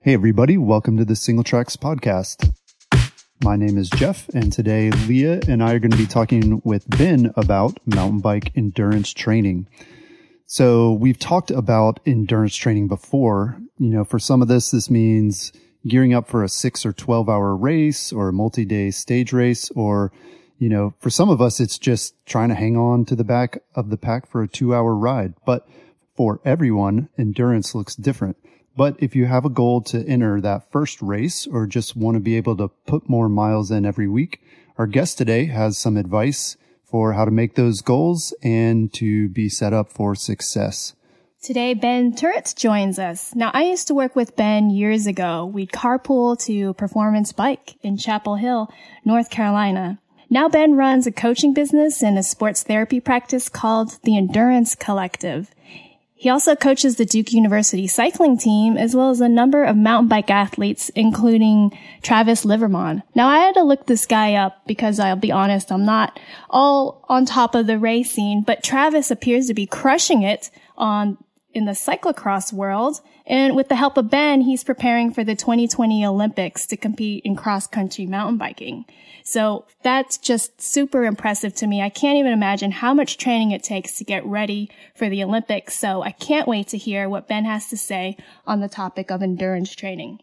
Hey, 0.00 0.14
everybody, 0.14 0.58
welcome 0.58 0.96
to 0.96 1.04
the 1.04 1.14
Singletracks 1.14 1.76
Podcast. 1.76 2.52
My 3.42 3.56
name 3.56 3.78
is 3.78 3.90
Jeff, 3.90 4.28
and 4.30 4.52
today 4.52 4.90
Leah 4.90 5.40
and 5.46 5.62
I 5.62 5.74
are 5.74 5.78
going 5.78 5.90
to 5.90 5.96
be 5.96 6.06
talking 6.06 6.60
with 6.64 6.88
Ben 6.88 7.32
about 7.36 7.78
mountain 7.86 8.20
bike 8.20 8.52
endurance 8.56 9.12
training. 9.12 9.68
So, 10.46 10.92
we've 10.92 11.18
talked 11.18 11.50
about 11.50 12.00
endurance 12.06 12.56
training 12.56 12.88
before. 12.88 13.58
You 13.78 13.88
know, 13.88 14.04
for 14.04 14.18
some 14.18 14.42
of 14.42 14.48
this, 14.48 14.70
this 14.70 14.90
means 14.90 15.52
gearing 15.86 16.14
up 16.14 16.28
for 16.28 16.44
a 16.44 16.48
six 16.48 16.84
or 16.86 16.92
12 16.92 17.28
hour 17.28 17.56
race 17.56 18.12
or 18.12 18.28
a 18.28 18.32
multi 18.32 18.64
day 18.64 18.90
stage 18.90 19.32
race, 19.32 19.70
or, 19.70 20.12
you 20.58 20.68
know, 20.68 20.94
for 21.00 21.10
some 21.10 21.30
of 21.30 21.40
us, 21.40 21.60
it's 21.60 21.78
just 21.78 22.14
trying 22.26 22.48
to 22.48 22.54
hang 22.54 22.76
on 22.76 23.04
to 23.04 23.16
the 23.16 23.24
back 23.24 23.58
of 23.74 23.90
the 23.90 23.96
pack 23.96 24.28
for 24.28 24.42
a 24.42 24.48
two 24.48 24.74
hour 24.74 24.94
ride. 24.94 25.34
But 25.46 25.66
for 26.16 26.40
everyone, 26.44 27.08
endurance 27.18 27.74
looks 27.74 27.94
different. 27.96 28.36
But 28.76 28.96
if 28.98 29.14
you 29.14 29.26
have 29.26 29.44
a 29.44 29.50
goal 29.50 29.82
to 29.82 30.06
enter 30.06 30.40
that 30.40 30.70
first 30.72 31.02
race 31.02 31.46
or 31.46 31.66
just 31.66 31.96
want 31.96 32.14
to 32.16 32.20
be 32.20 32.36
able 32.36 32.56
to 32.56 32.68
put 32.86 33.08
more 33.08 33.28
miles 33.28 33.70
in 33.70 33.84
every 33.84 34.08
week, 34.08 34.40
our 34.78 34.86
guest 34.86 35.18
today 35.18 35.46
has 35.46 35.76
some 35.76 35.96
advice 35.96 36.56
for 36.84 37.12
how 37.12 37.24
to 37.24 37.30
make 37.30 37.54
those 37.54 37.80
goals 37.80 38.34
and 38.42 38.92
to 38.94 39.28
be 39.28 39.48
set 39.48 39.72
up 39.72 39.92
for 39.92 40.14
success. 40.14 40.94
Today, 41.42 41.74
Ben 41.74 42.12
Turretts 42.12 42.54
joins 42.54 42.98
us. 42.98 43.34
Now, 43.34 43.50
I 43.52 43.64
used 43.64 43.88
to 43.88 43.94
work 43.94 44.14
with 44.14 44.36
Ben 44.36 44.70
years 44.70 45.06
ago. 45.06 45.44
We'd 45.44 45.72
carpool 45.72 46.38
to 46.46 46.72
Performance 46.74 47.32
Bike 47.32 47.76
in 47.82 47.96
Chapel 47.96 48.36
Hill, 48.36 48.72
North 49.04 49.28
Carolina. 49.28 49.98
Now 50.32 50.48
Ben 50.48 50.76
runs 50.76 51.06
a 51.06 51.12
coaching 51.12 51.52
business 51.52 52.02
and 52.02 52.16
a 52.16 52.22
sports 52.22 52.62
therapy 52.62 53.00
practice 53.00 53.50
called 53.50 53.98
the 54.02 54.16
Endurance 54.16 54.74
Collective. 54.74 55.50
He 56.22 56.30
also 56.30 56.54
coaches 56.54 56.94
the 56.94 57.04
Duke 57.04 57.32
University 57.32 57.88
cycling 57.88 58.38
team 58.38 58.76
as 58.76 58.94
well 58.94 59.10
as 59.10 59.20
a 59.20 59.28
number 59.28 59.64
of 59.64 59.76
mountain 59.76 60.06
bike 60.06 60.30
athletes, 60.30 60.88
including 60.90 61.76
Travis 62.00 62.44
Livermon. 62.44 63.02
Now 63.16 63.26
I 63.26 63.38
had 63.40 63.54
to 63.54 63.64
look 63.64 63.86
this 63.86 64.06
guy 64.06 64.34
up 64.34 64.64
because 64.64 65.00
I'll 65.00 65.16
be 65.16 65.32
honest, 65.32 65.72
I'm 65.72 65.84
not 65.84 66.20
all 66.48 67.04
on 67.08 67.26
top 67.26 67.56
of 67.56 67.66
the 67.66 67.76
racing, 67.76 68.44
but 68.46 68.62
Travis 68.62 69.10
appears 69.10 69.48
to 69.48 69.54
be 69.54 69.66
crushing 69.66 70.22
it 70.22 70.52
on 70.76 71.18
in 71.54 71.64
the 71.64 71.72
cyclocross 71.72 72.52
world. 72.52 73.00
And 73.26 73.54
with 73.54 73.68
the 73.68 73.76
help 73.76 73.96
of 73.96 74.10
Ben, 74.10 74.40
he's 74.40 74.64
preparing 74.64 75.12
for 75.12 75.22
the 75.24 75.36
2020 75.36 76.04
Olympics 76.04 76.66
to 76.66 76.76
compete 76.76 77.24
in 77.24 77.36
cross 77.36 77.66
country 77.66 78.06
mountain 78.06 78.36
biking. 78.36 78.84
So 79.24 79.66
that's 79.82 80.18
just 80.18 80.60
super 80.60 81.04
impressive 81.04 81.54
to 81.56 81.66
me. 81.66 81.80
I 81.80 81.88
can't 81.88 82.18
even 82.18 82.32
imagine 82.32 82.72
how 82.72 82.92
much 82.92 83.18
training 83.18 83.52
it 83.52 83.62
takes 83.62 83.96
to 83.98 84.04
get 84.04 84.26
ready 84.26 84.70
for 84.96 85.08
the 85.08 85.22
Olympics. 85.22 85.74
So 85.74 86.02
I 86.02 86.10
can't 86.10 86.48
wait 86.48 86.68
to 86.68 86.78
hear 86.78 87.08
what 87.08 87.28
Ben 87.28 87.44
has 87.44 87.68
to 87.68 87.76
say 87.76 88.16
on 88.46 88.60
the 88.60 88.68
topic 88.68 89.10
of 89.10 89.22
endurance 89.22 89.74
training. 89.74 90.18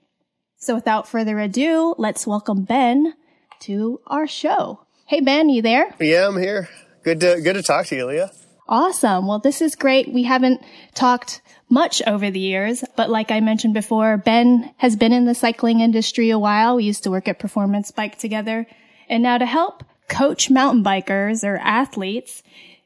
So 0.58 0.76
without 0.76 1.08
further 1.08 1.40
ado, 1.40 1.96
let's 1.98 2.28
welcome 2.28 2.64
Ben 2.64 3.14
to 3.62 4.02
our 4.08 4.28
show. 4.28 4.86
Hey 5.06 5.22
Ben, 5.22 5.48
you 5.48 5.62
there? 5.62 5.96
Yeah, 6.00 6.28
I'm 6.28 6.38
here. 6.38 6.68
Good 7.04 7.22
to 7.22 7.40
good 7.42 7.56
to 7.56 7.64
talk 7.64 7.86
to 7.88 7.96
you, 7.96 8.06
Leah. 8.06 8.32
Awesome. 8.68 9.26
Well, 9.26 9.40
this 9.40 9.62
is 9.62 9.76
great. 9.76 10.14
We 10.14 10.24
haven't 10.24 10.62
talked 10.94 11.42
much 11.70 12.02
over 12.08 12.32
the 12.32 12.40
years, 12.40 12.84
but 12.96 13.10
like 13.10 13.32
I 13.32 13.40
mentioned 13.40 13.74
before, 13.74 14.18
Ben 14.18 14.74
has 14.78 14.96
been 14.96 15.14
in 15.14 15.26
the 15.26 15.36
cycling 15.36 15.80
industry 15.80 16.32
a 16.32 16.40
while. 16.40 16.76
We 16.76 16.84
used 16.84 17.04
to 17.04 17.12
work 17.12 17.28
at 17.28 17.40
Performance 17.40 17.92
Bike 17.92 18.18
together. 18.18 18.68
And 19.08 19.24
now 19.24 19.38
to 19.38 19.46
help 19.46 19.84
coach 20.08 20.50
mountain 20.50 20.84
bikers 20.84 21.48
or 21.48 21.58
athletes, 21.58 22.44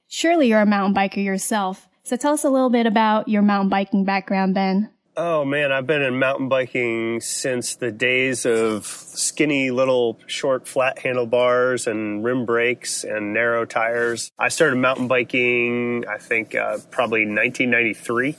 surely 0.07 0.49
you're 0.49 0.61
a 0.61 0.65
mountain 0.65 0.93
biker 0.93 1.23
yourself. 1.23 1.87
So 2.03 2.17
tell 2.17 2.33
us 2.33 2.43
a 2.43 2.49
little 2.49 2.69
bit 2.69 2.85
about 2.85 3.29
your 3.29 3.41
mountain 3.41 3.69
biking 3.69 4.03
background, 4.03 4.53
Ben. 4.53 4.89
Oh 5.15 5.45
man, 5.45 5.71
I've 5.71 5.85
been 5.85 6.01
in 6.01 6.17
mountain 6.17 6.49
biking 6.49 7.21
since 7.21 7.75
the 7.75 7.91
days 7.91 8.47
of 8.47 8.87
skinny 8.87 9.69
little 9.69 10.19
short 10.25 10.67
flat 10.67 10.97
handlebars 10.97 11.85
and 11.85 12.23
rim 12.23 12.47
brakes 12.47 13.03
and 13.03 13.31
narrow 13.31 13.63
tires. 13.63 14.31
I 14.39 14.49
started 14.49 14.77
mountain 14.77 15.07
biking, 15.07 16.05
I 16.07 16.17
think, 16.17 16.55
uh, 16.55 16.79
probably 16.89 17.27
1993 17.27 18.35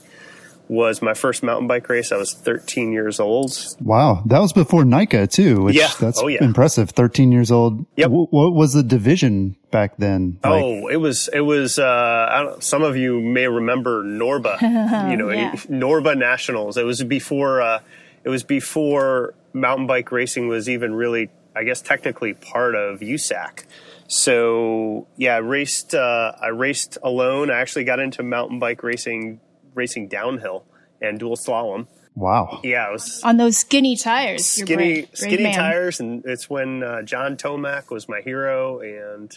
was 0.69 1.03
my 1.03 1.15
first 1.15 1.43
mountain 1.43 1.67
bike 1.67 1.89
race. 1.89 2.11
I 2.11 2.17
was 2.17 2.33
13 2.33 2.93
years 2.93 3.21
old. 3.21 3.53
Wow. 3.81 4.23
That 4.27 4.39
was 4.39 4.53
before 4.53 4.85
NICA 4.85 5.27
too, 5.27 5.63
which 5.63 5.77
yeah. 5.77 5.91
that's 6.01 6.21
oh, 6.23 6.29
yeah. 6.29 6.43
impressive. 6.43 6.91
13 6.91 7.33
years 7.33 7.51
old. 7.51 7.85
Yep. 7.97 8.07
W- 8.07 8.27
what 8.31 8.55
was 8.55 8.73
the 8.73 8.83
division 8.83 9.57
back 9.71 9.97
then? 9.99 10.39
Like? 10.43 10.63
Oh, 10.63 10.89
it 10.89 10.97
was, 10.97 11.29
it 11.33 11.41
was, 11.41 11.79
uh, 11.79 12.59
some 12.61 12.83
of 12.83 12.97
you 12.97 13.21
may 13.21 13.47
remember 13.47 14.03
Norba, 14.05 14.61
you 15.11 15.17
know, 15.17 15.31
yeah. 15.31 15.53
Norba 15.53 16.17
Nationals. 16.17 16.77
It 16.77 16.85
was 16.85 17.03
before, 17.05 17.61
uh, 17.61 17.81
it 18.23 18.31
was 18.31 18.43
before 18.43 19.35
mountain 19.53 19.87
bike 19.87 20.11
racing 20.13 20.49
was 20.49 20.69
even 20.69 20.95
really, 20.95 21.31
I 21.55 21.65
guess, 21.65 21.83
technically 21.83 22.33
part 22.33 22.75
of 22.75 23.01
USAC. 23.01 23.65
So 24.07 25.07
yeah, 25.17 25.35
I 25.35 25.39
raced, 25.39 25.95
uh, 25.95 26.33
I 26.41 26.49
raced 26.49 26.97
alone. 27.03 27.51
I 27.51 27.61
actually 27.61 27.85
got 27.85 28.01
into 28.01 28.23
mountain 28.23 28.59
bike 28.59 28.83
racing 28.83 29.41
racing 29.75 30.09
downhill 30.09 30.65
and 31.01 31.19
dual 31.19 31.37
slalom. 31.37 31.87
Wow. 32.15 32.61
Yeah, 32.63 32.89
it 32.89 32.93
was 32.93 33.21
on 33.25 33.39
those 33.39 33.57
skinny 33.57 33.97
tires. 33.97 34.45
Skinny, 34.45 34.77
brave, 34.77 35.07
brave 35.07 35.19
skinny 35.19 35.43
man. 35.45 35.55
tires, 35.55 35.99
and 35.99 36.25
it's 36.25 36.49
when 36.49 36.83
uh, 36.83 37.03
John 37.03 37.37
Tomac 37.37 37.91
was 37.91 38.09
my 38.09 38.21
hero, 38.21 38.79
and 38.79 39.37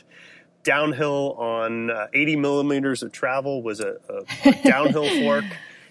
downhill 0.64 1.34
on 1.40 1.90
uh, 1.90 2.08
80 2.14 2.36
millimeters 2.36 3.02
of 3.02 3.12
travel 3.12 3.64
was 3.64 3.80
a, 3.80 3.96
a, 4.10 4.50
a 4.50 4.64
downhill 4.64 5.10
fork. 5.22 5.46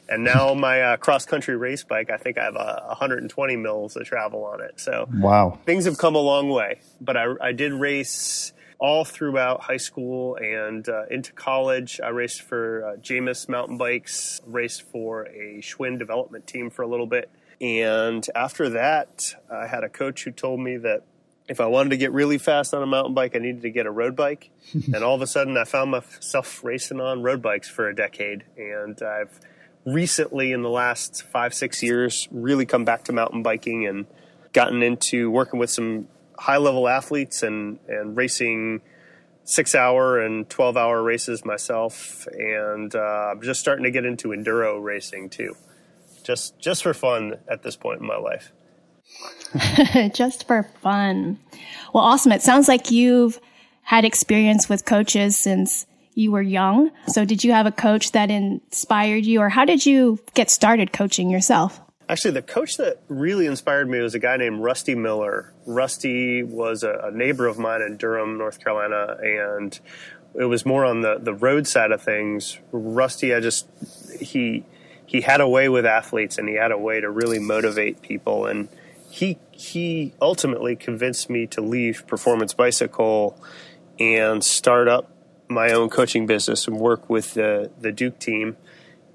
And 0.08 0.22
now 0.22 0.54
my 0.54 0.82
uh, 0.82 0.96
cross 0.98 1.24
country 1.24 1.56
race 1.56 1.82
bike, 1.82 2.10
I 2.10 2.18
think 2.18 2.38
I 2.38 2.44
have 2.44 2.54
a 2.54 2.84
120 2.88 3.56
mils 3.56 3.96
of 3.96 4.04
travel 4.04 4.44
on 4.44 4.60
it. 4.60 4.78
So 4.78 5.08
wow, 5.12 5.58
things 5.64 5.86
have 5.86 5.98
come 5.98 6.14
a 6.14 6.20
long 6.20 6.48
way. 6.50 6.78
But 7.00 7.16
I, 7.16 7.34
I 7.40 7.52
did 7.52 7.72
race 7.72 8.52
all 8.78 9.04
throughout 9.04 9.62
high 9.62 9.76
school 9.76 10.36
and 10.36 10.88
uh, 10.88 11.06
into 11.10 11.32
college. 11.32 12.00
I 12.02 12.08
raced 12.08 12.42
for 12.42 12.84
uh, 12.84 12.96
Jamis 12.96 13.48
Mountain 13.48 13.78
Bikes, 13.78 14.40
raced 14.46 14.82
for 14.82 15.24
a 15.24 15.60
Schwinn 15.62 15.98
development 15.98 16.46
team 16.46 16.70
for 16.70 16.82
a 16.82 16.86
little 16.86 17.06
bit. 17.06 17.30
And 17.60 18.26
after 18.34 18.68
that, 18.70 19.34
I 19.50 19.66
had 19.66 19.82
a 19.82 19.88
coach 19.88 20.24
who 20.24 20.30
told 20.30 20.60
me 20.60 20.76
that 20.78 21.04
if 21.48 21.60
I 21.60 21.66
wanted 21.66 21.90
to 21.90 21.96
get 21.96 22.12
really 22.12 22.38
fast 22.38 22.74
on 22.74 22.82
a 22.82 22.86
mountain 22.86 23.14
bike, 23.14 23.36
I 23.36 23.38
needed 23.38 23.62
to 23.62 23.70
get 23.70 23.86
a 23.86 23.90
road 23.90 24.16
bike. 24.16 24.50
and 24.72 24.96
all 24.96 25.14
of 25.14 25.22
a 25.22 25.26
sudden, 25.26 25.56
I 25.56 25.64
found 25.64 25.90
myself 25.90 26.62
racing 26.62 27.00
on 27.00 27.22
road 27.22 27.40
bikes 27.40 27.68
for 27.68 27.88
a 27.88 27.94
decade. 27.94 28.44
And 28.56 29.00
I've 29.00 29.40
recently, 29.84 30.52
in 30.52 30.62
the 30.62 30.70
last 30.70 31.22
five, 31.22 31.54
six 31.54 31.82
years, 31.82 32.28
really 32.30 32.66
come 32.66 32.84
back 32.84 33.04
to 33.04 33.12
mountain 33.12 33.42
biking 33.42 33.86
and 33.86 34.06
gotten 34.52 34.82
into 34.82 35.30
working 35.30 35.60
with 35.60 35.70
some 35.70 36.08
high 36.38 36.56
level 36.58 36.88
athletes 36.88 37.42
and, 37.42 37.78
and 37.88 38.16
racing 38.16 38.82
six 39.44 39.74
hour 39.74 40.20
and 40.20 40.48
12 40.50 40.76
hour 40.76 41.02
races 41.02 41.44
myself. 41.44 42.26
And 42.32 42.94
uh, 42.94 43.30
I'm 43.32 43.42
just 43.42 43.60
starting 43.60 43.84
to 43.84 43.90
get 43.90 44.04
into 44.04 44.28
enduro 44.28 44.82
racing 44.82 45.30
too. 45.30 45.54
Just, 46.24 46.58
just 46.58 46.82
for 46.82 46.92
fun 46.92 47.36
at 47.48 47.62
this 47.62 47.76
point 47.76 48.00
in 48.00 48.06
my 48.06 48.16
life. 48.16 48.52
just 50.14 50.46
for 50.46 50.64
fun. 50.82 51.38
Well, 51.94 52.02
awesome. 52.02 52.32
It 52.32 52.42
sounds 52.42 52.66
like 52.66 52.90
you've 52.90 53.40
had 53.82 54.04
experience 54.04 54.68
with 54.68 54.84
coaches 54.84 55.36
since 55.36 55.86
you 56.14 56.32
were 56.32 56.42
young. 56.42 56.90
So 57.06 57.24
did 57.24 57.44
you 57.44 57.52
have 57.52 57.66
a 57.66 57.72
coach 57.72 58.12
that 58.12 58.30
inspired 58.30 59.24
you 59.24 59.40
or 59.40 59.48
how 59.48 59.64
did 59.64 59.86
you 59.86 60.18
get 60.34 60.50
started 60.50 60.92
coaching 60.92 61.30
yourself? 61.30 61.80
Actually, 62.08 62.30
the 62.32 62.42
coach 62.42 62.76
that 62.76 63.00
really 63.08 63.46
inspired 63.46 63.88
me 63.88 64.00
was 64.00 64.14
a 64.14 64.18
guy 64.20 64.36
named 64.36 64.60
Rusty 64.60 64.94
Miller. 64.94 65.52
Rusty 65.66 66.44
was 66.44 66.84
a, 66.84 67.00
a, 67.04 67.10
neighbor 67.10 67.48
of 67.48 67.58
mine 67.58 67.82
in 67.82 67.96
Durham, 67.96 68.38
North 68.38 68.62
Carolina, 68.62 69.16
and 69.20 69.78
it 70.38 70.44
was 70.44 70.64
more 70.64 70.84
on 70.84 71.00
the, 71.00 71.18
the 71.18 71.34
road 71.34 71.66
side 71.66 71.90
of 71.90 72.00
things. 72.00 72.58
Rusty, 72.70 73.34
I 73.34 73.40
just 73.40 73.66
he 74.20 74.64
he 75.04 75.20
had 75.20 75.40
a 75.40 75.48
way 75.48 75.68
with 75.68 75.84
athletes, 75.84 76.38
and 76.38 76.48
he 76.48 76.54
had 76.54 76.70
a 76.70 76.78
way 76.78 77.00
to 77.00 77.10
really 77.10 77.40
motivate 77.40 78.02
people, 78.02 78.46
and 78.46 78.68
he 79.10 79.38
he 79.50 80.12
ultimately 80.20 80.76
convinced 80.76 81.28
me 81.28 81.48
to 81.48 81.60
leave 81.60 82.06
Performance 82.06 82.54
Bicycle 82.54 83.36
and 83.98 84.44
start 84.44 84.86
up 84.86 85.10
my 85.48 85.72
own 85.72 85.88
coaching 85.88 86.26
business 86.26 86.68
and 86.68 86.78
work 86.78 87.10
with 87.10 87.34
the 87.34 87.72
the 87.80 87.90
Duke 87.90 88.20
team 88.20 88.56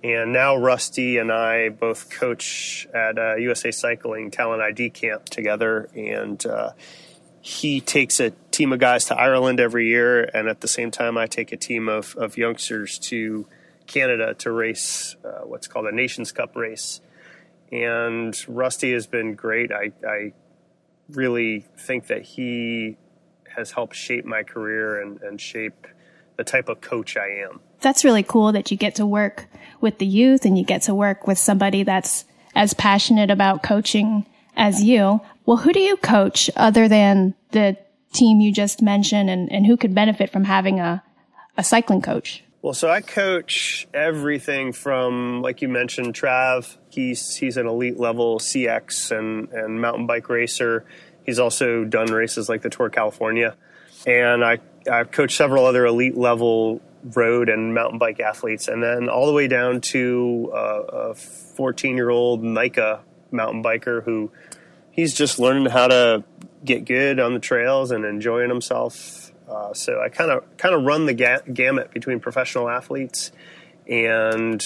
And 0.03 0.33
now 0.33 0.55
Rusty 0.55 1.19
and 1.19 1.31
I 1.31 1.69
both 1.69 2.09
coach 2.09 2.87
at 2.93 3.19
uh, 3.19 3.35
USA 3.35 3.69
Cycling 3.69 4.31
Talent 4.31 4.61
ID 4.61 4.89
camp 4.89 5.25
together, 5.25 5.89
and 5.95 6.43
uh, 6.43 6.71
he 7.41 7.81
takes 7.81 8.19
a 8.19 8.31
team 8.49 8.73
of 8.73 8.79
guys 8.79 9.05
to 9.05 9.15
Ireland 9.15 9.59
every 9.59 9.87
year, 9.87 10.23
and 10.23 10.47
at 10.47 10.61
the 10.61 10.67
same 10.67 10.89
time, 10.89 11.17
I 11.17 11.27
take 11.27 11.51
a 11.51 11.57
team 11.57 11.87
of, 11.87 12.15
of 12.15 12.35
youngsters 12.35 12.97
to 12.99 13.45
Canada 13.85 14.33
to 14.35 14.51
race 14.51 15.15
uh, 15.23 15.41
what's 15.45 15.67
called 15.67 15.85
a 15.85 15.91
Nations 15.91 16.31
Cup 16.31 16.55
race. 16.55 17.01
And 17.71 18.35
Rusty 18.47 18.93
has 18.93 19.05
been 19.07 19.35
great. 19.35 19.71
I, 19.71 19.91
I 20.07 20.33
really 21.09 21.65
think 21.77 22.07
that 22.07 22.23
he 22.23 22.97
has 23.55 23.71
helped 23.71 23.95
shape 23.95 24.25
my 24.25 24.43
career 24.43 24.99
and, 25.01 25.21
and 25.21 25.39
shape 25.39 25.87
the 26.41 26.51
type 26.51 26.69
of 26.69 26.81
coach 26.81 27.17
I 27.17 27.27
am. 27.47 27.59
That's 27.81 28.03
really 28.03 28.23
cool 28.23 28.51
that 28.53 28.71
you 28.71 28.77
get 28.77 28.95
to 28.95 29.05
work 29.05 29.47
with 29.79 29.99
the 29.99 30.07
youth 30.07 30.43
and 30.43 30.57
you 30.57 30.65
get 30.65 30.81
to 30.83 30.95
work 30.95 31.27
with 31.27 31.37
somebody 31.37 31.83
that's 31.83 32.25
as 32.55 32.73
passionate 32.73 33.29
about 33.29 33.61
coaching 33.61 34.25
as 34.55 34.83
you. 34.83 35.21
Well, 35.45 35.57
who 35.57 35.71
do 35.71 35.79
you 35.79 35.97
coach 35.97 36.49
other 36.55 36.87
than 36.87 37.35
the 37.51 37.77
team 38.11 38.41
you 38.41 38.51
just 38.51 38.81
mentioned 38.81 39.29
and, 39.29 39.51
and 39.51 39.67
who 39.67 39.77
could 39.77 39.93
benefit 39.93 40.31
from 40.31 40.45
having 40.45 40.79
a, 40.79 41.03
a 41.57 41.63
cycling 41.63 42.01
coach? 42.01 42.43
Well, 42.63 42.73
so 42.73 42.89
I 42.89 43.01
coach 43.01 43.87
everything 43.93 44.73
from, 44.73 45.43
like 45.43 45.61
you 45.61 45.67
mentioned, 45.67 46.15
Trav. 46.15 46.75
He's 46.89 47.35
he's 47.35 47.57
an 47.57 47.67
elite 47.67 47.99
level 47.99 48.39
CX 48.39 49.15
and, 49.15 49.49
and 49.49 49.79
mountain 49.79 50.07
bike 50.07 50.27
racer. 50.29 50.85
He's 51.23 51.37
also 51.37 51.85
done 51.85 52.11
races 52.11 52.49
like 52.49 52.63
the 52.63 52.69
Tour 52.69 52.87
of 52.87 52.93
California, 52.93 53.55
and 54.05 54.43
I 54.43 54.59
I've 54.89 55.11
coached 55.11 55.37
several 55.37 55.65
other 55.65 55.85
elite 55.85 56.17
level 56.17 56.81
road 57.03 57.49
and 57.49 57.73
mountain 57.73 57.99
bike 57.99 58.19
athletes, 58.19 58.67
and 58.67 58.81
then 58.81 59.09
all 59.09 59.25
the 59.25 59.33
way 59.33 59.47
down 59.47 59.81
to 59.81 60.51
uh, 60.53 61.11
a 61.11 61.13
14 61.13 61.95
year 61.95 62.09
old 62.09 62.43
NICA 62.43 63.01
mountain 63.31 63.63
biker 63.63 64.03
who 64.03 64.31
he's 64.91 65.13
just 65.13 65.39
learning 65.39 65.67
how 65.67 65.87
to 65.87 66.23
get 66.63 66.85
good 66.85 67.19
on 67.19 67.33
the 67.33 67.39
trails 67.39 67.91
and 67.91 68.05
enjoying 68.05 68.49
himself 68.49 69.31
uh, 69.51 69.73
so 69.73 70.01
I 70.01 70.07
kind 70.07 70.31
of 70.31 70.45
kind 70.57 70.73
of 70.73 70.83
run 70.83 71.05
the 71.05 71.13
ga- 71.13 71.41
gamut 71.53 71.91
between 71.91 72.21
professional 72.21 72.69
athletes 72.69 73.31
and 73.85 74.63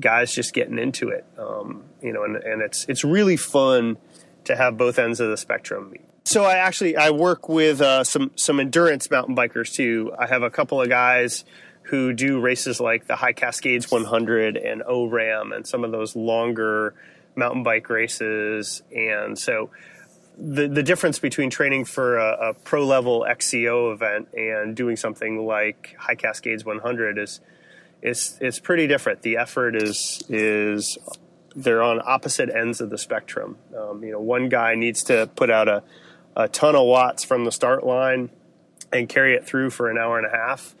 guys 0.00 0.32
just 0.32 0.54
getting 0.54 0.78
into 0.78 1.08
it. 1.08 1.24
Um, 1.36 1.84
you 2.00 2.12
know, 2.12 2.22
and, 2.22 2.36
and 2.36 2.62
it's 2.62 2.86
it's 2.88 3.02
really 3.02 3.36
fun 3.36 3.96
to 4.44 4.54
have 4.54 4.76
both 4.76 4.98
ends 4.98 5.18
of 5.18 5.28
the 5.28 5.36
spectrum. 5.36 5.94
So 6.24 6.44
I 6.44 6.54
actually 6.54 6.96
I 6.96 7.10
work 7.10 7.48
with 7.48 7.80
uh, 7.80 8.04
some 8.04 8.30
some 8.36 8.60
endurance 8.60 9.10
mountain 9.10 9.34
bikers 9.34 9.72
too. 9.72 10.12
I 10.18 10.26
have 10.26 10.42
a 10.42 10.50
couple 10.50 10.80
of 10.80 10.88
guys 10.88 11.44
who 11.84 12.12
do 12.12 12.40
races 12.40 12.80
like 12.80 13.06
the 13.06 13.16
High 13.16 13.32
Cascades 13.32 13.90
100 13.90 14.56
and 14.56 14.82
ORAMM 14.82 15.54
and 15.54 15.66
some 15.66 15.84
of 15.84 15.90
those 15.90 16.14
longer 16.14 16.94
mountain 17.34 17.62
bike 17.64 17.90
races. 17.90 18.82
And 18.94 19.38
so 19.38 19.70
the 20.38 20.68
the 20.68 20.82
difference 20.82 21.18
between 21.18 21.50
training 21.50 21.84
for 21.84 22.18
a, 22.18 22.50
a, 22.50 22.54
pro 22.54 22.86
level 22.86 23.26
XCO 23.28 23.92
event 23.92 24.28
and 24.34 24.76
doing 24.76 24.96
something 24.96 25.44
like 25.44 25.94
High 25.98 26.14
Cascades 26.14 26.64
100 26.64 27.18
is 27.18 27.40
is 28.00 28.38
is 28.40 28.60
pretty 28.60 28.86
different. 28.86 29.22
The 29.22 29.36
effort 29.36 29.76
is 29.76 30.22
is 30.28 30.98
they're 31.54 31.82
on 31.82 32.00
opposite 32.04 32.48
ends 32.48 32.80
of 32.80 32.90
the 32.90 32.98
spectrum. 32.98 33.58
Um, 33.76 34.02
you 34.02 34.12
know, 34.12 34.20
one 34.20 34.48
guy 34.48 34.74
needs 34.74 35.02
to 35.04 35.28
put 35.36 35.50
out 35.50 35.68
a 35.68 35.82
a 36.36 36.48
ton 36.48 36.74
of 36.74 36.86
watts 36.86 37.24
from 37.24 37.44
the 37.44 37.52
start 37.52 37.84
line 37.84 38.30
and 38.92 39.08
carry 39.08 39.34
it 39.34 39.46
through 39.46 39.70
for 39.70 39.90
an 39.90 39.98
hour 39.98 40.18
and 40.18 40.26
a 40.26 40.30
half, 40.30 40.74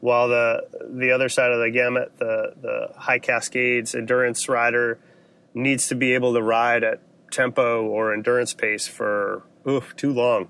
while 0.00 0.28
the 0.28 0.62
the 0.90 1.10
other 1.10 1.28
side 1.28 1.50
of 1.50 1.60
the 1.60 1.70
gamut, 1.70 2.12
the 2.18 2.54
the 2.60 2.88
High 2.96 3.18
Cascades 3.18 3.94
endurance 3.94 4.48
rider 4.48 4.98
needs 5.54 5.88
to 5.88 5.94
be 5.94 6.14
able 6.14 6.34
to 6.34 6.42
ride 6.42 6.84
at 6.84 7.00
tempo 7.30 7.84
or 7.84 8.14
endurance 8.14 8.54
pace 8.54 8.86
for 8.86 9.42
oof, 9.68 9.94
too 9.96 10.12
long. 10.12 10.48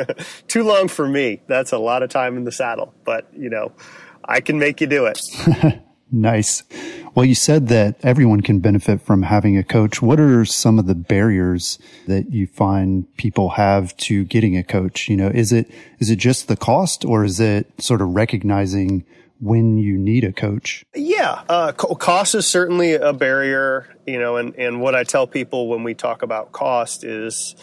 too 0.48 0.62
long 0.62 0.88
for 0.88 1.06
me. 1.06 1.40
That's 1.46 1.72
a 1.72 1.78
lot 1.78 2.02
of 2.02 2.10
time 2.10 2.36
in 2.36 2.44
the 2.44 2.52
saddle, 2.52 2.94
but 3.04 3.28
you 3.36 3.50
know, 3.50 3.72
I 4.24 4.40
can 4.40 4.58
make 4.58 4.80
you 4.80 4.86
do 4.86 5.06
it. 5.06 5.20
nice. 6.10 6.62
Well, 7.14 7.24
you 7.24 7.34
said 7.34 7.68
that 7.68 7.96
everyone 8.02 8.40
can 8.40 8.60
benefit 8.60 9.00
from 9.00 9.22
having 9.22 9.56
a 9.56 9.64
coach. 9.64 10.00
What 10.00 10.20
are 10.20 10.44
some 10.44 10.78
of 10.78 10.86
the 10.86 10.94
barriers 10.94 11.78
that 12.06 12.30
you 12.30 12.46
find 12.46 13.14
people 13.16 13.50
have 13.50 13.96
to 13.98 14.24
getting 14.24 14.56
a 14.56 14.62
coach? 14.62 15.08
You 15.08 15.16
know, 15.16 15.28
is 15.28 15.52
it, 15.52 15.70
is 15.98 16.10
it 16.10 16.16
just 16.16 16.46
the 16.46 16.56
cost 16.56 17.04
or 17.04 17.24
is 17.24 17.40
it 17.40 17.66
sort 17.82 18.00
of 18.00 18.08
recognizing 18.14 19.04
when 19.40 19.78
you 19.78 19.96
need 19.98 20.22
a 20.22 20.32
coach? 20.32 20.84
Yeah, 20.94 21.42
uh, 21.48 21.72
cost 21.72 22.34
is 22.34 22.46
certainly 22.46 22.94
a 22.94 23.12
barrier, 23.12 23.88
you 24.06 24.18
know, 24.18 24.36
and, 24.36 24.54
and 24.56 24.80
what 24.80 24.94
I 24.94 25.04
tell 25.04 25.26
people 25.26 25.68
when 25.68 25.82
we 25.82 25.94
talk 25.94 26.22
about 26.22 26.52
cost 26.52 27.04
is, 27.04 27.56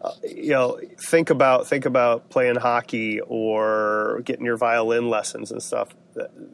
uh, 0.00 0.12
you 0.24 0.50
know, 0.50 0.80
think 1.00 1.30
about 1.30 1.66
think 1.66 1.84
about 1.84 2.30
playing 2.30 2.56
hockey 2.56 3.20
or 3.20 4.22
getting 4.24 4.44
your 4.44 4.56
violin 4.56 5.10
lessons 5.10 5.50
and 5.50 5.62
stuff. 5.62 5.88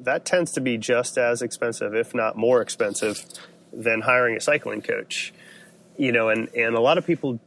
That, 0.01 0.25
tends 0.25 0.53
to 0.53 0.61
be 0.61 0.79
just 0.79 1.19
as 1.19 1.43
expensive, 1.43 1.95
if 1.95 2.15
not 2.15 2.37
more 2.37 2.61
expensive, 2.61 3.25
than 3.73 4.03
hiring 4.03 4.37
a 4.37 4.41
cycling 4.41 4.83
coach. 4.83 5.33
You 5.97 6.13
know, 6.13 6.29
and 6.29 6.49
and 6.55 6.75
a 6.75 6.81
lot 6.81 6.99
of 6.99 7.07
people 7.07 7.41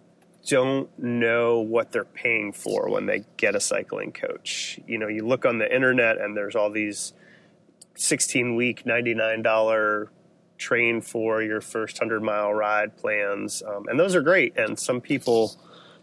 don't 0.47 0.97
know 0.97 1.59
what 1.59 1.91
they're 1.91 2.05
paying 2.05 2.53
for 2.53 2.89
when 2.89 3.05
they 3.05 3.25
get 3.35 3.55
a 3.55 3.59
cycling 3.59 4.11
coach. 4.11 4.79
You 4.87 4.97
know, 4.97 5.07
you 5.07 5.25
look 5.25 5.45
on 5.45 5.57
the 5.57 5.73
internet 5.73 6.19
and 6.19 6.37
there's 6.37 6.55
all 6.55 6.69
these 6.69 7.13
16 7.95 8.55
week, 8.55 8.85
$99 8.85 10.07
train 10.57 11.01
for 11.01 11.41
your 11.41 11.61
first 11.61 11.99
100 11.99 12.21
mile 12.23 12.53
ride 12.53 12.97
plans. 12.97 13.61
Um, 13.65 13.87
and 13.87 13.99
those 13.99 14.15
are 14.15 14.21
great. 14.21 14.57
And 14.57 14.79
some 14.79 15.01
people, 15.01 15.55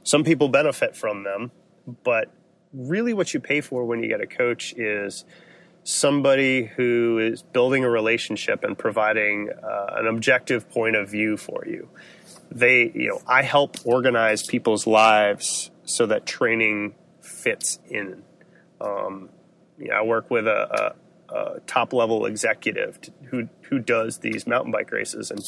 some 0.02 0.24
people 0.24 0.48
benefit 0.48 0.96
from 0.96 1.24
them. 1.24 1.50
But 2.02 2.30
really, 2.72 3.12
what 3.12 3.34
you 3.34 3.40
pay 3.40 3.60
for 3.60 3.84
when 3.84 4.02
you 4.02 4.08
get 4.08 4.20
a 4.20 4.26
coach 4.26 4.72
is 4.74 5.24
somebody 5.84 6.64
who 6.64 7.18
is 7.18 7.42
building 7.42 7.84
a 7.84 7.90
relationship 7.90 8.64
and 8.64 8.76
providing 8.76 9.50
uh, 9.62 9.94
an 9.96 10.06
objective 10.06 10.68
point 10.70 10.96
of 10.96 11.08
view 11.08 11.36
for 11.36 11.64
you 11.66 11.88
they, 12.54 12.92
you 12.94 13.08
know, 13.08 13.20
I 13.26 13.42
help 13.42 13.76
organize 13.84 14.44
people's 14.44 14.86
lives 14.86 15.70
so 15.84 16.06
that 16.06 16.24
training 16.24 16.94
fits 17.20 17.78
in. 17.88 18.22
Um, 18.80 19.28
you 19.78 19.88
know, 19.88 19.94
I 19.94 20.02
work 20.02 20.30
with 20.30 20.46
a, 20.46 20.94
a, 21.28 21.34
a 21.34 21.60
top 21.60 21.92
level 21.92 22.26
executive 22.26 23.00
to, 23.02 23.12
who 23.24 23.48
who 23.62 23.80
does 23.80 24.18
these 24.18 24.46
mountain 24.46 24.70
bike 24.70 24.92
races, 24.92 25.30
and 25.30 25.40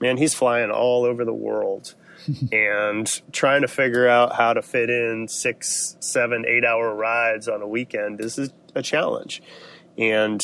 man, 0.00 0.16
he's 0.16 0.34
flying 0.34 0.70
all 0.70 1.04
over 1.04 1.24
the 1.24 1.34
world 1.34 1.94
and 2.52 3.10
trying 3.32 3.62
to 3.62 3.68
figure 3.68 4.06
out 4.06 4.36
how 4.36 4.52
to 4.52 4.62
fit 4.62 4.90
in 4.90 5.26
six, 5.26 5.96
seven, 5.98 6.44
eight 6.46 6.64
hour 6.64 6.94
rides 6.94 7.48
on 7.48 7.62
a 7.62 7.66
weekend 7.66 8.18
this 8.18 8.38
is 8.38 8.50
a 8.74 8.82
challenge. 8.82 9.42
And 9.98 10.42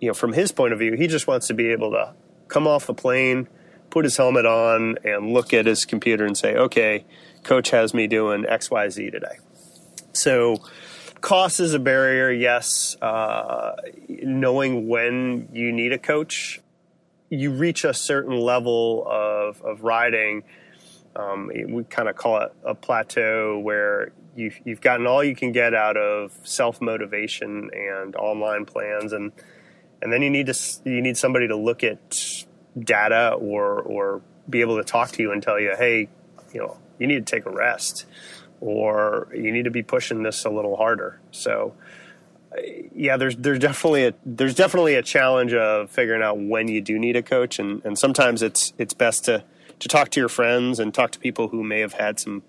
you 0.00 0.08
know, 0.08 0.14
from 0.14 0.32
his 0.32 0.52
point 0.52 0.72
of 0.72 0.78
view, 0.78 0.94
he 0.94 1.06
just 1.06 1.26
wants 1.26 1.46
to 1.48 1.54
be 1.54 1.68
able 1.68 1.90
to 1.92 2.14
come 2.48 2.66
off 2.66 2.86
the 2.86 2.94
plane 2.94 3.48
put 3.90 4.04
his 4.04 4.16
helmet 4.16 4.46
on 4.46 4.96
and 5.04 5.32
look 5.32 5.52
at 5.52 5.66
his 5.66 5.84
computer 5.84 6.24
and 6.24 6.38
say, 6.38 6.54
okay, 6.54 7.04
coach 7.42 7.70
has 7.70 7.92
me 7.92 8.06
doing 8.06 8.44
XYZ 8.44 9.10
today. 9.10 9.38
So, 10.12 10.56
cost 11.20 11.60
is 11.60 11.74
a 11.74 11.78
barrier, 11.78 12.30
yes. 12.30 12.96
Uh, 13.02 13.76
knowing 14.08 14.88
when 14.88 15.48
you 15.52 15.72
need 15.72 15.92
a 15.92 15.98
coach, 15.98 16.60
you 17.28 17.50
reach 17.52 17.84
a 17.84 17.94
certain 17.94 18.38
level 18.38 19.06
of, 19.08 19.60
of 19.62 19.82
riding. 19.82 20.42
Um, 21.14 21.50
we 21.68 21.84
kind 21.84 22.08
of 22.08 22.16
call 22.16 22.40
it 22.40 22.52
a 22.64 22.74
plateau 22.74 23.58
where 23.58 24.12
you've, 24.34 24.58
you've 24.64 24.80
gotten 24.80 25.06
all 25.06 25.22
you 25.22 25.34
can 25.34 25.52
get 25.52 25.74
out 25.74 25.96
of 25.96 26.32
self 26.44 26.80
motivation 26.80 27.70
and 27.72 28.16
online 28.16 28.64
plans, 28.64 29.12
and 29.12 29.32
and 30.02 30.12
then 30.12 30.22
you 30.22 30.30
need 30.30 30.46
to 30.46 30.54
you 30.84 31.00
need 31.00 31.16
somebody 31.16 31.48
to 31.48 31.56
look 31.56 31.84
at 31.84 32.44
data 32.78 33.32
or 33.32 33.80
or 33.80 34.22
be 34.48 34.60
able 34.60 34.76
to 34.76 34.84
talk 34.84 35.10
to 35.12 35.22
you 35.22 35.32
and 35.32 35.42
tell 35.42 35.60
you, 35.60 35.74
hey, 35.76 36.08
you 36.52 36.60
know, 36.60 36.76
you 36.98 37.06
need 37.06 37.26
to 37.26 37.36
take 37.36 37.46
a 37.46 37.50
rest 37.50 38.06
or 38.60 39.28
you 39.34 39.52
need 39.52 39.64
to 39.64 39.70
be 39.70 39.82
pushing 39.82 40.22
this 40.22 40.44
a 40.44 40.50
little 40.50 40.76
harder. 40.76 41.20
So 41.30 41.74
yeah, 42.94 43.16
there's 43.16 43.36
there's 43.36 43.58
definitely 43.58 44.06
a 44.06 44.14
there's 44.24 44.54
definitely 44.54 44.94
a 44.94 45.02
challenge 45.02 45.54
of 45.54 45.90
figuring 45.90 46.22
out 46.22 46.38
when 46.38 46.68
you 46.68 46.80
do 46.80 46.98
need 46.98 47.16
a 47.16 47.22
coach 47.22 47.58
and, 47.58 47.84
and 47.84 47.98
sometimes 47.98 48.42
it's 48.42 48.72
it's 48.76 48.94
best 48.94 49.24
to 49.26 49.44
to 49.78 49.88
talk 49.88 50.10
to 50.10 50.20
your 50.20 50.28
friends 50.28 50.78
and 50.78 50.92
talk 50.92 51.12
to 51.12 51.18
people 51.18 51.48
who 51.48 51.62
may 51.62 51.80
have 51.80 51.94
had 51.94 52.18
some 52.18 52.42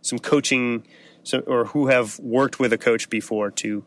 some 0.00 0.18
coaching 0.18 0.84
so, 1.28 1.40
or 1.40 1.66
who 1.66 1.88
have 1.88 2.18
worked 2.20 2.58
with 2.58 2.72
a 2.72 2.78
coach 2.78 3.10
before 3.10 3.50
to 3.50 3.84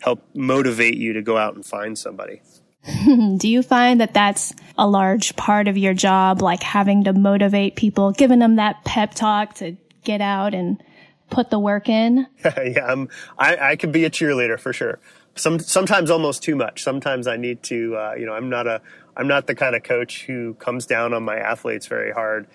help 0.00 0.22
motivate 0.32 0.96
you 0.96 1.12
to 1.14 1.22
go 1.22 1.36
out 1.36 1.54
and 1.54 1.66
find 1.66 1.98
somebody. 1.98 2.40
Do 3.36 3.48
you 3.48 3.62
find 3.62 4.00
that 4.00 4.14
that's 4.14 4.54
a 4.78 4.86
large 4.86 5.34
part 5.34 5.66
of 5.66 5.76
your 5.76 5.94
job, 5.94 6.40
like 6.40 6.62
having 6.62 7.04
to 7.04 7.12
motivate 7.12 7.74
people, 7.74 8.12
giving 8.12 8.38
them 8.38 8.56
that 8.56 8.84
pep 8.84 9.14
talk 9.14 9.54
to 9.54 9.76
get 10.04 10.20
out 10.20 10.54
and 10.54 10.80
put 11.30 11.50
the 11.50 11.58
work 11.58 11.88
in? 11.88 12.26
yeah, 12.44 12.86
I'm, 12.86 13.08
I, 13.38 13.56
I 13.56 13.76
could 13.76 13.90
be 13.90 14.04
a 14.04 14.10
cheerleader 14.10 14.60
for 14.60 14.72
sure. 14.72 15.00
Some, 15.34 15.58
sometimes 15.58 16.10
almost 16.12 16.44
too 16.44 16.54
much. 16.54 16.84
Sometimes 16.84 17.26
I 17.26 17.36
need 17.36 17.62
to, 17.64 17.96
uh, 17.96 18.14
you 18.16 18.26
know, 18.26 18.34
I'm 18.34 18.48
not 18.48 18.68
a, 18.68 18.80
I'm 19.16 19.26
not 19.26 19.48
the 19.48 19.56
kind 19.56 19.74
of 19.74 19.82
coach 19.82 20.26
who 20.26 20.54
comes 20.54 20.86
down 20.86 21.12
on 21.12 21.24
my 21.24 21.38
athletes 21.38 21.86
very 21.86 22.12
hard. 22.12 22.46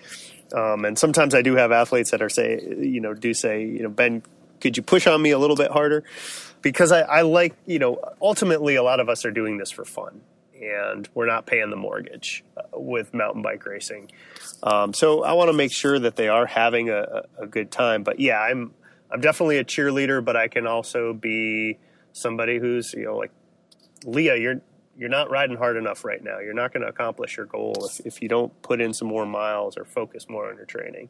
Um, 0.54 0.84
and 0.84 0.98
sometimes 0.98 1.34
I 1.34 1.42
do 1.42 1.56
have 1.56 1.72
athletes 1.72 2.10
that 2.10 2.22
are 2.22 2.28
say, 2.28 2.60
you 2.78 3.00
know, 3.00 3.14
do 3.14 3.34
say, 3.34 3.64
you 3.64 3.82
know, 3.82 3.88
Ben, 3.88 4.22
could 4.60 4.76
you 4.76 4.82
push 4.82 5.06
on 5.06 5.20
me 5.20 5.30
a 5.30 5.38
little 5.38 5.56
bit 5.56 5.70
harder? 5.70 6.04
Because 6.62 6.92
I, 6.92 7.00
I 7.00 7.22
like, 7.22 7.54
you 7.66 7.78
know, 7.78 7.98
ultimately 8.20 8.76
a 8.76 8.82
lot 8.82 9.00
of 9.00 9.08
us 9.08 9.24
are 9.24 9.30
doing 9.30 9.56
this 9.56 9.70
for 9.70 9.84
fun 9.84 10.20
and 10.60 11.08
we're 11.14 11.26
not 11.26 11.46
paying 11.46 11.70
the 11.70 11.76
mortgage 11.76 12.44
uh, 12.56 12.62
with 12.74 13.14
mountain 13.14 13.42
bike 13.42 13.64
racing. 13.64 14.10
Um, 14.62 14.92
so 14.92 15.22
I 15.24 15.32
want 15.32 15.48
to 15.48 15.52
make 15.52 15.72
sure 15.72 15.98
that 15.98 16.16
they 16.16 16.28
are 16.28 16.46
having 16.46 16.90
a, 16.90 17.22
a, 17.38 17.46
good 17.46 17.70
time. 17.70 18.02
But 18.02 18.20
yeah, 18.20 18.38
I'm 18.38 18.74
I'm 19.10 19.20
definitely 19.20 19.58
a 19.58 19.64
cheerleader, 19.64 20.24
but 20.24 20.36
I 20.36 20.48
can 20.48 20.66
also 20.66 21.14
be 21.14 21.78
somebody 22.12 22.58
who's 22.58 22.92
you 22.92 23.04
know 23.04 23.16
like 23.16 23.30
Leah, 24.04 24.36
you're 24.36 24.60
you're 25.00 25.08
not 25.08 25.30
riding 25.30 25.56
hard 25.56 25.78
enough 25.78 26.04
right 26.04 26.22
now. 26.22 26.40
You're 26.40 26.52
not 26.52 26.74
going 26.74 26.82
to 26.82 26.88
accomplish 26.88 27.38
your 27.38 27.46
goal 27.46 27.88
if, 27.90 28.06
if 28.06 28.22
you 28.22 28.28
don't 28.28 28.60
put 28.60 28.82
in 28.82 28.92
some 28.92 29.08
more 29.08 29.24
miles 29.24 29.78
or 29.78 29.86
focus 29.86 30.28
more 30.28 30.50
on 30.50 30.56
your 30.56 30.66
training. 30.66 31.08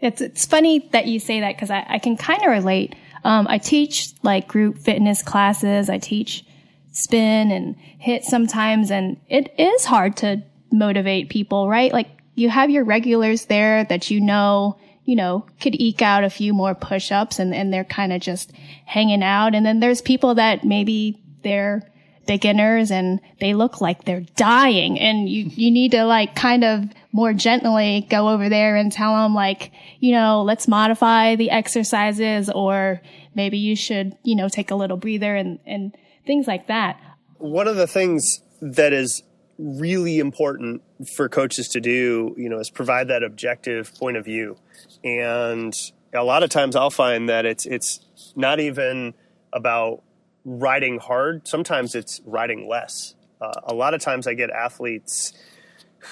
It's 0.00 0.20
it's 0.20 0.44
funny 0.44 0.88
that 0.90 1.06
you 1.06 1.20
say 1.20 1.40
that 1.40 1.54
because 1.54 1.70
I, 1.70 1.86
I 1.88 1.98
can 2.00 2.16
kind 2.16 2.42
of 2.42 2.48
relate. 2.48 2.96
Um, 3.22 3.46
I 3.48 3.58
teach 3.58 4.12
like 4.24 4.48
group 4.48 4.78
fitness 4.78 5.22
classes. 5.22 5.88
I 5.88 5.98
teach 5.98 6.44
spin 6.90 7.52
and 7.52 7.76
HIIT 8.04 8.24
sometimes, 8.24 8.90
and 8.90 9.20
it 9.28 9.54
is 9.56 9.84
hard 9.84 10.16
to 10.18 10.42
motivate 10.72 11.28
people, 11.28 11.68
right? 11.68 11.92
Like 11.92 12.08
you 12.34 12.50
have 12.50 12.70
your 12.70 12.82
regulars 12.82 13.44
there 13.44 13.84
that 13.84 14.10
you 14.10 14.20
know, 14.20 14.78
you 15.04 15.14
know, 15.14 15.46
could 15.60 15.76
eke 15.80 16.02
out 16.02 16.24
a 16.24 16.30
few 16.30 16.52
more 16.52 16.74
push-ups 16.74 17.38
and, 17.38 17.54
and 17.54 17.72
they're 17.72 17.84
kind 17.84 18.12
of 18.12 18.20
just 18.20 18.52
hanging 18.84 19.22
out. 19.22 19.54
And 19.54 19.64
then 19.64 19.78
there's 19.78 20.00
people 20.00 20.34
that 20.36 20.64
maybe 20.64 21.22
they're 21.44 21.89
beginners 22.30 22.92
and 22.92 23.20
they 23.40 23.54
look 23.54 23.80
like 23.80 24.04
they're 24.04 24.24
dying 24.36 25.00
and 25.00 25.28
you, 25.28 25.46
you 25.46 25.68
need 25.68 25.90
to 25.90 26.04
like 26.04 26.36
kind 26.36 26.62
of 26.62 26.84
more 27.10 27.32
gently 27.32 28.06
go 28.08 28.28
over 28.28 28.48
there 28.48 28.76
and 28.76 28.92
tell 28.92 29.16
them 29.16 29.34
like, 29.34 29.72
you 29.98 30.12
know, 30.12 30.44
let's 30.44 30.68
modify 30.68 31.34
the 31.34 31.50
exercises 31.50 32.48
or 32.48 33.02
maybe 33.34 33.58
you 33.58 33.74
should, 33.74 34.16
you 34.22 34.36
know, 34.36 34.48
take 34.48 34.70
a 34.70 34.76
little 34.76 34.96
breather 34.96 35.34
and, 35.34 35.58
and 35.66 35.92
things 36.24 36.46
like 36.46 36.68
that. 36.68 37.00
One 37.38 37.66
of 37.66 37.74
the 37.74 37.88
things 37.88 38.40
that 38.60 38.92
is 38.92 39.24
really 39.58 40.20
important 40.20 40.82
for 41.16 41.28
coaches 41.28 41.66
to 41.70 41.80
do, 41.80 42.32
you 42.38 42.48
know, 42.48 42.60
is 42.60 42.70
provide 42.70 43.08
that 43.08 43.24
objective 43.24 43.92
point 43.96 44.16
of 44.16 44.24
view. 44.24 44.56
And 45.02 45.74
a 46.14 46.22
lot 46.22 46.44
of 46.44 46.50
times 46.50 46.76
I'll 46.76 46.90
find 46.90 47.28
that 47.28 47.44
it's 47.44 47.66
it's 47.66 47.98
not 48.36 48.60
even 48.60 49.14
about 49.52 50.04
riding 50.44 50.98
hard. 50.98 51.46
Sometimes 51.46 51.94
it's 51.94 52.20
riding 52.24 52.68
less. 52.68 53.14
Uh, 53.40 53.52
a 53.64 53.74
lot 53.74 53.94
of 53.94 54.00
times 54.00 54.26
I 54.26 54.34
get 54.34 54.50
athletes 54.50 55.32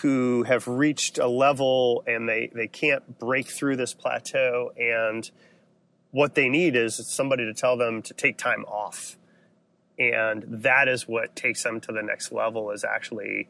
who 0.02 0.42
have 0.44 0.68
reached 0.68 1.18
a 1.18 1.26
level 1.26 2.02
and 2.06 2.28
they, 2.28 2.50
they 2.54 2.68
can't 2.68 3.18
break 3.18 3.49
through 3.49 3.76
this 3.76 3.94
plateau 3.94 4.70
and 4.76 5.30
what 6.11 6.35
they 6.35 6.49
need 6.49 6.76
is 6.76 6.97
somebody 7.06 7.44
to 7.44 7.54
tell 7.54 7.76
them 7.76 8.02
to 8.02 8.14
take 8.14 8.37
time 8.37 8.64
off 8.66 9.16
and 9.99 10.44
that 10.47 10.88
is 10.88 11.08
what 11.08 11.35
takes 11.35 11.62
them 11.62 11.80
to 11.80 11.92
the 11.92 12.02
next 12.02 12.32
level 12.32 12.70
is 12.70 12.85
actually 12.85 13.49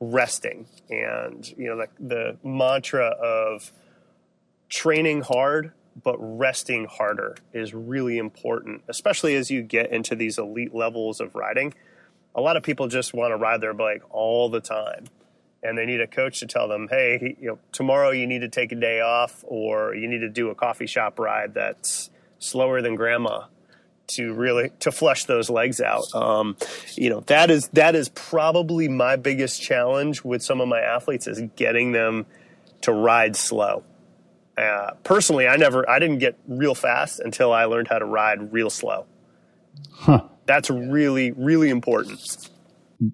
resting 0.00 0.66
and 0.90 1.48
you 1.56 1.66
know 1.66 1.76
the, 1.76 1.88
the 2.00 2.48
mantra 2.48 3.06
of 3.06 3.72
training 4.68 5.22
hard 5.22 5.72
but 6.02 6.16
resting 6.18 6.86
harder 6.86 7.36
is 7.52 7.74
really 7.74 8.18
important 8.18 8.82
especially 8.88 9.34
as 9.34 9.50
you 9.50 9.62
get 9.62 9.90
into 9.90 10.14
these 10.14 10.38
elite 10.38 10.74
levels 10.74 11.20
of 11.20 11.34
riding 11.34 11.72
a 12.34 12.40
lot 12.40 12.56
of 12.56 12.62
people 12.62 12.88
just 12.88 13.14
want 13.14 13.30
to 13.30 13.36
ride 13.36 13.60
their 13.60 13.74
bike 13.74 14.02
all 14.10 14.48
the 14.48 14.60
time 14.60 15.04
and 15.62 15.78
they 15.78 15.86
need 15.86 16.00
a 16.00 16.06
coach 16.06 16.40
to 16.40 16.46
tell 16.46 16.68
them 16.68 16.88
hey 16.88 17.36
you 17.40 17.48
know 17.48 17.58
tomorrow 17.72 18.10
you 18.10 18.26
need 18.26 18.40
to 18.40 18.48
take 18.48 18.72
a 18.72 18.76
day 18.76 19.00
off 19.00 19.44
or 19.46 19.94
you 19.94 20.08
need 20.08 20.20
to 20.20 20.28
do 20.28 20.50
a 20.50 20.54
coffee 20.54 20.86
shop 20.86 21.18
ride 21.18 21.54
that's 21.54 22.10
slower 22.38 22.82
than 22.82 22.94
grandma 22.94 23.44
to 24.06 24.34
really 24.34 24.70
to 24.80 24.92
flush 24.92 25.24
those 25.24 25.50
legs 25.50 25.80
out. 25.80 26.04
Um, 26.14 26.56
you 26.96 27.10
know 27.10 27.20
that 27.20 27.50
is 27.50 27.68
that 27.68 27.94
is 27.94 28.08
probably 28.10 28.88
my 28.88 29.16
biggest 29.16 29.62
challenge 29.62 30.22
with 30.22 30.42
some 30.42 30.60
of 30.60 30.68
my 30.68 30.80
athletes 30.80 31.26
is 31.26 31.42
getting 31.56 31.92
them 31.92 32.26
to 32.82 32.92
ride 32.92 33.36
slow. 33.36 33.82
Uh, 34.56 34.92
personally, 35.02 35.48
I 35.48 35.56
never 35.56 35.88
I 35.88 35.98
didn't 35.98 36.18
get 36.18 36.38
real 36.46 36.74
fast 36.74 37.20
until 37.20 37.52
I 37.52 37.64
learned 37.64 37.88
how 37.88 37.98
to 37.98 38.04
ride 38.04 38.52
real 38.52 38.70
slow. 38.70 39.06
Huh. 39.92 40.22
That's 40.46 40.70
really 40.70 41.32
really 41.32 41.70
important. 41.70 42.50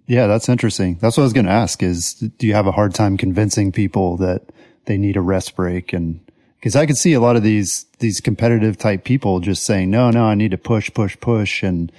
Yeah, 0.06 0.26
that's 0.26 0.49
interesting. 0.49 0.99
That's 1.00 1.16
what 1.16 1.23
I 1.23 1.25
was 1.25 1.32
going 1.32 1.47
to 1.47 1.52
ask 1.52 1.82
is 1.82 2.14
do 2.14 2.47
you 2.47 2.54
have 2.54 2.66
a 2.66 2.73
hard 2.73 2.94
time 2.94 3.16
convincing 3.16 3.73
people 3.73 4.16
that 4.18 4.42
they 4.85 4.99
need 4.99 5.16
a 5.16 5.20
rest 5.20 5.56
break 5.56 5.92
and 5.92 6.20
Cause 6.62 6.76
I 6.76 6.85
could 6.85 6.99
see 6.99 7.14
a 7.14 7.20
lot 7.20 7.37
of 7.37 7.42
these, 7.42 7.87
these 8.00 8.20
competitive 8.20 8.76
type 8.76 9.02
people 9.02 9.40
just 9.40 9.64
saying, 9.64 9.90
no, 9.90 10.11
no, 10.11 10.25
I 10.25 10.35
need 10.35 10.50
to 10.50 10.59
push, 10.59 10.92
push, 10.92 11.18
push. 11.18 11.62
And 11.62 11.90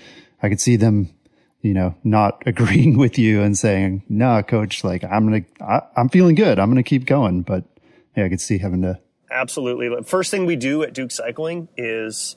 I 0.43 0.49
could 0.49 0.61
see 0.61 0.75
them, 0.75 1.09
you 1.61 1.73
know, 1.73 1.95
not 2.03 2.43
agreeing 2.45 2.97
with 2.97 3.17
you 3.17 3.41
and 3.41 3.57
saying, 3.57 4.03
no, 4.07 4.35
nah, 4.35 4.41
coach, 4.43 4.83
like 4.83 5.03
I'm 5.03 5.27
going 5.27 5.43
to, 5.43 5.87
I'm 5.97 6.09
feeling 6.09 6.35
good. 6.35 6.59
I'm 6.59 6.69
going 6.69 6.83
to 6.83 6.87
keep 6.87 7.05
going. 7.05 7.41
But 7.41 7.63
yeah, 8.15 8.25
I 8.25 8.29
could 8.29 8.41
see 8.41 8.59
having 8.59 8.83
to. 8.83 8.99
Absolutely. 9.31 10.03
First 10.03 10.29
thing 10.29 10.45
we 10.45 10.57
do 10.57 10.83
at 10.83 10.93
Duke 10.93 11.11
Cycling 11.11 11.69
is 11.77 12.35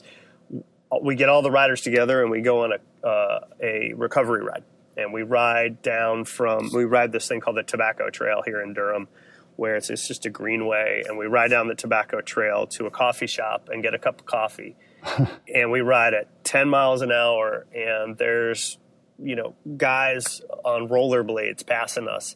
we 1.01 1.15
get 1.15 1.29
all 1.29 1.41
the 1.41 1.51
riders 1.51 1.81
together 1.81 2.21
and 2.21 2.31
we 2.31 2.41
go 2.41 2.63
on 2.63 2.71
a, 2.73 3.07
uh, 3.07 3.39
a 3.61 3.93
recovery 3.95 4.43
ride. 4.43 4.63
And 4.97 5.11
we 5.11 5.23
ride 5.23 5.81
down 5.81 6.23
from, 6.23 6.69
we 6.73 6.85
ride 6.85 7.11
this 7.11 7.27
thing 7.27 7.41
called 7.41 7.57
the 7.57 7.63
Tobacco 7.63 8.09
Trail 8.09 8.41
here 8.45 8.61
in 8.61 8.73
Durham 8.73 9.09
where 9.57 9.75
it's, 9.75 9.89
it's 9.89 10.07
just 10.07 10.25
a 10.25 10.29
greenway. 10.29 11.03
And 11.07 11.17
we 11.17 11.25
ride 11.27 11.49
down 11.49 11.67
the 11.67 11.75
tobacco 11.75 12.21
trail 12.21 12.67
to 12.67 12.85
a 12.85 12.91
coffee 12.91 13.27
shop 13.27 13.69
and 13.71 13.81
get 13.83 13.93
a 13.93 13.99
cup 13.99 14.19
of 14.19 14.25
coffee. 14.25 14.75
And 15.53 15.71
we 15.71 15.81
ride 15.81 16.13
at 16.13 16.43
10 16.43 16.67
miles 16.67 17.01
an 17.01 17.11
hour 17.11 17.65
and 17.73 18.17
there's 18.17 18.77
you 19.17 19.35
know 19.35 19.55
guys 19.77 20.41
on 20.65 20.89
rollerblades 20.89 21.65
passing 21.65 22.07
us. 22.09 22.35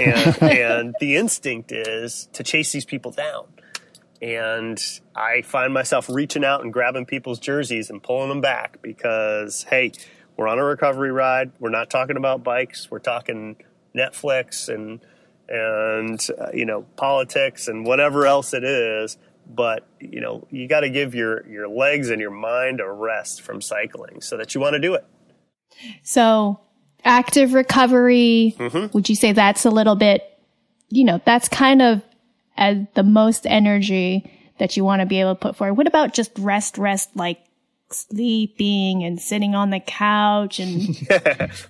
And 0.00 0.42
and 0.42 0.94
the 0.98 1.16
instinct 1.16 1.70
is 1.70 2.28
to 2.32 2.42
chase 2.42 2.72
these 2.72 2.86
people 2.86 3.12
down 3.12 3.44
and 4.22 5.00
i 5.16 5.42
find 5.42 5.74
myself 5.74 6.08
reaching 6.08 6.44
out 6.44 6.62
and 6.62 6.72
grabbing 6.72 7.04
people's 7.04 7.40
jerseys 7.40 7.90
and 7.90 8.02
pulling 8.02 8.28
them 8.28 8.40
back 8.40 8.80
because 8.80 9.64
hey 9.68 9.92
we're 10.36 10.48
on 10.48 10.58
a 10.58 10.64
recovery 10.64 11.12
ride. 11.12 11.52
We're 11.60 11.70
not 11.70 11.90
talking 11.90 12.16
about 12.16 12.42
bikes. 12.42 12.90
We're 12.90 12.98
talking 12.98 13.56
netflix 13.94 14.68
and 14.68 15.00
and 15.48 16.26
uh, 16.38 16.48
you 16.54 16.64
know 16.64 16.82
politics 16.96 17.68
and 17.68 17.84
whatever 17.84 18.26
else 18.26 18.54
it 18.54 18.64
is. 18.64 19.18
But 19.46 19.86
you 20.00 20.20
know 20.20 20.46
you 20.50 20.68
got 20.68 20.80
to 20.80 20.90
give 20.90 21.14
your 21.14 21.46
your 21.48 21.68
legs 21.68 22.10
and 22.10 22.20
your 22.20 22.30
mind 22.30 22.80
a 22.80 22.90
rest 22.90 23.42
from 23.42 23.60
cycling 23.60 24.20
so 24.20 24.36
that 24.36 24.54
you 24.54 24.60
want 24.60 24.74
to 24.74 24.80
do 24.80 24.94
it. 24.94 25.04
So 26.02 26.60
active 27.04 27.52
recovery 27.52 28.54
mm-hmm. 28.58 28.86
would 28.92 29.08
you 29.08 29.16
say 29.16 29.32
that's 29.32 29.64
a 29.64 29.70
little 29.70 29.96
bit 29.96 30.22
you 30.88 31.02
know 31.02 31.20
that's 31.24 31.48
kind 31.48 31.82
of 31.82 32.00
as 32.56 32.78
the 32.94 33.02
most 33.02 33.46
energy 33.46 34.30
that 34.58 34.76
you 34.76 34.84
want 34.84 35.00
to 35.00 35.06
be 35.06 35.20
able 35.20 35.34
to 35.34 35.40
put 35.40 35.56
forward 35.56 35.74
what 35.74 35.86
about 35.86 36.14
just 36.14 36.30
rest 36.38 36.78
rest 36.78 37.10
like 37.14 37.38
sleeping 37.90 39.04
and 39.04 39.20
sitting 39.20 39.54
on 39.54 39.70
the 39.70 39.80
couch 39.80 40.58
and 40.58 41.08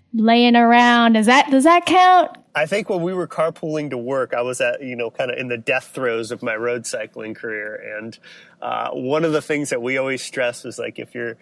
laying 0.14 0.54
around 0.54 1.14
does 1.14 1.26
that 1.26 1.50
does 1.50 1.64
that 1.64 1.84
count 1.84 2.36
I 2.54 2.66
think 2.66 2.90
when 2.90 3.02
we 3.02 3.14
were 3.14 3.26
carpooling 3.26 3.90
to 3.90 3.98
work, 3.98 4.34
I 4.34 4.42
was 4.42 4.60
at, 4.60 4.82
you 4.82 4.94
know, 4.94 5.10
kind 5.10 5.30
of 5.30 5.38
in 5.38 5.48
the 5.48 5.56
death 5.56 5.90
throes 5.94 6.30
of 6.30 6.42
my 6.42 6.54
road 6.54 6.86
cycling 6.86 7.34
career. 7.34 7.96
And 7.96 8.18
uh, 8.60 8.90
one 8.90 9.24
of 9.24 9.32
the 9.32 9.40
things 9.40 9.70
that 9.70 9.80
we 9.80 9.96
always 9.96 10.22
stress 10.22 10.64
is 10.64 10.78
like, 10.78 10.98
if 10.98 11.14
you're, 11.14 11.38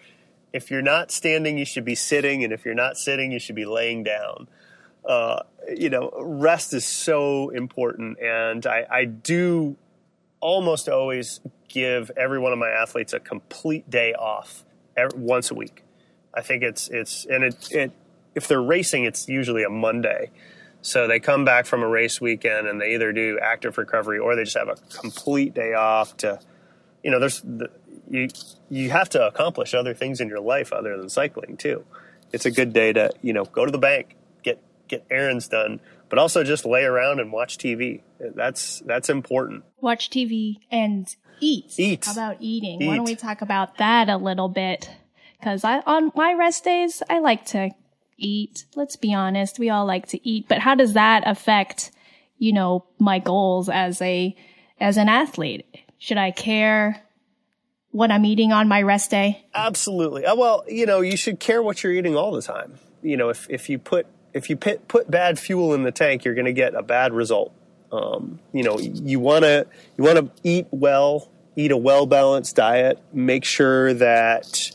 if 0.53 0.71
you're 0.71 0.81
not 0.81 1.11
standing, 1.11 1.57
you 1.57 1.65
should 1.65 1.83
be 1.83 1.95
sitting. 1.95 2.43
And 2.43 2.53
if 2.53 2.63
you're 2.63 2.73
not 2.73 2.97
sitting, 2.97 3.31
you 3.31 3.39
should 3.39 3.55
be 3.55 3.65
laying 3.65 4.03
down. 4.03 4.47
Uh, 5.03 5.43
you 5.69 5.89
know, 5.89 6.11
rest 6.19 6.73
is 6.73 6.85
so 6.85 7.49
important. 7.49 8.19
And 8.19 8.65
I, 8.65 8.85
I 8.89 9.05
do 9.05 9.77
almost 10.39 10.89
always 10.89 11.39
give 11.67 12.11
every 12.17 12.39
one 12.39 12.51
of 12.51 12.59
my 12.59 12.69
athletes 12.69 13.13
a 13.13 13.19
complete 13.19 13.89
day 13.89 14.13
off 14.13 14.63
every, 14.97 15.19
once 15.19 15.51
a 15.51 15.55
week. 15.55 15.83
I 16.33 16.41
think 16.41 16.63
it's, 16.63 16.87
it's, 16.89 17.25
and 17.25 17.43
it, 17.43 17.71
it, 17.71 17.91
if 18.33 18.47
they're 18.47 18.61
racing, 18.61 19.03
it's 19.03 19.27
usually 19.27 19.63
a 19.63 19.69
Monday 19.69 20.31
so 20.81 21.07
they 21.07 21.19
come 21.19 21.45
back 21.45 21.65
from 21.65 21.83
a 21.83 21.87
race 21.87 22.19
weekend 22.19 22.67
and 22.67 22.81
they 22.81 22.95
either 22.95 23.13
do 23.13 23.39
active 23.41 23.77
recovery 23.77 24.17
or 24.17 24.35
they 24.35 24.43
just 24.43 24.57
have 24.57 24.69
a 24.69 24.75
complete 24.99 25.53
day 25.53 25.73
off 25.73 26.17
to, 26.17 26.39
you 27.03 27.11
know, 27.11 27.19
there's 27.19 27.41
the, 27.41 27.69
you 28.09 28.27
you 28.69 28.89
have 28.89 29.09
to 29.09 29.25
accomplish 29.25 29.73
other 29.73 29.93
things 29.93 30.19
in 30.19 30.27
your 30.27 30.39
life 30.39 30.73
other 30.73 30.97
than 30.97 31.07
cycling 31.07 31.55
too. 31.55 31.85
It's 32.33 32.45
a 32.45 32.51
good 32.51 32.73
day 32.73 32.93
to 32.93 33.11
you 33.21 33.31
know 33.31 33.45
go 33.45 33.65
to 33.65 33.71
the 33.71 33.77
bank, 33.77 34.15
get 34.91 35.05
errands 35.09 35.47
done, 35.47 35.79
but 36.09 36.19
also 36.19 36.43
just 36.43 36.65
lay 36.65 36.83
around 36.83 37.19
and 37.19 37.31
watch 37.31 37.57
TV. 37.57 38.03
That's 38.19 38.81
that's 38.85 39.09
important. 39.09 39.63
Watch 39.79 40.09
TV 40.09 40.57
and 40.69 41.07
eat. 41.39 41.73
Eat. 41.77 42.05
How 42.05 42.11
about 42.11 42.37
eating? 42.39 42.81
Eat. 42.81 42.87
Why 42.87 42.97
don't 42.97 43.05
we 43.05 43.15
talk 43.15 43.41
about 43.41 43.77
that 43.77 44.09
a 44.09 44.17
little 44.17 44.49
bit? 44.49 44.89
Because 45.39 45.63
I 45.63 45.79
on 45.79 46.11
my 46.15 46.33
rest 46.33 46.63
days 46.63 47.01
I 47.09 47.19
like 47.19 47.45
to 47.47 47.71
eat. 48.21 48.65
Let's 48.75 48.95
be 48.95 49.13
honest. 49.13 49.59
We 49.59 49.69
all 49.69 49.85
like 49.85 50.07
to 50.09 50.27
eat, 50.27 50.47
but 50.47 50.59
how 50.59 50.75
does 50.75 50.93
that 50.93 51.23
affect, 51.25 51.91
you 52.37 52.53
know, 52.53 52.85
my 52.99 53.19
goals 53.19 53.69
as 53.69 54.01
a, 54.01 54.35
as 54.79 54.97
an 54.97 55.09
athlete? 55.09 55.65
Should 55.97 56.17
I 56.17 56.31
care 56.31 57.03
what 57.91 58.11
I'm 58.11 58.25
eating 58.25 58.51
on 58.51 58.67
my 58.67 58.81
rest 58.81 59.11
day? 59.11 59.45
Absolutely. 59.53 60.25
Uh, 60.25 60.35
well, 60.35 60.63
you 60.67 60.85
know, 60.85 61.01
you 61.01 61.17
should 61.17 61.39
care 61.39 61.61
what 61.61 61.83
you're 61.83 61.93
eating 61.93 62.15
all 62.15 62.31
the 62.31 62.41
time. 62.41 62.79
You 63.01 63.17
know, 63.17 63.29
if, 63.29 63.47
if 63.49 63.69
you 63.69 63.79
put, 63.79 64.07
if 64.33 64.49
you 64.49 64.55
put, 64.55 64.87
put 64.87 65.09
bad 65.09 65.39
fuel 65.39 65.73
in 65.73 65.83
the 65.83 65.91
tank, 65.91 66.25
you're 66.25 66.35
going 66.35 66.45
to 66.45 66.53
get 66.53 66.73
a 66.75 66.83
bad 66.83 67.13
result. 67.13 67.53
Um, 67.91 68.39
you 68.53 68.63
know, 68.63 68.79
you 68.79 69.19
want 69.19 69.43
to, 69.43 69.67
you 69.97 70.03
want 70.03 70.17
to 70.17 70.31
eat 70.43 70.67
well, 70.71 71.29
eat 71.55 71.71
a 71.71 71.77
well 71.77 72.05
balanced 72.05 72.55
diet, 72.55 72.99
make 73.11 73.43
sure 73.43 73.93
that, 73.95 74.71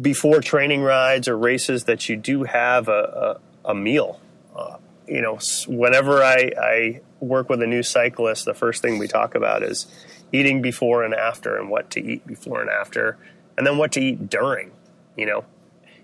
before 0.00 0.40
training 0.40 0.82
rides 0.82 1.28
or 1.28 1.36
races 1.36 1.84
that 1.84 2.08
you 2.08 2.16
do 2.16 2.44
have 2.44 2.88
a, 2.88 3.38
a, 3.64 3.70
a 3.70 3.74
meal. 3.74 4.20
Uh, 4.54 4.76
you 5.06 5.20
know, 5.20 5.38
whenever 5.68 6.22
I, 6.22 6.50
I 6.60 7.00
work 7.20 7.48
with 7.48 7.62
a 7.62 7.66
new 7.66 7.82
cyclist, 7.82 8.44
the 8.44 8.54
first 8.54 8.82
thing 8.82 8.98
we 8.98 9.08
talk 9.08 9.34
about 9.34 9.62
is 9.62 9.86
eating 10.32 10.62
before 10.62 11.04
and 11.04 11.14
after 11.14 11.56
and 11.56 11.70
what 11.70 11.90
to 11.90 12.00
eat 12.00 12.26
before 12.26 12.60
and 12.60 12.70
after, 12.70 13.18
and 13.56 13.66
then 13.66 13.78
what 13.78 13.92
to 13.92 14.00
eat 14.00 14.28
during. 14.28 14.72
You 15.16 15.26
know, 15.26 15.44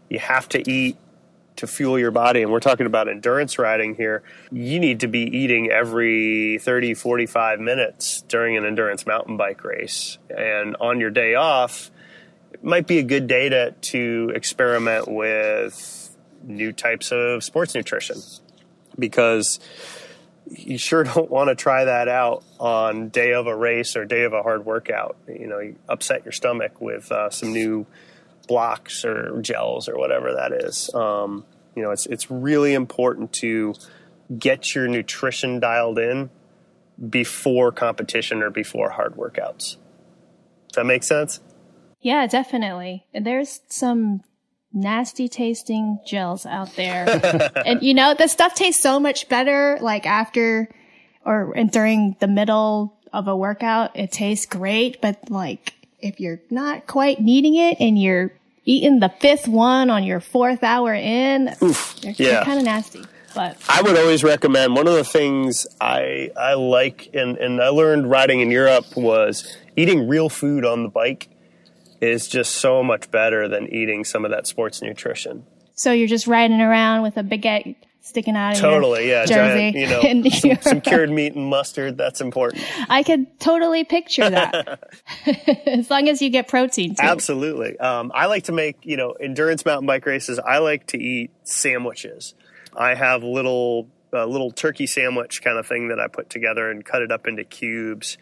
you 0.09 0.19
have 0.19 0.49
to 0.51 0.71
eat 0.71 0.97
to 1.61 1.67
fuel 1.67 1.99
your 1.99 2.11
body. 2.11 2.43
And 2.43 2.51
we're 2.51 2.61
talking 2.61 2.87
about 2.87 3.09
endurance 3.09 3.59
riding 3.59 3.95
here. 3.95 4.23
You 4.51 4.81
need 4.81 5.01
to 5.01 5.09
be 5.09 5.21
eating 5.21 5.71
every 5.71 6.59
30, 6.59 6.95
45 6.95 7.61
minutes 7.61 8.23
during 8.23 8.57
an 8.57 8.65
endurance 8.65 9.07
mountain 9.07 9.37
bike 9.37 9.63
race. 9.65 10.19
And 10.29 10.77
on 10.81 11.01
your 11.01 11.11
day 11.11 11.35
off, 11.35 11.91
it 12.53 12.65
might 12.65 12.87
be 12.87 12.99
a 12.99 13.03
good 13.03 13.27
day 13.27 13.49
to, 13.49 13.73
to 13.73 14.33
experiment 14.35 15.09
with 15.09 16.17
new 16.43 16.73
types 16.73 17.13
of 17.13 17.45
sports 17.45 17.75
nutrition 17.75 18.17
because 18.99 19.61
you 20.51 20.79
sure 20.79 21.05
don't 21.15 21.31
want 21.31 21.49
to 21.49 21.55
try 21.55 21.85
that 21.85 22.09
out 22.09 22.43
on 22.59 23.11
day 23.11 23.33
of 23.33 23.47
a 23.47 23.55
race 23.55 23.97
or 23.97 24.05
day 24.05 24.25
of 24.25 24.33
a 24.33 24.43
hard 24.43 24.65
workout. 24.65 25.17
You 25.29 25.47
know, 25.47 25.59
you 25.59 25.77
upset 25.89 26.25
your 26.25 26.33
stomach 26.33 26.81
with 26.81 27.13
uh, 27.13 27.31
some 27.31 27.53
new 27.53 27.87
blocks 28.49 29.05
or 29.05 29.41
gels 29.41 29.89
or 29.89 29.97
whatever 29.97 30.35
that 30.35 30.53
is. 30.53 30.93
Um, 30.93 31.45
you 31.75 31.83
know, 31.83 31.91
it's 31.91 32.07
it's 32.07 32.31
really 32.31 32.75
important 32.75 33.33
to 33.35 33.75
get 34.39 34.75
your 34.75 34.89
nutrition 34.89 35.61
dialed 35.61 35.99
in 35.99 36.31
before 37.09 37.73
competition 37.73 38.43
or 38.43 38.51
before 38.51 38.91
hard 38.91 39.17
workouts. 39.17 39.77
Does 40.69 40.77
that 40.77 40.87
make 40.87 41.03
sense? 41.03 41.41
Yeah, 42.01 42.27
definitely. 42.27 43.07
There's 43.13 43.61
some 43.69 44.23
nasty 44.73 45.29
tasting 45.29 45.99
gels 46.07 46.47
out 46.47 46.75
there. 46.77 47.51
and 47.67 47.83
you 47.83 47.95
know, 47.95 48.15
the 48.15 48.29
stuff 48.29 48.55
tastes 48.55 48.83
so 48.83 49.01
much 49.01 49.29
better 49.29 49.79
like 49.81 50.07
after 50.07 50.69
or 51.25 51.53
and 51.57 51.71
during 51.71 52.17
the 52.21 52.29
middle 52.29 52.99
of 53.13 53.29
a 53.29 53.37
workout. 53.37 53.97
It 53.97 54.13
tastes 54.13 54.47
great, 54.47 55.01
but 55.01 55.31
like 55.31 55.75
if 55.99 56.21
you're 56.21 56.41
not 56.51 56.87
quite 56.87 57.21
needing 57.21 57.57
it 57.57 57.79
and 57.81 58.01
you're 58.01 58.33
eating 58.65 59.01
the 59.01 59.09
fifth 59.21 59.49
one 59.49 59.91
on 59.91 60.05
your 60.05 60.21
fourth 60.21 60.63
hour 60.63 60.95
in, 60.95 61.55
Oof, 61.63 61.97
they're, 62.01 62.15
yeah. 62.17 62.31
they're 62.31 62.45
kind 62.45 62.59
of 62.59 62.65
nasty. 62.65 63.05
But 63.35 63.57
I 63.69 63.83
would 63.83 63.97
always 63.97 64.25
recommend 64.25 64.75
one 64.75 64.89
of 64.89 64.95
the 64.95 65.05
things 65.05 65.67
I 65.81 66.31
I 66.37 66.55
like 66.55 67.11
and, 67.15 67.39
and 67.39 67.63
I 67.63 67.69
learned 67.69 68.11
riding 68.11 68.41
in 68.41 68.51
Europe 68.51 68.97
was 68.97 69.57
eating 69.77 70.09
real 70.09 70.29
food 70.29 70.65
on 70.65 70.83
the 70.83 70.89
bike 70.89 71.29
is 72.01 72.27
just 72.27 72.57
so 72.57 72.83
much 72.83 73.11
better 73.11 73.47
than 73.47 73.73
eating 73.73 74.05
some 74.05 74.25
of 74.25 74.31
that 74.33 74.47
sports 74.47 74.83
nutrition. 74.83 75.47
So 75.75 75.93
you're 75.93 76.09
just 76.09 76.27
riding 76.27 76.61
around 76.61 77.03
with 77.03 77.17
a 77.17 77.23
baguette 77.23 77.77
sticking 78.01 78.37
out 78.37 78.55
of 78.55 78.61
totally, 78.61 79.09
yeah, 79.09 79.25
jersey. 79.25 79.73
Giant, 79.73 79.77
you 79.77 79.87
know, 79.87 80.31
some, 80.31 80.59
some, 80.63 80.81
cured 80.81 81.11
meat 81.11 81.35
and 81.35 81.47
mustard. 81.47 81.97
That's 81.97 82.21
important. 82.21 82.65
I 82.89 83.03
could 83.03 83.39
totally 83.39 83.85
picture 83.85 84.29
that. 84.29 84.91
as 85.67 85.91
long 85.91 86.09
as 86.09 86.21
you 86.21 86.31
get 86.31 86.49
protein 86.49 86.95
too. 86.95 87.03
Absolutely. 87.03 87.79
Um, 87.79 88.11
I 88.15 88.27
like 88.27 88.45
to 88.45 88.53
make, 88.53 88.79
you 88.83 88.97
know, 88.97 89.13
endurance 89.13 89.65
mountain 89.65 89.87
bike 89.87 90.07
races. 90.07 90.39
I 90.39 90.59
like 90.59 90.87
to 90.89 90.99
eat 90.99 91.31
sandwiches. 91.45 92.35
I 92.77 92.95
have 92.95 93.23
little, 93.23 93.89
uh, 94.13 94.27
little 94.27 94.51
turkey 94.51 94.87
sandwich 94.87 95.43
kind 95.43 95.59
of 95.59 95.67
thing 95.67 95.89
that 95.89 96.01
I 96.01 96.09
put 96.09 96.31
together 96.31 96.71
and 96.71 96.85
cut 96.85 97.03
it 97.03 97.13
up 97.13 97.27
into 97.27 97.45
cubes. 97.45 98.19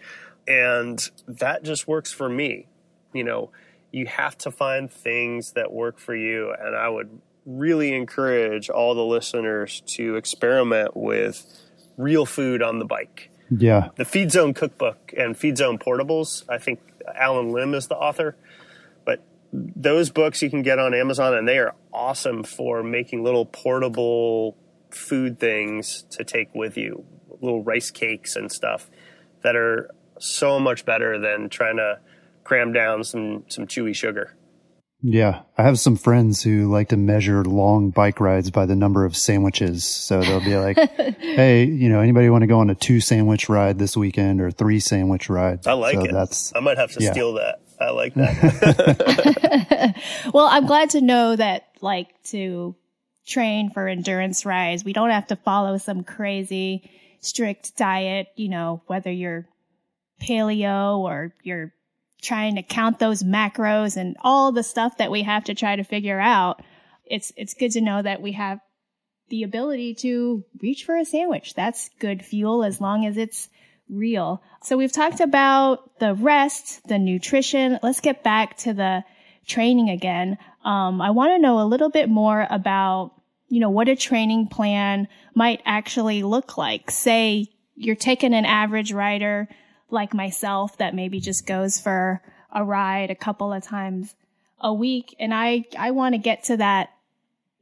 And 0.46 0.98
that 1.26 1.62
just 1.62 1.86
works 1.86 2.12
for 2.12 2.28
me. 2.28 2.66
You 3.12 3.24
know, 3.24 3.50
you 3.92 4.06
have 4.06 4.36
to 4.38 4.50
find 4.50 4.90
things 4.90 5.52
that 5.52 5.72
work 5.72 5.98
for 5.98 6.14
you. 6.14 6.52
And 6.58 6.74
I 6.74 6.88
would 6.88 7.20
really 7.48 7.94
encourage 7.94 8.68
all 8.68 8.94
the 8.94 9.04
listeners 9.04 9.82
to 9.86 10.16
experiment 10.16 10.94
with 10.94 11.46
real 11.96 12.26
food 12.26 12.62
on 12.62 12.78
the 12.78 12.84
bike. 12.84 13.30
Yeah. 13.50 13.88
The 13.96 14.04
Feed 14.04 14.30
Zone 14.30 14.52
cookbook 14.52 15.14
and 15.16 15.36
Feed 15.36 15.56
Zone 15.56 15.78
portables, 15.78 16.44
I 16.48 16.58
think 16.58 16.80
Allen 17.14 17.50
Lim 17.50 17.74
is 17.74 17.86
the 17.86 17.96
author. 17.96 18.36
But 19.06 19.24
those 19.52 20.10
books 20.10 20.42
you 20.42 20.50
can 20.50 20.62
get 20.62 20.78
on 20.78 20.92
Amazon 20.92 21.34
and 21.34 21.48
they 21.48 21.58
are 21.58 21.74
awesome 21.92 22.42
for 22.42 22.82
making 22.82 23.24
little 23.24 23.46
portable 23.46 24.56
food 24.90 25.40
things 25.40 26.04
to 26.10 26.24
take 26.24 26.54
with 26.54 26.76
you, 26.76 27.04
little 27.40 27.62
rice 27.62 27.90
cakes 27.90 28.36
and 28.36 28.52
stuff 28.52 28.90
that 29.42 29.56
are 29.56 29.90
so 30.18 30.60
much 30.60 30.84
better 30.84 31.18
than 31.18 31.48
trying 31.48 31.76
to 31.76 31.98
cram 32.44 32.72
down 32.72 33.04
some 33.04 33.44
some 33.48 33.66
chewy 33.66 33.94
sugar. 33.94 34.34
Yeah, 35.00 35.42
I 35.56 35.62
have 35.62 35.78
some 35.78 35.94
friends 35.94 36.42
who 36.42 36.68
like 36.70 36.88
to 36.88 36.96
measure 36.96 37.44
long 37.44 37.90
bike 37.90 38.18
rides 38.18 38.50
by 38.50 38.66
the 38.66 38.74
number 38.74 39.04
of 39.04 39.16
sandwiches. 39.16 39.84
So 39.84 40.20
they'll 40.20 40.40
be 40.40 40.56
like, 40.56 40.76
"Hey, 41.20 41.64
you 41.66 41.88
know, 41.88 42.00
anybody 42.00 42.28
want 42.30 42.42
to 42.42 42.48
go 42.48 42.58
on 42.58 42.68
a 42.68 42.74
two 42.74 43.00
sandwich 43.00 43.48
ride 43.48 43.78
this 43.78 43.96
weekend 43.96 44.40
or 44.40 44.50
three 44.50 44.80
sandwich 44.80 45.30
ride?" 45.30 45.66
I 45.68 45.74
like 45.74 45.94
so 45.94 46.04
it. 46.04 46.12
That's 46.12 46.52
I 46.56 46.60
might 46.60 46.78
have 46.78 46.90
to 46.92 47.02
yeah. 47.02 47.12
steal 47.12 47.34
that. 47.34 47.60
I 47.80 47.90
like 47.90 48.14
that. 48.14 49.94
well, 50.34 50.46
I'm 50.46 50.66
glad 50.66 50.90
to 50.90 51.00
know 51.00 51.36
that 51.36 51.68
like 51.80 52.08
to 52.24 52.74
train 53.24 53.70
for 53.70 53.86
endurance 53.86 54.44
rides, 54.44 54.84
we 54.84 54.92
don't 54.92 55.10
have 55.10 55.28
to 55.28 55.36
follow 55.36 55.78
some 55.78 56.02
crazy 56.02 56.90
strict 57.20 57.76
diet, 57.76 58.28
you 58.34 58.48
know, 58.48 58.82
whether 58.86 59.12
you're 59.12 59.46
paleo 60.20 60.98
or 60.98 61.32
you're 61.44 61.72
trying 62.20 62.56
to 62.56 62.62
count 62.62 62.98
those 62.98 63.22
macros 63.22 63.96
and 63.96 64.16
all 64.22 64.52
the 64.52 64.62
stuff 64.62 64.98
that 64.98 65.10
we 65.10 65.22
have 65.22 65.44
to 65.44 65.54
try 65.54 65.76
to 65.76 65.84
figure 65.84 66.18
out, 66.18 66.62
it's, 67.06 67.32
it's 67.36 67.54
good 67.54 67.72
to 67.72 67.80
know 67.80 68.02
that 68.02 68.20
we 68.20 68.32
have 68.32 68.60
the 69.28 69.42
ability 69.42 69.94
to 69.94 70.44
reach 70.60 70.84
for 70.84 70.96
a 70.96 71.04
sandwich. 71.04 71.54
That's 71.54 71.90
good 71.98 72.24
fuel 72.24 72.64
as 72.64 72.80
long 72.80 73.06
as 73.06 73.16
it's 73.16 73.48
real. 73.88 74.42
So 74.62 74.76
we've 74.76 74.92
talked 74.92 75.20
about 75.20 75.98
the 75.98 76.14
rest, 76.14 76.86
the 76.88 76.98
nutrition. 76.98 77.78
Let's 77.82 78.00
get 78.00 78.22
back 78.22 78.56
to 78.58 78.72
the 78.72 79.04
training 79.46 79.90
again. 79.90 80.38
Um, 80.64 81.00
I 81.00 81.10
want 81.10 81.32
to 81.32 81.38
know 81.38 81.60
a 81.60 81.66
little 81.66 81.90
bit 81.90 82.08
more 82.08 82.46
about, 82.50 83.12
you 83.48 83.60
know, 83.60 83.70
what 83.70 83.88
a 83.88 83.96
training 83.96 84.48
plan 84.48 85.08
might 85.34 85.62
actually 85.64 86.22
look 86.22 86.58
like. 86.58 86.90
Say 86.90 87.48
you're 87.74 87.96
taking 87.96 88.34
an 88.34 88.44
average 88.44 88.92
rider 88.92 89.48
like 89.90 90.14
myself 90.14 90.76
that 90.78 90.94
maybe 90.94 91.20
just 91.20 91.46
goes 91.46 91.78
for 91.80 92.20
a 92.52 92.64
ride 92.64 93.10
a 93.10 93.14
couple 93.14 93.52
of 93.52 93.62
times 93.62 94.14
a 94.60 94.72
week. 94.72 95.14
And 95.18 95.32
I, 95.32 95.64
I 95.78 95.92
want 95.92 96.14
to 96.14 96.18
get 96.18 96.44
to 96.44 96.56
that, 96.58 96.90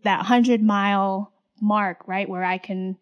that 0.02 0.24
hundred 0.26 0.62
mile 0.62 1.32
mark, 1.60 2.06
right? 2.06 2.28
Where 2.28 2.44
I 2.44 2.58
can 2.58 2.96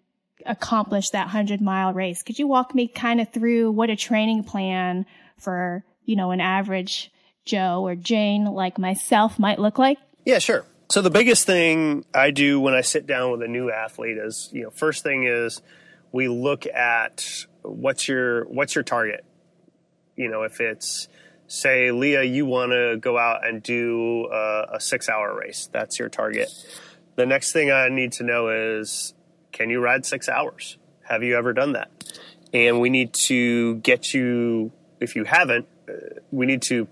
accomplish 0.47 1.11
that 1.11 1.29
hundred 1.29 1.61
mile 1.61 1.93
race. 1.93 2.23
Could 2.23 2.39
you 2.39 2.47
walk 2.47 2.75
me 2.75 2.89
kind 2.89 3.21
of 3.21 3.33
through 3.33 3.73
what 3.73 3.91
a 3.91 3.97
training 3.97 4.45
plan 4.45 5.07
for, 5.39 5.85
you 6.05 6.17
know, 6.17 6.31
an 6.31 6.41
average 6.41 7.11
Joe 7.45 7.87
or 7.87 7.95
Jane 7.95 8.45
like 8.45 8.79
myself 8.79 9.39
might 9.39 9.59
look 9.59 9.79
like? 9.79 9.99
Yeah, 10.25 10.39
sure. 10.39 10.67
So 10.91 11.03
the 11.03 11.11
biggest 11.11 11.47
thing 11.47 12.05
I 12.15 12.31
do 12.31 12.61
when 12.61 12.75
I 12.75 12.83
sit 12.83 13.07
down 13.07 13.33
with 13.33 13.43
a 13.43 13.49
new 13.49 13.71
athlete 13.71 14.19
is, 14.19 14.51
you 14.53 14.63
know, 14.63 14.71
first 14.71 15.03
thing 15.03 15.25
is 15.27 15.63
we 16.13 16.29
look 16.29 16.67
at 16.67 17.47
what's 17.65 18.09
your 18.09 18.45
what's 18.45 18.75
your 18.75 18.85
target? 18.85 19.25
You 20.17 20.29
know, 20.29 20.43
if 20.43 20.61
it's 20.61 21.09
say 21.47 21.91
Leah, 21.91 22.23
you 22.23 22.47
want 22.47 22.73
to 22.73 22.97
go 23.01 23.19
out 23.19 23.47
and 23.47 23.63
do 23.63 24.29
a, 24.33 24.75
a 24.75 24.81
six 24.81 25.09
hour 25.09 25.35
race, 25.35 25.69
that's 25.73 25.99
your 25.99 26.09
target. 26.09 26.49
The 27.17 27.27
next 27.27 27.53
thing 27.53 27.71
I 27.71 27.89
need 27.89 28.13
to 28.13 28.25
know 28.25 28.49
is, 28.49 29.15
can 29.53 29.71
you 29.71 29.81
ride 29.81 30.05
six 30.05 30.29
hours? 30.29 30.79
Have 31.03 31.23
you 31.23 31.37
ever 31.37 31.53
done 31.53 31.73
that? 31.73 31.91
And 32.53 32.81
we 32.81 32.91
need 32.91 33.13
to 33.15 33.77
get 33.77 34.15
you, 34.15 34.73
if 35.01 35.17
you 35.17 35.25
haven't, 35.25 35.67
uh, 35.89 35.93
we 36.31 36.47
need 36.47 36.63
to 36.63 36.89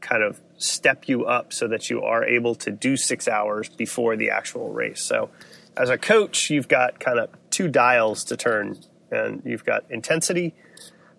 kind 0.00 0.22
of 0.22 0.40
step 0.56 1.08
you 1.08 1.24
up 1.26 1.52
so 1.52 1.68
that 1.68 1.90
you 1.90 2.02
are 2.02 2.24
able 2.24 2.54
to 2.56 2.70
do 2.70 2.96
six 2.96 3.28
hours 3.28 3.68
before 3.68 4.16
the 4.16 4.30
actual 4.30 4.72
race. 4.72 5.02
So, 5.02 5.30
as 5.76 5.88
a 5.88 5.96
coach, 5.96 6.50
you've 6.50 6.68
got 6.68 7.00
kind 7.00 7.18
of 7.18 7.30
two 7.50 7.68
dials 7.68 8.24
to 8.24 8.36
turn 8.36 8.78
and 9.12 9.42
you've 9.44 9.64
got 9.64 9.84
intensity 9.90 10.54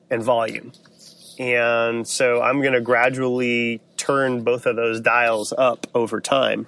and 0.09 0.21
volume. 0.21 0.71
And 1.39 2.07
so 2.07 2.41
I'm 2.41 2.61
going 2.61 2.73
to 2.73 2.81
gradually 2.81 3.81
turn 3.97 4.43
both 4.43 4.65
of 4.65 4.75
those 4.75 5.01
dials 5.01 5.53
up 5.57 5.87
over 5.95 6.19
time. 6.19 6.67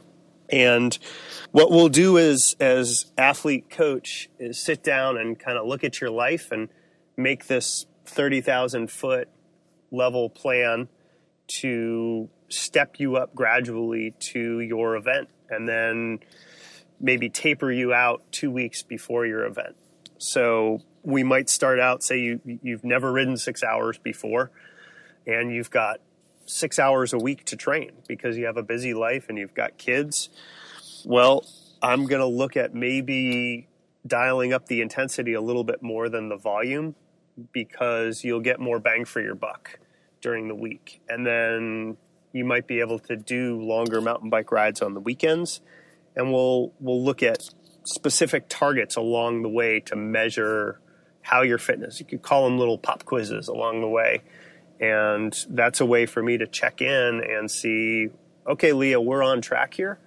And 0.50 0.98
what 1.52 1.72
we'll 1.72 1.90
do 1.90 2.18
is, 2.18 2.56
as 2.60 3.12
athlete 3.18 3.70
coach, 3.70 4.30
is 4.40 4.60
sit 4.60 4.84
down 4.84 5.18
and 5.18 5.38
kind 5.40 5.58
of 5.58 5.68
look 5.68 5.84
at 5.84 6.00
your 6.00 6.12
life 6.12 6.52
and 6.52 6.70
make 7.18 7.48
this 7.48 7.86
30,000 8.06 8.92
foot 8.92 9.28
level 9.92 10.30
plan 10.30 10.88
to 11.48 12.30
step 12.50 13.00
you 13.00 13.16
up 13.16 13.34
gradually 13.34 14.14
to 14.20 14.60
your 14.60 14.96
event 14.96 15.30
and 15.50 15.68
then 15.68 16.20
maybe 17.00 17.30
taper 17.30 17.72
you 17.72 17.94
out 17.94 18.24
two 18.32 18.52
weeks 18.52 18.84
before 18.84 19.26
your 19.26 19.46
event. 19.46 19.76
So 20.18 20.82
we 21.06 21.24
might 21.24 21.50
start 21.50 21.80
out, 21.80 22.04
say 22.04 22.20
you, 22.20 22.41
you've 22.63 22.84
never 22.84 23.12
ridden 23.12 23.38
six 23.38 23.63
hours 23.63 23.98
before 23.98 24.52
and 25.28 25.54
you've 25.54 25.70
got 25.70 26.00
six 26.46 26.80
hours 26.80 27.13
a 27.13 27.18
week 27.18 27.46
to 27.46 27.56
train 27.56 27.91
because 28.08 28.38
you 28.38 28.46
have 28.46 28.58
a 28.58 28.63
busy 28.63 28.94
life 28.94 29.28
and 29.30 29.38
you've 29.38 29.54
got 29.54 29.78
kids. 29.78 30.30
Well, 31.06 31.46
I'm 31.82 32.06
going 32.06 32.22
to 32.22 32.28
look 32.28 32.58
at 32.58 32.74
maybe 32.74 33.68
dialing 34.06 34.54
up 34.54 34.68
the 34.68 34.82
intensity 34.82 35.34
a 35.34 35.41
little 35.41 35.63
bit 35.63 35.82
more 35.82 36.10
than 36.10 36.30
the 36.30 36.38
volume 36.38 36.96
because 37.52 38.24
you'll 38.24 38.41
get 38.41 38.60
more 38.60 38.80
bang 38.80 39.06
for 39.06 39.22
your 39.22 39.36
buck 39.36 39.80
during 40.22 40.48
the 40.48 40.56
week. 40.56 41.02
And 41.10 41.26
then 41.26 41.98
you 42.32 42.46
might 42.46 42.68
be 42.68 42.80
able 42.80 43.00
to 43.00 43.15
do 43.15 43.62
longer 43.62 44.02
mountain 44.02 44.30
bike 44.30 44.52
rides 44.52 44.82
on 44.82 44.94
the 44.94 45.00
weekends. 45.00 45.62
And 46.15 46.32
we'll 46.32 46.74
we'll 46.80 47.04
look 47.04 47.22
at 47.24 47.50
specific 47.84 48.46
targets 48.48 48.96
along 48.96 49.41
the 49.41 49.50
way 49.50 49.80
to 49.82 49.96
measure 49.96 50.80
how 51.26 51.42
your 51.42 51.58
fitness. 51.58 52.00
You 52.00 52.06
could 52.06 52.22
call 52.22 52.46
them 52.46 52.60
little 52.60 52.78
pop 52.78 53.04
quizzes 53.04 53.48
along 53.48 53.82
the 53.82 53.90
way. 53.90 54.22
And 54.80 55.36
that's 55.50 55.82
a 55.82 55.86
way 55.86 56.06
for 56.06 56.22
me 56.22 56.38
to 56.38 56.46
check 56.46 56.82
in 56.82 57.24
and 57.24 57.50
see, 57.50 58.10
okay, 58.46 58.74
Leah, 58.74 59.02
we're 59.02 59.24
on 59.24 59.42
track 59.42 59.74
here. 59.74 60.00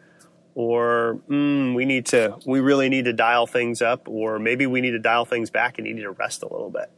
Or 0.55 1.21
mm, 1.29 1.75
we 1.75 1.85
need 1.85 2.07
to, 2.07 2.39
we 2.47 2.61
really 2.61 2.89
need 2.89 3.07
to 3.07 3.13
dial 3.13 3.47
things 3.47 3.83
up, 3.83 4.09
or 4.09 4.39
maybe 4.39 4.67
we 4.67 4.81
need 4.81 4.93
to 4.93 4.99
dial 4.99 5.25
things 5.25 5.51
back 5.51 5.79
and 5.79 5.87
you 5.87 5.95
need 5.95 6.03
to 6.03 6.13
rest 6.13 6.43
a 6.43 6.49
little 6.53 6.71
bit. 6.71 6.91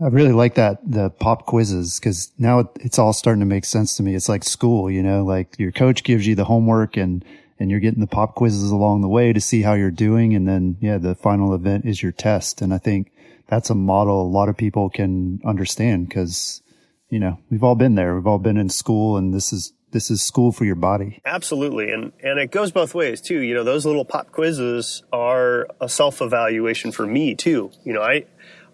I 0.00 0.08
really 0.08 0.32
like 0.32 0.54
that, 0.54 0.78
the 0.84 1.10
pop 1.10 1.46
quizzes, 1.46 2.00
because 2.00 2.32
now 2.38 2.70
it's 2.80 2.98
all 2.98 3.12
starting 3.12 3.40
to 3.40 3.46
make 3.46 3.64
sense 3.64 3.96
to 3.96 4.02
me. 4.02 4.16
It's 4.16 4.28
like 4.28 4.42
school, 4.42 4.90
you 4.90 5.02
know, 5.02 5.24
like 5.24 5.56
your 5.58 5.70
coach 5.70 6.02
gives 6.02 6.26
you 6.26 6.34
the 6.34 6.44
homework 6.44 6.96
and, 6.96 7.24
and 7.60 7.70
you're 7.70 7.80
getting 7.80 8.00
the 8.00 8.08
pop 8.08 8.34
quizzes 8.34 8.70
along 8.70 9.02
the 9.02 9.08
way 9.08 9.32
to 9.32 9.40
see 9.40 9.62
how 9.62 9.74
you're 9.74 9.92
doing. 9.92 10.34
And 10.34 10.48
then, 10.48 10.76
yeah, 10.80 10.98
the 10.98 11.14
final 11.14 11.54
event 11.54 11.84
is 11.84 12.02
your 12.02 12.12
test. 12.12 12.60
And 12.60 12.74
I 12.74 12.78
think 12.78 13.12
that's 13.54 13.70
a 13.70 13.74
model 13.74 14.22
a 14.22 14.26
lot 14.26 14.48
of 14.48 14.56
people 14.56 14.90
can 14.90 15.40
understand 15.44 16.08
because, 16.08 16.60
you 17.08 17.20
know, 17.20 17.38
we've 17.50 17.62
all 17.62 17.76
been 17.76 17.94
there. 17.94 18.16
We've 18.16 18.26
all 18.26 18.40
been 18.40 18.56
in 18.56 18.68
school 18.68 19.16
and 19.16 19.32
this 19.32 19.52
is, 19.52 19.72
this 19.92 20.10
is 20.10 20.24
school 20.24 20.50
for 20.50 20.64
your 20.64 20.74
body. 20.74 21.20
Absolutely. 21.24 21.92
And, 21.92 22.12
and 22.20 22.40
it 22.40 22.50
goes 22.50 22.72
both 22.72 22.96
ways 22.96 23.20
too. 23.20 23.38
You 23.38 23.54
know, 23.54 23.62
those 23.62 23.86
little 23.86 24.04
pop 24.04 24.32
quizzes 24.32 25.04
are 25.12 25.68
a 25.80 25.88
self 25.88 26.20
evaluation 26.20 26.90
for 26.90 27.06
me 27.06 27.36
too. 27.36 27.70
You 27.84 27.92
know, 27.92 28.02
I, 28.02 28.24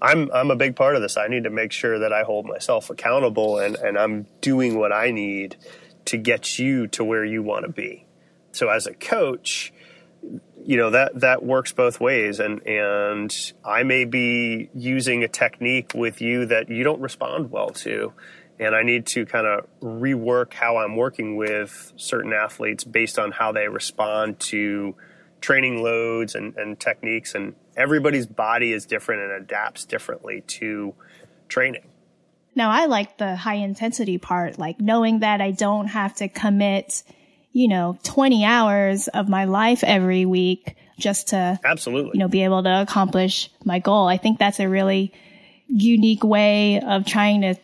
I'm 0.01 0.31
I'm 0.33 0.51
a 0.51 0.57
big 0.57 0.77
part 0.77 0.97
of 0.97 1.03
this. 1.03 1.19
I 1.19 1.29
need 1.29 1.45
to 1.45 1.51
make 1.51 1.73
sure 1.73 1.99
that 1.99 2.11
I 2.11 2.23
hold 2.23 2.47
myself 2.47 2.88
accountable 2.88 3.59
and, 3.59 3.77
and 3.77 3.99
I'm 3.99 4.29
doing 4.40 4.79
what 4.79 4.95
I 4.95 5.11
need 5.11 5.57
to 6.07 6.16
get 6.16 6.59
you 6.59 6.87
to 6.87 7.05
where 7.05 7.23
you 7.23 7.43
want 7.43 7.66
to 7.66 7.71
be. 7.71 8.07
So 8.53 8.71
as 8.71 8.87
a 8.87 8.95
coach, 8.95 9.75
you 10.64 10.77
know 10.77 10.90
that 10.90 11.20
that 11.20 11.44
works 11.44 11.73
both 11.73 12.01
ways. 12.01 12.40
And 12.40 12.66
and 12.66 13.35
I 13.64 13.83
may 13.83 14.05
be 14.05 14.70
using 14.75 15.25
a 15.25 15.29
technique 15.29 15.92
with 15.94 16.20
you 16.20 16.46
that 16.46 16.68
you 16.68 16.85
don't 16.85 17.01
respond 17.01 17.51
well 17.51 17.70
to. 17.70 18.12
And 18.59 18.75
I 18.75 18.83
need 18.83 19.07
to 19.07 19.25
kind 19.25 19.46
of 19.46 19.66
rework 19.81 20.53
how 20.53 20.77
I'm 20.77 20.94
working 20.94 21.37
with 21.37 21.94
certain 21.96 22.35
athletes 22.35 22.85
based 22.85 23.18
on 23.18 23.33
how 23.33 23.53
they 23.53 23.68
respond 23.68 24.38
to 24.40 24.94
training 25.40 25.83
loads 25.83 26.35
and, 26.35 26.55
and 26.57 26.79
techniques. 26.79 27.35
And 27.35 27.55
everybody's 27.75 28.27
body 28.27 28.73
is 28.73 28.85
different 28.85 29.23
and 29.23 29.42
adapts 29.42 29.87
differently 29.87 30.42
to 30.46 30.94
training. 31.49 31.85
Now, 32.55 32.70
I 32.70 32.87
like 32.87 33.16
the 33.16 33.37
high 33.37 33.55
intensity 33.55 34.18
part, 34.18 34.59
like 34.59 34.81
knowing 34.81 35.20
that 35.20 35.40
I 35.40 35.53
don't 35.53 35.87
have 35.87 36.14
to 36.16 36.29
commit, 36.29 37.03
you 37.53 37.69
know, 37.69 37.99
20 38.05 38.45
hours 38.45 39.09
of 39.09 39.29
my 39.29 39.45
life 39.45 39.83
every 39.85 40.25
week 40.25 40.77
just 40.99 41.29
to 41.29 41.59
absolutely, 41.65 42.13
you 42.15 42.21
know, 42.21 42.29
be 42.29 42.45
able 42.45 42.63
to 42.63 42.83
accomplish 42.83 43.51
my 43.65 43.79
goal. 43.79 44.07
I 44.07 44.19
think 44.19 44.39
that's 44.39 44.61
a 44.61 44.69
really 44.69 45.13
unique 45.69 46.23
way 46.23 46.81
of 46.81 47.07
trying 47.07 47.41
to 47.43 47.55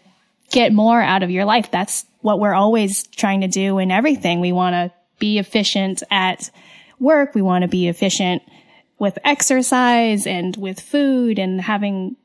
get 0.51 0.73
more 0.73 1.01
out 1.01 1.23
of 1.23 1.31
your 1.31 1.45
life. 1.45 1.71
That's 1.71 2.07
what 2.21 2.41
we're 2.41 2.55
always 2.55 3.07
trying 3.09 3.43
to 3.43 3.49
do 3.49 3.79
in 3.79 3.91
everything. 3.91 4.41
We 4.41 4.53
want 4.53 4.75
to 4.75 4.93
be 5.19 5.39
efficient 5.39 6.03
at 6.11 6.51
work. 6.99 7.35
We 7.35 7.43
want 7.43 7.63
to 7.63 7.69
be 7.69 7.89
efficient 7.89 8.43
with 8.99 9.19
exercise 9.25 10.27
and 10.27 10.57
with 10.57 10.81
food 10.81 11.39
and 11.39 11.61
having 11.61 12.17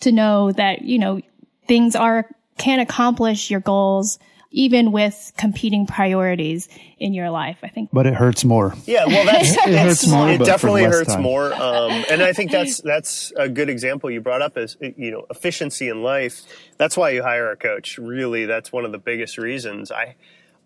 to 0.00 0.12
know 0.12 0.52
that, 0.52 0.82
you 0.82 0.98
know, 0.98 1.20
things 1.66 1.94
are, 1.94 2.28
can 2.56 2.80
accomplish 2.80 3.50
your 3.50 3.60
goals 3.60 4.18
even 4.50 4.92
with 4.92 5.32
competing 5.36 5.86
priorities 5.86 6.68
in 6.98 7.12
your 7.14 7.30
life. 7.30 7.58
I 7.62 7.68
think. 7.68 7.90
But 7.92 8.06
it 8.06 8.14
hurts 8.14 8.44
more. 8.44 8.74
Yeah, 8.86 9.06
well, 9.06 9.24
that's 9.32 9.52
it 9.52 9.78
hurts 9.78 10.06
more. 10.06 10.28
It 10.30 10.44
definitely 10.44 10.84
hurts 10.84 11.14
time. 11.14 11.22
more. 11.22 11.52
Um, 11.52 12.04
and 12.10 12.22
I 12.22 12.32
think 12.32 12.50
that's 12.50 12.80
that's 12.84 13.32
a 13.36 13.48
good 13.48 13.68
example 13.68 14.10
you 14.10 14.20
brought 14.20 14.42
up 14.42 14.56
is 14.56 14.76
you 14.80 15.10
know 15.10 15.26
efficiency 15.30 15.88
in 15.88 16.02
life. 16.02 16.42
That's 16.76 16.96
why 16.96 17.10
you 17.10 17.22
hire 17.22 17.50
a 17.50 17.56
coach. 17.56 17.98
Really, 17.98 18.46
that's 18.46 18.72
one 18.72 18.84
of 18.84 18.92
the 18.92 18.98
biggest 18.98 19.38
reasons. 19.38 19.90
I 19.90 20.16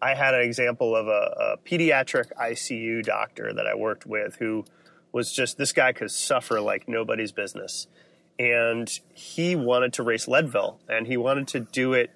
I 0.03 0.15
had 0.15 0.35
an 0.35 0.41
example 0.41 0.97
of 0.97 1.07
a, 1.07 1.11
a 1.11 1.57
pediatric 1.65 2.33
ICU 2.41 3.05
doctor 3.05 3.53
that 3.53 3.69
I 3.69 3.75
worked 3.77 4.05
with 4.05 4.37
who 4.37 4.65
was 5.13 5.33
just 5.33 5.59
this 5.59 5.73
guy 5.73 5.93
could 5.93 6.11
suffer 6.11 6.61
like 6.61 6.89
nobody's 6.89 7.31
business. 7.31 7.87
And 8.39 8.89
he 9.15 9.55
wanted 9.55 9.93
to 9.95 10.03
race 10.03 10.27
Leadville 10.27 10.81
and 10.89 11.07
he 11.07 11.17
wanted 11.17 11.47
to 11.49 11.61
do 11.61 11.93
it 11.93 12.11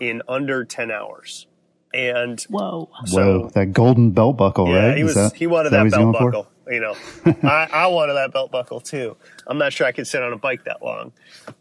in 0.00 0.22
under 0.28 0.64
10 0.64 0.90
hours. 0.90 1.46
And 1.92 2.40
whoa, 2.42 2.90
so, 3.04 3.40
whoa, 3.40 3.48
that 3.50 3.72
golden 3.72 4.10
belt 4.10 4.36
buckle, 4.36 4.68
yeah, 4.68 4.88
right? 4.88 4.96
He 4.96 5.04
was, 5.04 5.14
that, 5.14 5.34
he 5.34 5.46
wanted 5.46 5.70
that, 5.70 5.84
that 5.84 5.92
belt 5.92 6.12
buckle. 6.12 6.48
For? 6.64 6.72
You 6.72 6.80
know, 6.80 6.96
I, 7.48 7.68
I 7.72 7.86
wanted 7.86 8.14
that 8.14 8.32
belt 8.32 8.50
buckle 8.50 8.80
too. 8.80 9.16
I'm 9.46 9.58
not 9.58 9.72
sure 9.72 9.86
I 9.86 9.92
could 9.92 10.06
sit 10.06 10.22
on 10.22 10.32
a 10.32 10.38
bike 10.38 10.64
that 10.64 10.82
long, 10.82 11.12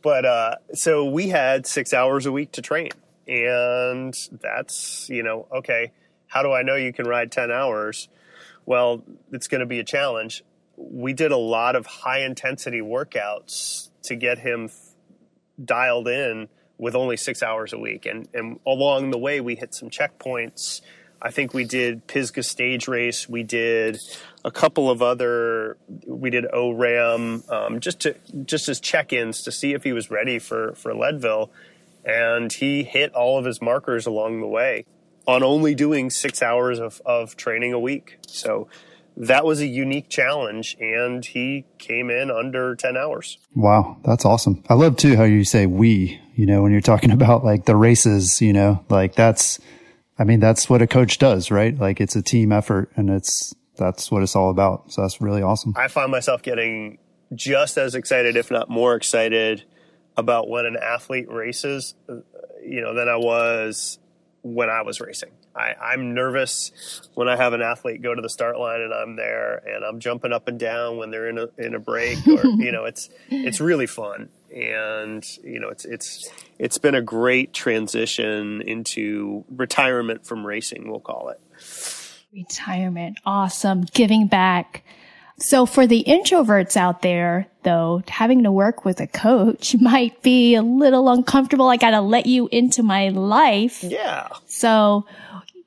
but, 0.01 0.25
uh, 0.25 0.55
so 0.73 1.05
we 1.05 1.27
had 1.29 1.67
six 1.67 1.93
hours 1.93 2.25
a 2.25 2.31
week 2.31 2.53
to 2.53 2.63
train 2.63 2.89
and 3.27 4.17
that's, 4.41 5.07
you 5.09 5.21
know, 5.21 5.47
okay, 5.53 5.91
how 6.25 6.41
do 6.41 6.51
I 6.51 6.63
know 6.63 6.75
you 6.75 6.93
can 6.93 7.05
ride 7.05 7.31
10 7.31 7.51
hours? 7.51 8.09
Well, 8.65 9.03
it's 9.31 9.47
going 9.47 9.59
to 9.59 9.67
be 9.67 9.79
a 9.79 9.83
challenge 9.83 10.43
we 10.77 11.13
did 11.13 11.31
a 11.31 11.37
lot 11.37 11.75
of 11.75 11.85
high 11.85 12.21
intensity 12.21 12.81
workouts 12.81 13.89
to 14.03 14.15
get 14.15 14.39
him 14.39 14.69
dialed 15.63 16.07
in 16.07 16.49
with 16.83 16.95
only 16.95 17.17
six 17.17 17.41
hours 17.41 17.73
a 17.73 17.77
week. 17.79 18.05
And, 18.05 18.27
and 18.33 18.59
along 18.67 19.11
the 19.11 19.17
way, 19.17 19.41
we 19.41 19.55
hit 19.55 19.73
some 19.73 19.89
checkpoints. 19.89 20.81
I 21.21 21.31
think 21.31 21.53
we 21.53 21.63
did 21.63 22.05
Pisgah 22.05 22.43
stage 22.43 22.89
race. 22.89 23.29
We 23.29 23.43
did 23.43 23.97
a 24.43 24.51
couple 24.51 24.91
of 24.91 25.01
other. 25.01 25.77
We 26.05 26.29
did 26.29 26.43
ORAMM 26.43 27.49
um, 27.49 27.79
just 27.79 28.01
to 28.01 28.15
just 28.43 28.67
as 28.67 28.81
check-ins 28.81 29.41
to 29.43 29.51
see 29.51 29.73
if 29.73 29.83
he 29.83 29.93
was 29.93 30.11
ready 30.11 30.37
for 30.37 30.73
for 30.75 30.93
Leadville, 30.93 31.49
and 32.03 32.51
he 32.51 32.83
hit 32.83 33.13
all 33.13 33.39
of 33.39 33.45
his 33.45 33.61
markers 33.61 34.05
along 34.05 34.41
the 34.41 34.47
way 34.47 34.85
on 35.25 35.43
only 35.43 35.73
doing 35.73 36.09
six 36.09 36.41
hours 36.41 36.79
of, 36.79 37.01
of 37.05 37.37
training 37.37 37.71
a 37.71 37.79
week. 37.79 38.17
So 38.27 38.67
that 39.17 39.45
was 39.45 39.60
a 39.62 39.67
unique 39.67 40.10
challenge 40.10 40.76
and 40.80 41.23
he 41.23 41.65
came 41.78 42.10
in 42.10 42.32
under 42.32 42.76
10 42.76 42.97
hours. 42.97 43.38
Wow. 43.56 43.97
That's 44.04 44.26
awesome. 44.26 44.63
I 44.69 44.73
love 44.73 44.97
too 44.97 45.15
how 45.15 45.23
you 45.23 45.43
say 45.43 45.65
we, 45.65 46.19
you 46.36 46.45
know, 46.45 46.63
when 46.63 46.71
you're 46.71 46.82
talking 46.82 47.12
about 47.19 47.43
like 47.43 47.65
the 47.65 47.76
races, 47.76 48.41
you 48.41 48.54
know, 48.54 48.84
like 48.89 49.15
that's, 49.15 49.60
I 50.17 50.23
mean, 50.23 50.39
that's 50.39 50.69
what 50.69 50.82
a 50.82 50.88
coach 50.88 51.17
does, 51.17 51.52
right? 51.52 51.78
Like 51.78 52.02
it's 52.02 52.15
a 52.15 52.21
team 52.21 52.52
effort 52.52 52.91
and 52.95 53.10
it's, 53.10 53.54
that's 53.76 54.12
what 54.12 54.21
it's 54.21 54.36
all 54.36 54.49
about. 54.49 54.91
So 54.91 55.02
that's 55.02 55.19
really 55.19 55.41
awesome. 55.41 55.73
I 55.76 55.88
find 55.88 56.12
myself 56.12 56.43
getting 56.43 56.99
just 57.34 57.78
as 57.78 57.95
excited, 57.95 58.36
if 58.36 58.52
not 58.52 58.69
more 58.69 58.95
excited 58.95 59.63
about 60.15 60.49
when 60.49 60.65
an 60.65 60.78
athlete 60.78 61.32
races, 61.32 61.95
uh, 62.08 62.17
you 62.63 62.82
know, 62.82 62.93
than 62.93 63.10
I 63.10 63.17
was 63.17 63.99
when 64.41 64.69
I 64.69 64.82
was 64.82 64.99
racing. 64.99 65.32
I, 65.55 65.93
am 65.93 66.13
nervous 66.13 66.71
when 67.13 67.27
I 67.27 67.35
have 67.35 67.53
an 67.53 67.61
athlete 67.61 68.01
go 68.01 68.13
to 68.15 68.21
the 68.21 68.29
start 68.29 68.59
line 68.59 68.81
and 68.81 68.93
I'm 68.93 69.15
there 69.15 69.57
and 69.67 69.83
I'm 69.83 69.99
jumping 69.99 70.33
up 70.33 70.47
and 70.47 70.59
down 70.59 70.97
when 70.97 71.11
they're 71.11 71.29
in 71.29 71.37
a 71.37 71.47
in 71.57 71.75
a 71.75 71.79
break 71.79 72.25
or 72.27 72.45
you 72.57 72.71
know 72.71 72.85
it's 72.85 73.09
it's 73.29 73.59
really 73.59 73.87
fun 73.87 74.29
and 74.55 75.25
you 75.43 75.59
know 75.59 75.69
it's 75.69 75.85
it's 75.85 76.29
it's 76.59 76.77
been 76.77 76.95
a 76.95 77.01
great 77.01 77.53
transition 77.53 78.61
into 78.61 79.43
retirement 79.49 80.25
from 80.25 80.45
racing 80.45 80.89
we'll 80.89 80.99
call 80.99 81.29
it 81.29 81.39
retirement 82.33 83.17
awesome 83.25 83.81
giving 83.93 84.27
back 84.27 84.83
so 85.39 85.65
for 85.65 85.87
the 85.87 86.03
introverts 86.07 86.77
out 86.77 87.01
there, 87.01 87.47
though, 87.63 88.03
having 88.07 88.43
to 88.43 88.51
work 88.51 88.85
with 88.85 88.99
a 88.99 89.07
coach 89.07 89.75
might 89.79 90.21
be 90.21 90.55
a 90.55 90.61
little 90.61 91.09
uncomfortable. 91.09 91.69
I 91.69 91.77
got 91.77 91.91
to 91.91 92.01
let 92.01 92.25
you 92.25 92.47
into 92.51 92.83
my 92.83 93.09
life. 93.09 93.83
Yeah. 93.83 94.29
So, 94.45 95.05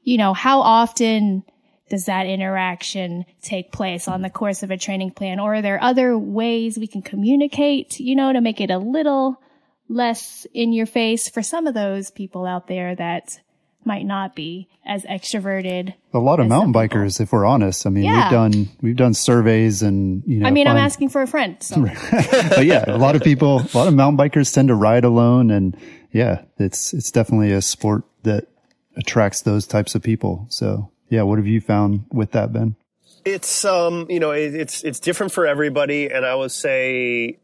you 0.06 0.16
know, 0.16 0.32
how 0.32 0.60
often 0.60 1.42
does 1.90 2.06
that 2.06 2.26
interaction 2.26 3.26
take 3.42 3.72
place 3.72 4.06
on 4.06 4.22
the 4.22 4.30
course 4.30 4.62
of 4.62 4.70
a 4.70 4.76
training 4.76 5.10
plan? 5.10 5.40
Or 5.40 5.56
are 5.56 5.62
there 5.62 5.82
other 5.82 6.16
ways 6.16 6.78
we 6.78 6.86
can 6.86 7.02
communicate, 7.02 7.98
you 7.98 8.14
know, 8.14 8.32
to 8.32 8.40
make 8.40 8.60
it 8.60 8.70
a 8.70 8.78
little 8.78 9.42
less 9.88 10.46
in 10.54 10.72
your 10.72 10.86
face 10.86 11.28
for 11.28 11.42
some 11.42 11.66
of 11.66 11.74
those 11.74 12.12
people 12.12 12.46
out 12.46 12.68
there 12.68 12.94
that 12.94 13.40
might 13.84 14.06
not 14.06 14.36
be 14.36 14.68
as 14.84 15.04
extroverted. 15.04 15.94
A 16.14 16.18
lot 16.18 16.38
of 16.38 16.46
mountain 16.46 16.72
bikers, 16.72 17.20
if 17.20 17.32
we're 17.32 17.44
honest. 17.44 17.84
I 17.84 17.90
mean, 17.90 18.04
yeah. 18.04 18.24
we've 18.24 18.32
done 18.32 18.68
we've 18.80 18.96
done 18.96 19.14
surveys, 19.14 19.82
and 19.82 20.22
you 20.26 20.40
know. 20.40 20.46
I 20.46 20.50
mean, 20.50 20.66
find, 20.66 20.78
I'm 20.78 20.84
asking 20.84 21.08
for 21.10 21.22
a 21.22 21.26
friend. 21.26 21.56
So. 21.60 21.82
but 22.10 22.66
yeah, 22.66 22.84
a 22.88 22.98
lot 22.98 23.14
of 23.16 23.22
people, 23.22 23.60
a 23.60 23.76
lot 23.76 23.86
of 23.86 23.94
mountain 23.94 24.18
bikers 24.18 24.52
tend 24.52 24.68
to 24.68 24.74
ride 24.74 25.04
alone, 25.04 25.50
and 25.50 25.76
yeah, 26.12 26.42
it's 26.58 26.92
it's 26.92 27.12
definitely 27.12 27.52
a 27.52 27.62
sport 27.62 28.02
that 28.24 28.48
attracts 28.96 29.42
those 29.42 29.66
types 29.66 29.94
of 29.94 30.02
people. 30.02 30.46
So 30.48 30.90
yeah, 31.08 31.22
what 31.22 31.38
have 31.38 31.46
you 31.46 31.60
found 31.60 32.06
with 32.12 32.32
that, 32.32 32.52
Ben? 32.52 32.76
It's 33.24 33.64
um, 33.64 34.06
you 34.08 34.20
know, 34.20 34.30
it, 34.30 34.54
it's 34.54 34.82
it's 34.84 35.00
different 35.00 35.32
for 35.32 35.46
everybody, 35.46 36.08
and 36.10 36.24
I 36.24 36.34
would 36.34 36.52
say 36.52 37.38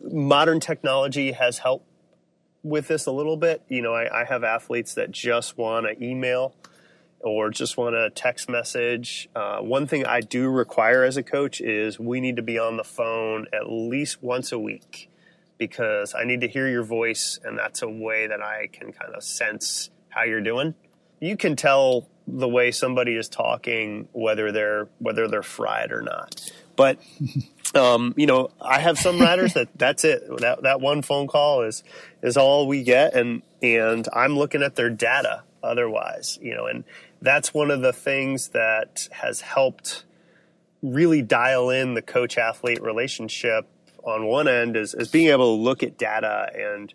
modern 0.00 0.60
technology 0.60 1.32
has 1.32 1.58
helped 1.58 1.86
with 2.62 2.88
this 2.88 3.06
a 3.06 3.12
little 3.12 3.36
bit. 3.36 3.62
You 3.68 3.82
know, 3.82 3.94
I, 3.94 4.22
I 4.22 4.24
have 4.24 4.44
athletes 4.44 4.94
that 4.94 5.10
just 5.10 5.56
want 5.56 5.86
to 5.86 6.04
email 6.04 6.54
or 7.20 7.50
just 7.50 7.76
want 7.76 7.96
a 7.96 8.10
text 8.10 8.48
message. 8.48 9.28
Uh, 9.34 9.58
one 9.58 9.86
thing 9.86 10.06
I 10.06 10.20
do 10.20 10.48
require 10.48 11.04
as 11.04 11.16
a 11.16 11.22
coach 11.22 11.60
is 11.60 11.98
we 11.98 12.20
need 12.20 12.36
to 12.36 12.42
be 12.42 12.58
on 12.58 12.76
the 12.76 12.84
phone 12.84 13.46
at 13.52 13.70
least 13.70 14.22
once 14.22 14.52
a 14.52 14.58
week 14.58 15.10
because 15.56 16.14
I 16.14 16.24
need 16.24 16.40
to 16.42 16.48
hear 16.48 16.68
your 16.68 16.84
voice, 16.84 17.38
and 17.42 17.58
that's 17.58 17.82
a 17.82 17.88
way 17.88 18.28
that 18.28 18.40
I 18.40 18.68
can 18.72 18.92
kind 18.92 19.14
of 19.14 19.24
sense 19.24 19.90
how 20.10 20.22
you're 20.22 20.40
doing. 20.40 20.74
You 21.20 21.36
can 21.36 21.56
tell 21.56 22.08
the 22.26 22.48
way 22.48 22.70
somebody 22.70 23.16
is 23.16 23.28
talking 23.28 24.08
whether 24.12 24.52
they're 24.52 24.88
whether 24.98 25.28
they're 25.28 25.42
fried 25.42 25.92
or 25.92 26.02
not. 26.02 26.40
But 26.76 26.98
um, 27.74 28.14
you 28.16 28.26
know, 28.26 28.50
I 28.60 28.80
have 28.80 28.98
some 28.98 29.20
riders 29.20 29.54
that 29.54 29.68
that's 29.76 30.04
it. 30.04 30.24
That 30.38 30.62
that 30.62 30.80
one 30.80 31.02
phone 31.02 31.26
call 31.26 31.62
is 31.62 31.82
is 32.22 32.36
all 32.36 32.66
we 32.66 32.82
get, 32.82 33.14
and 33.14 33.42
and 33.62 34.06
I'm 34.12 34.36
looking 34.36 34.62
at 34.62 34.76
their 34.76 34.90
data 34.90 35.42
otherwise. 35.62 36.38
You 36.40 36.54
know, 36.54 36.66
and 36.66 36.84
that's 37.20 37.52
one 37.52 37.70
of 37.70 37.80
the 37.80 37.92
things 37.92 38.48
that 38.48 39.08
has 39.12 39.40
helped 39.40 40.04
really 40.82 41.22
dial 41.22 41.70
in 41.70 41.94
the 41.94 42.02
coach 42.02 42.38
athlete 42.38 42.80
relationship 42.80 43.66
on 44.04 44.26
one 44.26 44.46
end 44.46 44.76
is, 44.76 44.94
is 44.94 45.08
being 45.08 45.28
able 45.28 45.56
to 45.56 45.62
look 45.62 45.82
at 45.82 45.98
data 45.98 46.50
and 46.54 46.94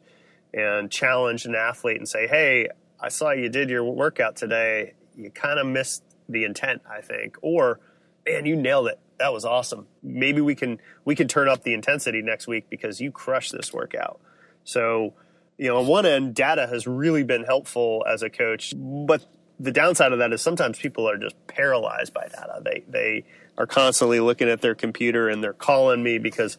and 0.53 0.91
challenge 0.91 1.45
an 1.45 1.55
athlete 1.55 1.97
and 1.97 2.07
say, 2.07 2.27
hey, 2.27 2.69
I 3.03 3.09
saw 3.09 3.31
you 3.31 3.49
did 3.49 3.69
your 3.69 3.83
workout 3.83 4.35
today. 4.35 4.93
You 5.15 5.29
kind 5.29 5.59
of 5.59 5.67
missed 5.67 6.03
the 6.29 6.45
intent, 6.45 6.81
I 6.89 7.01
think, 7.01 7.37
or 7.41 7.79
man, 8.25 8.45
you 8.45 8.55
nailed 8.55 8.87
it 8.87 8.99
that 9.23 9.33
was 9.33 9.45
awesome. 9.45 9.87
Maybe 10.01 10.41
we 10.41 10.53
can 10.53 10.79
we 11.05 11.15
can 11.15 11.27
turn 11.27 11.47
up 11.47 11.63
the 11.63 11.73
intensity 11.73 12.21
next 12.21 12.45
week 12.45 12.69
because 12.69 12.99
you 12.99 13.11
crushed 13.11 13.51
this 13.51 13.73
workout. 13.73 14.19
So, 14.65 15.13
you 15.57 15.67
know, 15.67 15.79
on 15.79 15.87
one 15.87 16.05
end, 16.05 16.35
data 16.35 16.67
has 16.67 16.87
really 16.87 17.23
been 17.23 17.43
helpful 17.43 18.03
as 18.07 18.21
a 18.21 18.29
coach, 18.29 18.73
but 18.75 19.25
the 19.59 19.71
downside 19.71 20.11
of 20.11 20.19
that 20.19 20.33
is 20.33 20.41
sometimes 20.41 20.79
people 20.79 21.09
are 21.09 21.17
just 21.17 21.35
paralyzed 21.47 22.13
by 22.13 22.27
data. 22.27 22.61
They 22.63 22.83
they 22.87 23.25
are 23.57 23.65
constantly 23.65 24.19
looking 24.19 24.49
at 24.49 24.61
their 24.61 24.75
computer 24.75 25.29
and 25.29 25.43
they're 25.43 25.53
calling 25.53 26.03
me 26.03 26.17
because 26.17 26.57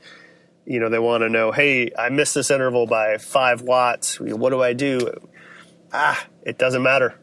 you 0.65 0.81
know 0.81 0.89
they 0.89 0.99
want 0.99 1.23
to 1.23 1.29
know, 1.29 1.53
hey, 1.53 1.91
I 1.99 2.09
missed 2.09 2.35
this 2.35 2.51
interval 2.51 2.87
by 2.87 3.19
five 3.19 3.61
watts. 3.61 4.19
What 4.21 4.51
do 4.51 4.63
I 4.63 4.73
do? 4.73 5.11
Ah, 5.95 6.27
it 6.43 6.59
doesn't 6.59 6.83
matter. 6.83 7.15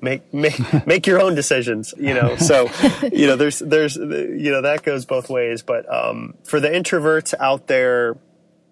Make 0.00 0.32
make 0.32 0.58
make 0.86 1.06
your 1.06 1.20
own 1.20 1.34
decisions 1.34 1.92
you 1.98 2.14
know? 2.14 2.36
So 2.36 2.70
you 3.12 3.26
know 3.26 3.36
there's 3.36 3.58
there's 3.58 3.96
you 3.96 4.50
know 4.50 4.62
that 4.62 4.82
goes 4.82 5.04
both 5.04 5.28
ways. 5.28 5.62
But 5.62 5.92
um, 5.92 6.34
for 6.44 6.60
the 6.60 6.68
introverts 6.68 7.34
out 7.38 7.66
there 7.66 8.16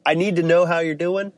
i 0.06 0.14
need 0.14 0.36
to 0.36 0.42
know 0.42 0.64
how 0.64 0.78
you're 0.78 0.94
doing 0.94 1.30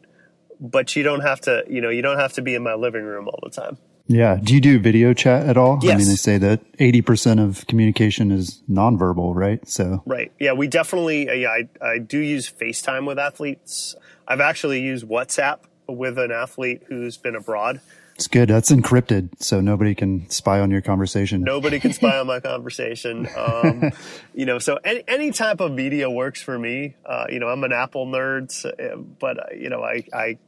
but 0.61 0.95
you 0.95 1.03
don't 1.03 1.21
have 1.21 1.41
to 1.41 1.65
you 1.69 1.81
know 1.81 1.89
you 1.91 2.03
don't 2.03 2.19
have 2.19 2.33
to 2.35 2.43
be 2.43 2.55
in 2.55 2.63
my 2.63 2.75
living 2.75 3.03
room 3.05 3.29
all 3.29 3.41
the 3.43 3.51
time. 3.51 3.77
Yeah. 4.07 4.39
Do 4.43 4.55
you 4.55 4.61
do 4.61 4.79
video 4.79 5.15
chat 5.15 5.47
at 5.47 5.57
all? 5.57 5.79
Yes. 5.83 5.95
i 5.95 5.97
mean 5.97 6.09
they 6.09 6.17
say 6.17 6.39
that 6.39 6.61
80% 6.79 7.43
of 7.43 7.67
communication 7.67 8.31
is 8.31 8.63
nonverbal 8.71 9.35
right? 9.35 9.67
So 9.69 10.03
right. 10.07 10.33
Yeah 10.39 10.53
we 10.53 10.69
definitely 10.69 11.29
uh, 11.29 11.33
yeah 11.33 11.49
I, 11.49 11.69
I 11.85 11.99
do 11.99 12.19
use 12.19 12.51
facetime 12.51 13.07
with 13.07 13.19
athletes. 13.19 13.97
I've 14.27 14.41
actually 14.41 14.81
used 14.81 15.07
whatsapp 15.07 15.61
with 15.89 16.19
an 16.19 16.31
athlete 16.31 16.83
who's 16.89 17.17
been 17.17 17.35
abroad 17.35 17.81
it's 18.23 18.29
good. 18.29 18.51
That's 18.51 18.71
encrypted, 18.71 19.43
so 19.43 19.61
nobody 19.61 19.97
can 19.97 20.31
spy 20.31 20.61
on 20.61 20.71
your 20.71 20.81
conversation. 20.81 21.43
Nobody 21.43 21.81
can 21.81 21.93
spy 21.93 22.21
on 22.21 22.29
my 22.29 22.39
conversation. 22.41 23.29
Um, 23.37 23.91
you 24.33 24.47
know, 24.47 24.61
so 24.61 24.79
any, 24.85 25.03
any 25.09 25.33
type 25.33 25.59
of 25.59 25.73
media 25.73 26.09
works 26.09 26.41
for 26.41 26.57
me. 26.57 26.95
Uh, 27.05 27.27
you 27.29 27.41
know, 27.41 27.49
I'm 27.49 27.65
an 27.65 27.73
Apple 27.73 28.07
nerd, 28.07 28.53
so, 28.53 28.71
but 29.19 29.41
uh, 29.41 29.55
you 29.57 29.71
know, 29.71 29.83
I, 29.83 30.05
I 30.13 30.39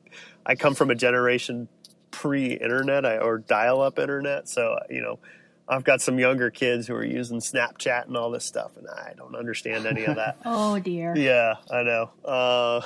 I 0.47 0.55
come 0.55 0.77
from 0.77 0.91
a 0.91 0.95
generation 0.95 1.67
pre-internet 2.13 3.05
or 3.21 3.39
dial-up 3.39 3.99
internet, 3.99 4.49
so 4.49 4.79
you 4.89 5.03
know. 5.03 5.19
I've 5.67 5.83
got 5.83 6.03
some 6.03 6.19
younger 6.19 6.51
kids 6.51 6.87
who 6.87 6.95
are 6.95 7.03
using 7.03 7.39
Snapchat 7.39 8.05
and 8.05 8.19
all 8.19 8.31
this 8.31 8.45
stuff, 8.45 8.77
and 8.77 8.87
I 8.87 9.15
don't 9.17 9.35
understand 9.35 9.87
any 9.87 10.05
of 10.05 10.17
that. 10.17 10.37
oh 10.45 10.79
dear. 10.79 11.17
Yeah, 11.17 11.55
I 11.71 11.83
know. 11.83 12.11
Uh, 12.23 12.83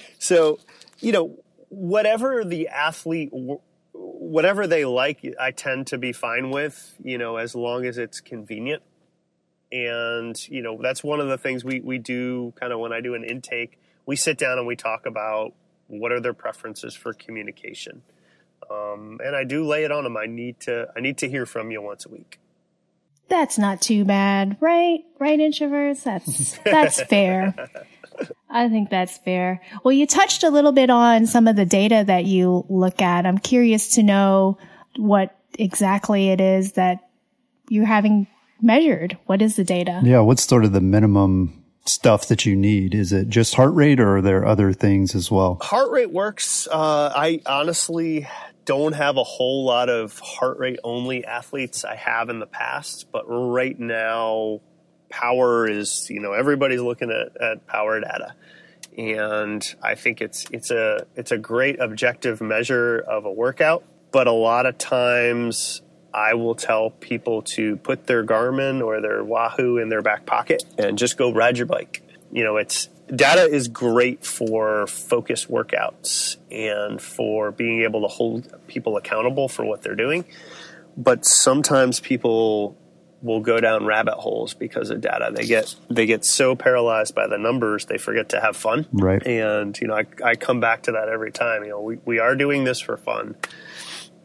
so, 0.20 0.60
you 1.00 1.10
know, 1.10 1.36
whatever 1.68 2.44
the 2.44 2.68
athlete 2.68 3.30
whatever 4.26 4.66
they 4.66 4.84
like, 4.84 5.24
I 5.40 5.52
tend 5.52 5.88
to 5.88 5.98
be 5.98 6.12
fine 6.12 6.50
with, 6.50 6.94
you 7.02 7.18
know, 7.18 7.36
as 7.36 7.54
long 7.54 7.86
as 7.86 7.96
it's 7.96 8.20
convenient. 8.20 8.82
And, 9.70 10.36
you 10.48 10.62
know, 10.62 10.78
that's 10.80 11.02
one 11.02 11.20
of 11.20 11.28
the 11.28 11.38
things 11.38 11.64
we, 11.64 11.80
we 11.80 11.98
do 11.98 12.52
kind 12.58 12.72
of 12.72 12.78
when 12.80 12.92
I 12.92 13.00
do 13.00 13.14
an 13.14 13.24
intake, 13.24 13.78
we 14.04 14.16
sit 14.16 14.38
down 14.38 14.58
and 14.58 14.66
we 14.66 14.76
talk 14.76 15.06
about 15.06 15.54
what 15.88 16.12
are 16.12 16.20
their 16.20 16.34
preferences 16.34 16.94
for 16.94 17.12
communication. 17.12 18.02
Um, 18.70 19.20
and 19.24 19.36
I 19.36 19.44
do 19.44 19.64
lay 19.64 19.84
it 19.84 19.92
on 19.92 20.04
them. 20.04 20.16
I 20.16 20.26
need 20.26 20.60
to, 20.60 20.88
I 20.96 21.00
need 21.00 21.18
to 21.18 21.28
hear 21.28 21.46
from 21.46 21.70
you 21.70 21.80
once 21.80 22.04
a 22.06 22.08
week. 22.08 22.40
That's 23.28 23.58
not 23.58 23.80
too 23.80 24.04
bad, 24.04 24.56
right? 24.60 25.00
Right, 25.18 25.38
introverts? 25.38 26.04
That's, 26.04 26.58
that's 26.58 27.02
fair. 27.08 27.54
I 28.48 28.68
think 28.68 28.90
that's 28.90 29.18
fair. 29.18 29.60
Well, 29.84 29.92
you 29.92 30.06
touched 30.06 30.42
a 30.42 30.50
little 30.50 30.72
bit 30.72 30.90
on 30.90 31.26
some 31.26 31.46
of 31.46 31.56
the 31.56 31.66
data 31.66 32.04
that 32.06 32.24
you 32.24 32.64
look 32.68 33.02
at. 33.02 33.26
I'm 33.26 33.38
curious 33.38 33.94
to 33.96 34.02
know 34.02 34.58
what 34.96 35.36
exactly 35.58 36.30
it 36.30 36.40
is 36.40 36.72
that 36.72 37.08
you're 37.68 37.86
having 37.86 38.26
measured. 38.60 39.18
What 39.26 39.42
is 39.42 39.56
the 39.56 39.64
data? 39.64 40.00
Yeah, 40.04 40.20
what's 40.20 40.44
sort 40.44 40.64
of 40.64 40.72
the 40.72 40.80
minimum 40.80 41.64
stuff 41.84 42.28
that 42.28 42.46
you 42.46 42.56
need? 42.56 42.94
Is 42.94 43.12
it 43.12 43.28
just 43.28 43.54
heart 43.54 43.74
rate 43.74 44.00
or 44.00 44.16
are 44.16 44.22
there 44.22 44.46
other 44.46 44.72
things 44.72 45.14
as 45.14 45.30
well? 45.30 45.58
Heart 45.62 45.90
rate 45.90 46.10
works. 46.12 46.66
Uh, 46.70 47.12
I 47.14 47.40
honestly 47.46 48.26
don't 48.64 48.94
have 48.94 49.16
a 49.16 49.24
whole 49.24 49.64
lot 49.64 49.88
of 49.88 50.18
heart 50.18 50.58
rate 50.58 50.78
only 50.82 51.24
athletes 51.24 51.84
I 51.84 51.94
have 51.94 52.28
in 52.28 52.40
the 52.40 52.46
past, 52.46 53.06
but 53.12 53.24
right 53.28 53.78
now 53.78 54.60
power 55.20 55.68
is 55.68 56.08
you 56.10 56.20
know 56.20 56.32
everybody's 56.32 56.80
looking 56.80 57.10
at, 57.10 57.40
at 57.40 57.66
power 57.66 58.00
data 58.00 58.34
and 58.96 59.62
I 59.82 59.94
think 59.94 60.20
it's 60.20 60.46
it's 60.50 60.70
a 60.70 61.06
it's 61.14 61.30
a 61.30 61.38
great 61.38 61.80
objective 61.80 62.40
measure 62.40 62.98
of 62.98 63.24
a 63.24 63.32
workout. 63.32 63.84
But 64.10 64.26
a 64.26 64.32
lot 64.32 64.64
of 64.64 64.78
times, 64.78 65.82
I 66.14 66.34
will 66.34 66.54
tell 66.54 66.90
people 66.90 67.42
to 67.42 67.76
put 67.76 68.06
their 68.06 68.24
Garmin 68.24 68.82
or 68.82 69.00
their 69.00 69.22
Wahoo 69.22 69.76
in 69.76 69.90
their 69.90 70.00
back 70.00 70.24
pocket 70.24 70.64
and 70.78 70.96
just 70.96 71.18
go 71.18 71.32
ride 71.32 71.58
your 71.58 71.66
bike. 71.66 72.02
You 72.32 72.44
know, 72.44 72.56
it's 72.56 72.88
data 73.14 73.42
is 73.42 73.68
great 73.68 74.24
for 74.24 74.86
focus 74.86 75.46
workouts 75.46 76.38
and 76.50 77.00
for 77.00 77.52
being 77.52 77.82
able 77.82 78.00
to 78.02 78.08
hold 78.08 78.50
people 78.66 78.96
accountable 78.96 79.48
for 79.48 79.64
what 79.64 79.82
they're 79.82 79.94
doing. 79.94 80.24
But 80.96 81.26
sometimes 81.26 82.00
people 82.00 82.78
will 83.26 83.40
go 83.40 83.60
down 83.60 83.84
rabbit 83.84 84.14
holes 84.14 84.54
because 84.54 84.90
of 84.90 85.00
data. 85.00 85.30
They 85.34 85.46
get 85.46 85.74
they 85.90 86.06
get 86.06 86.24
so 86.24 86.54
paralyzed 86.54 87.14
by 87.14 87.26
the 87.26 87.36
numbers 87.36 87.86
they 87.86 87.98
forget 87.98 88.30
to 88.30 88.40
have 88.40 88.56
fun. 88.56 88.86
Right. 88.92 89.24
And 89.26 89.78
you 89.78 89.88
know, 89.88 89.94
I, 89.94 90.06
I 90.24 90.34
come 90.36 90.60
back 90.60 90.84
to 90.84 90.92
that 90.92 91.08
every 91.08 91.32
time. 91.32 91.64
You 91.64 91.70
know, 91.70 91.80
we, 91.80 91.98
we 92.04 92.18
are 92.20 92.34
doing 92.36 92.64
this 92.64 92.80
for 92.80 92.96
fun. 92.96 93.34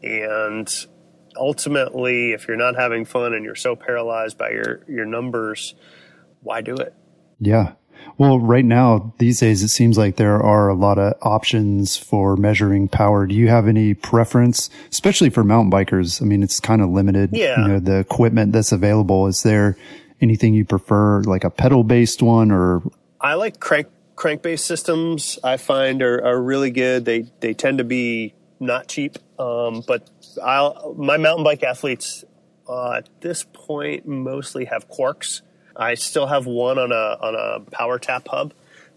And 0.02 0.72
ultimately 1.36 2.32
if 2.32 2.48
you're 2.48 2.56
not 2.56 2.76
having 2.76 3.04
fun 3.04 3.34
and 3.34 3.44
you're 3.44 3.54
so 3.54 3.76
paralyzed 3.76 4.38
by 4.38 4.50
your, 4.50 4.80
your 4.88 5.04
numbers, 5.04 5.74
why 6.40 6.60
do 6.60 6.76
it? 6.76 6.94
Yeah. 7.38 7.72
Well, 8.18 8.38
right 8.38 8.64
now, 8.64 9.14
these 9.18 9.40
days, 9.40 9.62
it 9.62 9.68
seems 9.68 9.96
like 9.98 10.16
there 10.16 10.40
are 10.42 10.68
a 10.68 10.74
lot 10.74 10.98
of 10.98 11.14
options 11.22 11.96
for 11.96 12.36
measuring 12.36 12.88
power. 12.88 13.26
Do 13.26 13.34
you 13.34 13.48
have 13.48 13.66
any 13.68 13.94
preference, 13.94 14.70
especially 14.90 15.30
for 15.30 15.42
mountain 15.42 15.70
bikers? 15.70 16.20
I 16.20 16.24
mean, 16.24 16.42
it's 16.42 16.60
kind 16.60 16.82
of 16.82 16.90
limited. 16.90 17.30
Yeah. 17.32 17.60
You 17.60 17.68
know, 17.68 17.78
the 17.80 17.98
equipment 17.98 18.52
that's 18.52 18.72
available. 18.72 19.26
Is 19.26 19.42
there 19.42 19.76
anything 20.20 20.54
you 20.54 20.64
prefer, 20.64 21.22
like 21.22 21.44
a 21.44 21.50
pedal 21.50 21.84
based 21.84 22.22
one 22.22 22.50
or? 22.50 22.82
I 23.20 23.34
like 23.34 23.60
crank 23.60 23.88
crank 24.14 24.42
based 24.42 24.66
systems. 24.66 25.38
I 25.42 25.56
find 25.56 26.02
are, 26.02 26.24
are 26.24 26.40
really 26.40 26.70
good. 26.70 27.04
They 27.04 27.26
they 27.40 27.54
tend 27.54 27.78
to 27.78 27.84
be 27.84 28.34
not 28.60 28.88
cheap, 28.88 29.18
um, 29.38 29.82
but 29.86 30.08
I'll, 30.42 30.94
my 30.96 31.16
mountain 31.16 31.44
bike 31.44 31.62
athletes 31.62 32.24
uh, 32.68 32.92
at 32.98 33.08
this 33.20 33.44
point 33.44 34.06
mostly 34.06 34.66
have 34.66 34.88
Quarqs. 34.88 35.42
I 35.76 35.94
still 35.94 36.26
have 36.26 36.46
one 36.46 36.78
on 36.78 36.92
a 36.92 36.94
on 36.94 37.34
a 37.34 37.60
PowerTap 37.70 38.28
hub, 38.28 38.52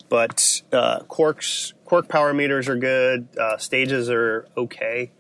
but 0.10 0.62
uh, 0.72 1.00
Quarqs 1.02 1.74
Quarq 1.86 2.08
power 2.08 2.34
meters 2.34 2.68
are 2.68 2.76
good. 2.76 3.28
Uh, 3.40 3.58
stages 3.58 4.10
are 4.10 4.48
okay. 4.58 5.12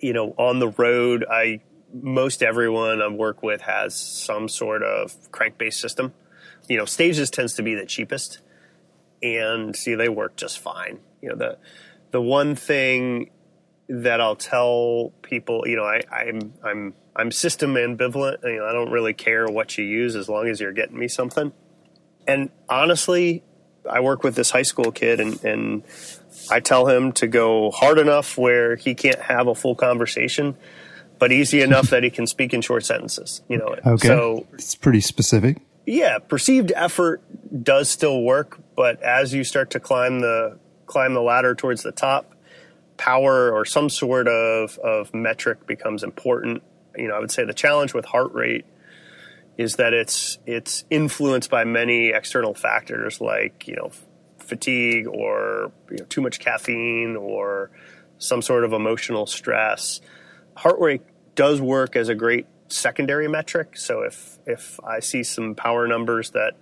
You 0.00 0.12
know, 0.12 0.34
on 0.36 0.58
the 0.58 0.68
road, 0.68 1.24
I 1.30 1.60
most 1.92 2.42
everyone 2.42 3.02
I 3.02 3.08
work 3.08 3.42
with 3.42 3.62
has 3.62 3.94
some 3.94 4.48
sort 4.48 4.82
of 4.82 5.30
crank-based 5.30 5.78
system. 5.78 6.12
You 6.68 6.78
know, 6.78 6.84
stages 6.84 7.30
tends 7.30 7.54
to 7.54 7.62
be 7.62 7.74
the 7.74 7.86
cheapest, 7.86 8.38
and 9.22 9.76
see 9.76 9.94
they 9.94 10.08
work 10.08 10.36
just 10.36 10.58
fine. 10.58 11.00
You 11.20 11.30
know, 11.30 11.36
the 11.36 11.58
the 12.10 12.22
one 12.22 12.54
thing 12.54 13.30
that 13.88 14.20
I'll 14.20 14.36
tell 14.36 15.12
people, 15.22 15.64
you 15.66 15.76
know, 15.76 15.84
I, 15.84 16.02
I'm 16.10 16.54
I'm 16.62 16.94
I'm 17.14 17.30
system 17.30 17.74
ambivalent. 17.74 18.42
You 18.44 18.58
know, 18.58 18.66
I 18.66 18.72
don't 18.72 18.90
really 18.90 19.14
care 19.14 19.46
what 19.46 19.76
you 19.76 19.84
use 19.84 20.16
as 20.16 20.28
long 20.28 20.48
as 20.48 20.60
you're 20.60 20.72
getting 20.72 20.98
me 20.98 21.08
something. 21.08 21.52
And 22.26 22.50
honestly, 22.68 23.42
I 23.88 24.00
work 24.00 24.22
with 24.22 24.34
this 24.34 24.50
high 24.50 24.62
school 24.62 24.92
kid, 24.92 25.20
and, 25.20 25.42
and 25.44 25.82
I 26.50 26.60
tell 26.60 26.86
him 26.86 27.12
to 27.12 27.26
go 27.26 27.70
hard 27.70 27.98
enough 27.98 28.38
where 28.38 28.76
he 28.76 28.94
can't 28.94 29.20
have 29.20 29.48
a 29.48 29.54
full 29.54 29.74
conversation, 29.74 30.56
but 31.18 31.32
easy 31.32 31.60
enough 31.62 31.90
that 31.90 32.02
he 32.02 32.10
can 32.10 32.26
speak 32.26 32.54
in 32.54 32.60
short 32.60 32.84
sentences. 32.84 33.42
You 33.48 33.58
know, 33.58 33.76
okay. 33.84 34.06
so 34.08 34.46
it's 34.52 34.74
pretty 34.74 35.00
specific. 35.00 35.58
Yeah, 35.84 36.18
perceived 36.18 36.72
effort 36.76 37.22
does 37.64 37.90
still 37.90 38.22
work, 38.22 38.60
but 38.76 39.02
as 39.02 39.34
you 39.34 39.42
start 39.42 39.70
to 39.70 39.80
climb 39.80 40.20
the 40.20 40.58
climb 40.86 41.14
the 41.14 41.22
ladder 41.22 41.54
towards 41.54 41.82
the 41.82 41.92
top, 41.92 42.31
power 43.02 43.50
or 43.50 43.64
some 43.64 43.90
sort 43.90 44.28
of, 44.28 44.78
of 44.78 45.12
metric 45.12 45.66
becomes 45.66 46.04
important. 46.04 46.62
You 46.96 47.08
know, 47.08 47.16
I 47.16 47.18
would 47.18 47.32
say 47.32 47.44
the 47.44 47.52
challenge 47.52 47.94
with 47.94 48.04
heart 48.04 48.32
rate 48.32 48.64
is 49.58 49.76
that 49.76 49.92
it's 49.92 50.38
it's 50.46 50.84
influenced 50.88 51.50
by 51.50 51.64
many 51.64 52.10
external 52.10 52.54
factors 52.54 53.20
like 53.20 53.66
you 53.66 53.74
know 53.74 53.90
fatigue 54.38 55.08
or 55.08 55.72
you 55.90 55.96
know, 55.98 56.04
too 56.04 56.20
much 56.20 56.38
caffeine 56.38 57.16
or 57.16 57.70
some 58.18 58.40
sort 58.40 58.64
of 58.64 58.72
emotional 58.72 59.26
stress. 59.26 60.00
Heart 60.56 60.78
rate 60.78 61.02
does 61.34 61.60
work 61.60 61.96
as 61.96 62.08
a 62.08 62.14
great 62.14 62.46
secondary 62.68 63.26
metric. 63.26 63.76
So 63.76 64.02
if 64.02 64.38
if 64.46 64.78
I 64.84 65.00
see 65.00 65.24
some 65.24 65.56
power 65.56 65.88
numbers 65.88 66.30
that 66.30 66.52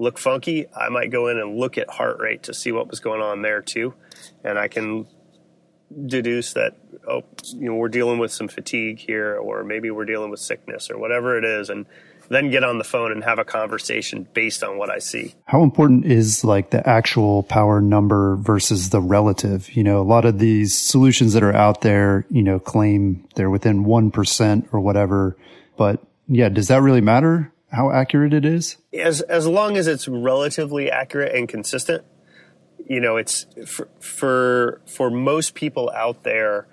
look 0.00 0.18
funky, 0.18 0.66
I 0.74 0.88
might 0.88 1.12
go 1.12 1.28
in 1.28 1.38
and 1.38 1.56
look 1.56 1.78
at 1.78 1.88
heart 1.88 2.18
rate 2.18 2.42
to 2.44 2.54
see 2.54 2.72
what 2.72 2.88
was 2.90 2.98
going 2.98 3.22
on 3.22 3.42
there 3.42 3.62
too, 3.62 3.94
and 4.42 4.58
I 4.58 4.66
can 4.66 5.06
deduce 6.06 6.52
that 6.54 6.76
oh 7.08 7.22
you 7.54 7.68
know 7.68 7.74
we're 7.74 7.88
dealing 7.88 8.18
with 8.18 8.32
some 8.32 8.48
fatigue 8.48 8.98
here 8.98 9.36
or 9.36 9.64
maybe 9.64 9.90
we're 9.90 10.04
dealing 10.04 10.30
with 10.30 10.40
sickness 10.40 10.90
or 10.90 10.98
whatever 10.98 11.36
it 11.38 11.44
is 11.44 11.68
and 11.68 11.86
then 12.28 12.50
get 12.50 12.64
on 12.64 12.78
the 12.78 12.84
phone 12.84 13.12
and 13.12 13.24
have 13.24 13.38
a 13.38 13.44
conversation 13.44 14.26
based 14.32 14.62
on 14.62 14.78
what 14.78 14.90
I 14.90 14.98
see. 14.98 15.34
How 15.44 15.62
important 15.62 16.06
is 16.06 16.44
like 16.44 16.70
the 16.70 16.86
actual 16.88 17.42
power 17.42 17.80
number 17.80 18.36
versus 18.36 18.90
the 18.90 19.00
relative? 19.00 19.70
You 19.76 19.84
know, 19.84 20.00
a 20.00 20.02
lot 20.02 20.24
of 20.24 20.38
these 20.38 20.74
solutions 20.74 21.32
that 21.34 21.42
are 21.42 21.54
out 21.54 21.82
there, 21.82 22.26
you 22.30 22.42
know, 22.42 22.58
claim 22.58 23.26
they're 23.34 23.50
within 23.50 23.84
1% 23.84 24.68
or 24.72 24.80
whatever. 24.80 25.36
But 25.76 26.02
yeah, 26.28 26.48
does 26.48 26.68
that 26.68 26.82
really 26.82 27.00
matter 27.00 27.52
how 27.70 27.90
accurate 27.90 28.32
it 28.32 28.44
is? 28.44 28.76
As, 28.92 29.20
as 29.22 29.46
long 29.46 29.76
as 29.76 29.86
it's 29.86 30.06
relatively 30.08 30.90
accurate 30.90 31.34
and 31.34 31.48
consistent, 31.48 32.04
you 32.86 33.00
know, 33.00 33.16
it's 33.16 33.46
for, 33.66 33.88
for, 34.00 34.80
for 34.86 35.10
most 35.10 35.54
people 35.54 35.90
out 35.90 36.22
there, 36.22 36.66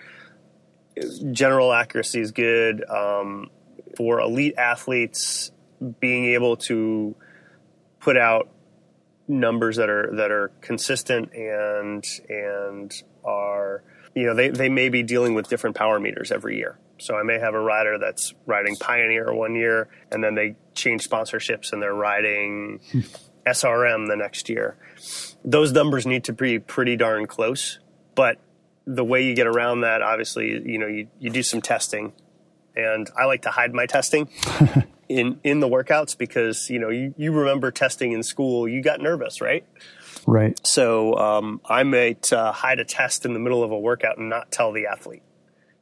general 1.32 1.72
accuracy 1.72 2.20
is 2.20 2.32
good. 2.32 2.84
Um, 2.90 3.50
for 3.98 4.20
elite 4.20 4.56
athletes, 4.58 5.52
being 6.00 6.26
able 6.26 6.58
to 6.58 7.16
put 8.00 8.18
out 8.18 8.50
numbers 9.28 9.78
that 9.78 9.90
are 9.90 10.16
that 10.16 10.32
are 10.32 10.52
consistent 10.62 11.32
and 11.34 12.04
and 12.28 13.04
are 13.24 13.84
you 14.14 14.26
know 14.26 14.36
they, 14.36 14.50
they 14.50 14.68
may 14.68 14.90
be 14.90 15.04
dealing 15.04 15.34
with 15.34 15.48
different 15.48 15.76
power 15.76 16.00
meters 16.00 16.32
every 16.32 16.58
year 16.58 16.78
so 16.98 17.16
i 17.16 17.24
may 17.24 17.40
have 17.40 17.54
a 17.54 17.60
rider 17.60 17.98
that's 17.98 18.34
riding 18.46 18.76
pioneer 18.76 19.34
one 19.34 19.56
year 19.56 19.88
and 20.12 20.24
then 20.24 20.36
they 20.36 20.56
change 20.74 21.08
sponsorships 21.08 21.72
and 21.72 21.82
they're 21.82 21.94
riding 21.94 22.80
srm 23.48 24.08
the 24.08 24.16
next 24.18 24.50
year 24.50 24.76
those 25.44 25.72
numbers 25.72 26.06
need 26.06 26.24
to 26.26 26.34
be 26.34 26.60
pretty 26.60 26.96
darn 26.96 27.28
close. 27.28 27.80
But 28.16 28.40
the 28.86 29.04
way 29.04 29.24
you 29.26 29.36
get 29.36 29.48
around 29.48 29.82
that, 29.82 30.02
obviously, 30.02 30.50
you 30.50 30.78
know, 30.78 30.88
you, 30.88 31.08
you 31.20 31.30
do 31.30 31.44
some 31.44 31.62
testing. 31.62 32.14
And 32.76 33.10
I 33.18 33.26
like 33.26 33.42
to 33.44 33.50
hide 33.50 33.74
my 33.74 33.86
testing 33.86 34.30
in, 35.10 35.40
in 35.44 35.60
the 35.60 35.68
workouts 35.68 36.18
because, 36.18 36.70
you 36.70 36.80
know, 36.80 36.90
you, 36.90 37.14
you 37.18 37.32
remember 37.32 37.72
testing 37.72 38.12
in 38.14 38.24
school, 38.24 38.68
you 38.68 38.82
got 38.82 39.02
nervous, 39.02 39.42
right? 39.42 39.66
Right. 40.26 40.60
So 40.66 41.16
um, 41.16 41.62
I 41.66 41.84
might 41.84 42.32
uh, 42.32 42.52
hide 42.52 42.80
a 42.80 42.86
test 42.86 43.26
in 43.26 43.34
the 43.34 43.40
middle 43.40 43.64
of 43.64 43.72
a 43.72 43.80
workout 43.80 44.18
and 44.18 44.30
not 44.30 44.52
tell 44.52 44.72
the 44.72 44.88
athlete, 44.88 45.24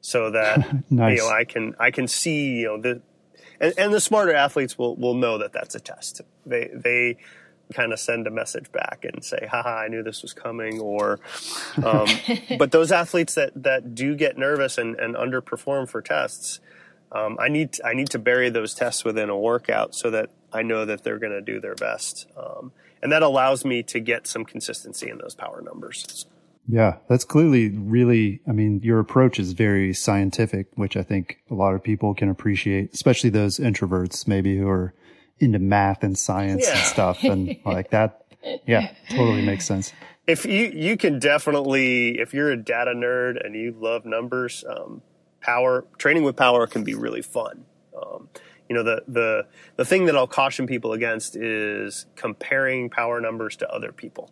so 0.01 0.31
that 0.31 0.75
nice. 0.89 1.17
you 1.17 1.23
know 1.23 1.29
I 1.29 1.43
can 1.43 1.75
I 1.79 1.91
can 1.91 2.07
see 2.07 2.59
you 2.59 2.67
know 2.67 2.81
the 2.81 3.01
and, 3.59 3.73
and 3.77 3.93
the 3.93 3.99
smarter 3.99 4.33
athletes 4.33 4.77
will 4.77 4.95
will 4.95 5.15
know 5.15 5.37
that 5.39 5.53
that's 5.53 5.75
a 5.75 5.79
test. 5.79 6.21
They 6.45 6.69
they 6.73 7.17
kind 7.73 7.93
of 7.93 7.99
send 7.99 8.27
a 8.27 8.31
message 8.31 8.71
back 8.71 9.05
and 9.05 9.23
say, 9.23 9.47
haha, 9.49 9.81
I 9.81 9.87
knew 9.87 10.03
this 10.03 10.21
was 10.21 10.33
coming. 10.33 10.79
Or, 10.79 11.19
um, 11.83 12.07
but 12.57 12.71
those 12.71 12.91
athletes 12.91 13.35
that, 13.35 13.51
that 13.63 13.95
do 13.95 14.15
get 14.15 14.37
nervous 14.37 14.77
and, 14.77 14.95
and 14.99 15.15
underperform 15.15 15.87
for 15.87 16.01
tests, 16.01 16.59
um, 17.11 17.37
I 17.39 17.47
need, 17.47 17.73
to, 17.73 17.85
I 17.85 17.93
need 17.93 18.09
to 18.11 18.19
bury 18.19 18.49
those 18.49 18.73
tests 18.73 19.03
within 19.03 19.29
a 19.29 19.37
workout 19.37 19.95
so 19.95 20.11
that 20.11 20.29
I 20.53 20.63
know 20.63 20.85
that 20.85 21.03
they're 21.03 21.19
going 21.19 21.33
to 21.33 21.41
do 21.41 21.59
their 21.59 21.75
best. 21.75 22.27
Um, 22.37 22.71
and 23.01 23.11
that 23.11 23.23
allows 23.23 23.63
me 23.63 23.83
to 23.83 23.99
get 23.99 24.27
some 24.27 24.45
consistency 24.45 25.09
in 25.09 25.17
those 25.19 25.35
power 25.35 25.61
numbers. 25.61 26.25
Yeah, 26.67 26.97
that's 27.07 27.23
clearly 27.23 27.69
really, 27.69 28.41
I 28.47 28.51
mean, 28.51 28.81
your 28.83 28.99
approach 28.99 29.39
is 29.39 29.53
very 29.53 29.93
scientific, 29.93 30.67
which 30.75 30.95
I 30.95 31.01
think 31.01 31.39
a 31.49 31.55
lot 31.55 31.73
of 31.73 31.83
people 31.83 32.13
can 32.13 32.29
appreciate, 32.29 32.93
especially 32.93 33.31
those 33.31 33.57
introverts 33.57 34.27
maybe 34.27 34.57
who 34.57 34.67
are 34.67 34.93
into 35.39 35.59
math 35.59 36.03
and 36.03 36.17
science 36.17 36.65
yeah. 36.65 36.77
and 36.77 36.87
stuff 36.87 37.23
and 37.23 37.57
like 37.65 37.91
that. 37.91 38.25
Yeah, 38.65 38.93
totally 39.09 39.41
makes 39.41 39.65
sense. 39.65 39.93
If 40.27 40.45
you 40.45 40.71
you 40.73 40.95
can 40.97 41.19
definitely 41.19 42.19
if 42.19 42.33
you're 42.33 42.51
a 42.51 42.57
data 42.57 42.91
nerd 42.91 43.43
and 43.43 43.55
you 43.55 43.75
love 43.77 44.05
numbers, 44.05 44.63
um, 44.69 45.01
power 45.41 45.85
training 45.97 46.23
with 46.23 46.35
power 46.35 46.67
can 46.67 46.83
be 46.83 46.93
really 46.93 47.21
fun. 47.21 47.65
Um, 47.99 48.29
you 48.69 48.75
know 48.75 48.83
the 48.83 49.03
the 49.07 49.47
the 49.75 49.85
thing 49.85 50.05
that 50.05 50.15
I'll 50.15 50.27
caution 50.27 50.67
people 50.67 50.93
against 50.93 51.35
is 51.35 52.05
comparing 52.15 52.89
power 52.89 53.19
numbers 53.19 53.55
to 53.57 53.69
other 53.69 53.91
people. 53.91 54.31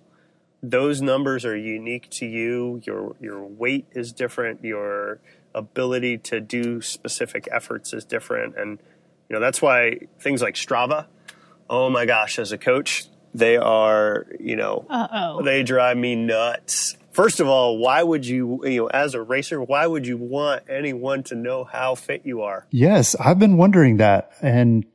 Those 0.61 1.01
numbers 1.01 1.43
are 1.45 1.57
unique 1.57 2.09
to 2.11 2.25
you. 2.25 2.81
Your 2.85 3.15
your 3.19 3.43
weight 3.43 3.87
is 3.91 4.13
different. 4.13 4.63
Your 4.63 5.19
ability 5.55 6.19
to 6.19 6.39
do 6.39 6.81
specific 6.81 7.47
efforts 7.51 7.93
is 7.93 8.05
different, 8.05 8.55
and 8.55 8.79
you 9.29 9.35
know, 9.35 9.39
that's 9.39 9.61
why 9.61 9.99
things 10.19 10.41
like 10.41 10.55
Strava, 10.55 11.07
oh 11.69 11.89
my 11.89 12.05
gosh, 12.05 12.39
as 12.39 12.51
a 12.51 12.57
coach, 12.57 13.05
they 13.33 13.57
are, 13.57 14.25
you 14.39 14.55
know, 14.55 14.85
Uh-oh. 14.89 15.43
they 15.43 15.63
drive 15.63 15.97
me 15.97 16.15
nuts. 16.15 16.97
First 17.11 17.39
of 17.39 17.47
all, 17.47 17.77
why 17.77 18.03
would 18.03 18.25
you, 18.25 18.63
you 18.63 18.81
know, 18.81 18.87
as 18.87 19.15
a 19.15 19.21
racer, 19.21 19.61
why 19.61 19.87
would 19.87 20.05
you 20.05 20.17
want 20.17 20.63
anyone 20.69 21.23
to 21.23 21.35
know 21.35 21.63
how 21.63 21.95
fit 21.95 22.21
you 22.25 22.41
are? 22.41 22.67
Yes, 22.69 23.15
I've 23.15 23.39
been 23.39 23.57
wondering 23.57 23.97
that. 23.97 24.31
And 24.41 24.85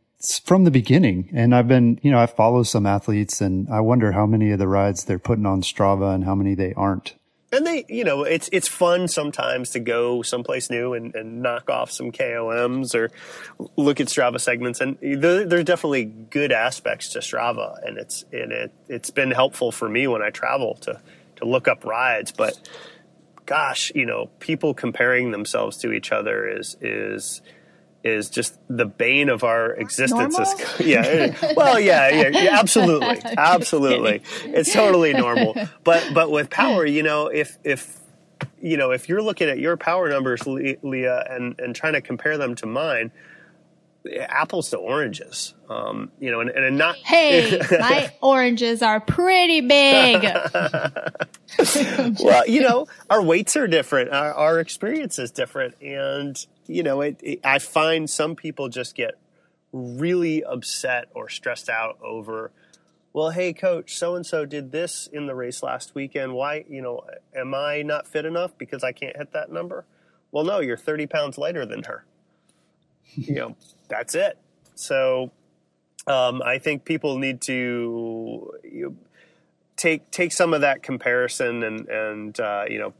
from 0.45 0.64
the 0.64 0.71
beginning. 0.71 1.29
And 1.33 1.55
I've 1.55 1.68
been, 1.68 1.99
you 2.03 2.11
know, 2.11 2.18
I 2.18 2.27
follow 2.27 2.62
some 2.62 2.87
athletes 2.87 3.40
and 3.40 3.68
I 3.68 3.81
wonder 3.81 4.12
how 4.12 4.27
many 4.27 4.51
of 4.53 4.59
the 4.59 4.68
rides 4.68 5.05
they're 5.05 5.18
putting 5.18 5.47
on 5.47 5.62
Strava 5.62 6.14
and 6.14 6.25
how 6.25 6.35
many 6.35 6.55
they 6.55 6.73
aren't 6.75 7.14
and 7.52 7.66
they, 7.66 7.84
you 7.88 8.02
know, 8.02 8.24
it's 8.24 8.48
it's 8.50 8.66
fun 8.66 9.08
sometimes 9.08 9.70
to 9.70 9.80
go 9.80 10.22
someplace 10.22 10.70
new 10.70 10.94
and, 10.94 11.14
and 11.14 11.42
knock 11.42 11.68
off 11.68 11.90
some 11.90 12.10
KOMs 12.10 12.94
or 12.94 13.10
look 13.76 14.00
at 14.00 14.06
Strava 14.06 14.40
segments, 14.40 14.80
and 14.80 14.96
there, 15.00 15.44
there's 15.44 15.64
definitely 15.64 16.06
good 16.06 16.50
aspects 16.50 17.10
to 17.10 17.18
Strava, 17.18 17.76
and 17.86 17.98
it's 17.98 18.24
and 18.32 18.52
it 18.52 18.72
it's 18.88 19.11
been 19.11 19.30
helpful 19.30 19.70
for 19.70 19.88
me 19.88 20.07
when 20.07 20.22
I 20.22 20.30
travel 20.30 20.76
to 20.82 21.00
to 21.36 21.44
look 21.44 21.68
up 21.68 21.84
rides. 21.84 22.32
But 22.32 22.59
gosh, 23.44 23.92
you 23.94 24.07
know, 24.07 24.30
people 24.40 24.72
comparing 24.72 25.30
themselves 25.30 25.76
to 25.78 25.92
each 25.92 26.11
other 26.11 26.48
is 26.48 26.76
is 26.80 27.42
is 28.05 28.30
just 28.30 28.59
the 28.68 28.84
bane 28.84 29.28
of 29.28 29.44
our 29.44 29.72
existence. 29.74 30.38
yeah. 30.80 31.34
Well, 31.57 31.78
yeah, 31.78 32.09
yeah, 32.09 32.28
yeah 32.28 32.59
absolutely. 32.59 33.20
Absolutely. 33.36 34.22
It's 34.44 34.72
totally 34.72 35.12
normal. 35.12 35.55
But, 35.84 36.11
but 36.12 36.30
with 36.30 36.50
power, 36.50 36.84
you 36.84 37.03
know, 37.03 37.28
if, 37.28 37.59
if, 37.64 38.00
you 38.61 38.76
know, 38.76 38.90
if 38.90 39.09
you're 39.09 39.22
looking 39.22 39.48
at 39.48 39.59
your 39.59 39.76
power 39.76 40.09
numbers, 40.09 40.46
Leah, 40.46 41.26
and, 41.30 41.59
and 41.61 41.74
trying 41.74 41.92
to 41.92 42.00
compare 42.00 42.38
them 42.38 42.55
to 42.57 42.66
mine, 42.66 43.12
apples 44.11 44.70
to 44.70 44.76
oranges. 44.78 45.55
Um, 45.68 46.11
you 46.18 46.30
know, 46.30 46.40
and, 46.40 46.50
and 46.50 46.76
not. 46.76 46.96
Hey, 46.96 47.61
my 47.70 48.12
oranges 48.20 48.82
are 48.82 49.00
pretty 49.00 49.61
big. 49.61 50.22
well, 52.20 52.46
you 52.46 52.61
know, 52.61 52.86
our 53.09 53.22
weights 53.22 53.57
are 53.57 53.66
different. 53.66 54.11
Our, 54.11 54.34
our 54.34 54.61
experience 54.61 55.18
is 55.18 55.30
different, 55.30 55.74
and 55.80 56.36
you 56.66 56.82
know, 56.82 57.00
it, 57.00 57.20
it, 57.22 57.40
I 57.44 57.59
find 57.59 58.09
some 58.09 58.36
people 58.36 58.68
just 58.68 58.94
get 58.94 59.18
really 59.72 60.44
upset 60.44 61.09
or 61.14 61.28
stressed 61.28 61.68
out 61.68 61.98
over. 62.03 62.53
Well, 63.14 63.30
hey, 63.30 63.53
coach, 63.53 63.96
so 63.96 64.14
and 64.14 64.24
so 64.24 64.46
did 64.46 64.72
this 64.72 65.09
in 65.12 65.26
the 65.26 65.34
race 65.34 65.62
last 65.62 65.94
weekend. 65.94 66.32
Why, 66.32 66.64
you 66.68 66.80
know, 66.80 67.03
am 67.36 67.55
I 67.55 67.82
not 67.82 68.07
fit 68.07 68.24
enough 68.24 68.57
because 68.57 68.82
I 68.82 68.92
can't 68.92 69.16
hit 69.16 69.32
that 69.32 69.53
number? 69.53 69.84
Well, 70.30 70.44
no, 70.44 70.61
you're 70.61 70.78
30 70.78 71.07
pounds 71.09 71.36
lighter 71.36 71.66
than 71.66 71.82
her. 71.84 72.07
You 73.14 73.34
know, 73.34 73.57
that's 73.88 74.14
it. 74.14 74.38
So 74.74 75.30
um, 76.07 76.42
I 76.42 76.59
think 76.59 76.84
people 76.84 77.18
need 77.18 77.40
to 77.42 78.53
you 78.64 78.82
know, 78.82 78.96
take 79.76 80.11
take 80.11 80.32
some 80.32 80.55
of 80.55 80.61
that 80.62 80.82
comparison 80.82 81.62
and 81.62 81.88
and 81.88 82.40
uh, 82.40 82.64
you 82.68 82.78
know 82.78 82.94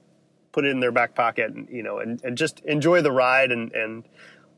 put 0.53 0.64
it 0.64 0.68
in 0.68 0.80
their 0.80 0.92
back 0.92 1.14
pocket 1.14 1.50
and 1.53 1.68
you 1.70 1.82
know 1.82 1.98
and, 1.98 2.22
and 2.24 2.36
just 2.36 2.61
enjoy 2.61 3.00
the 3.03 3.12
ride 3.12 3.50
and 3.50 3.72
and 3.72 4.05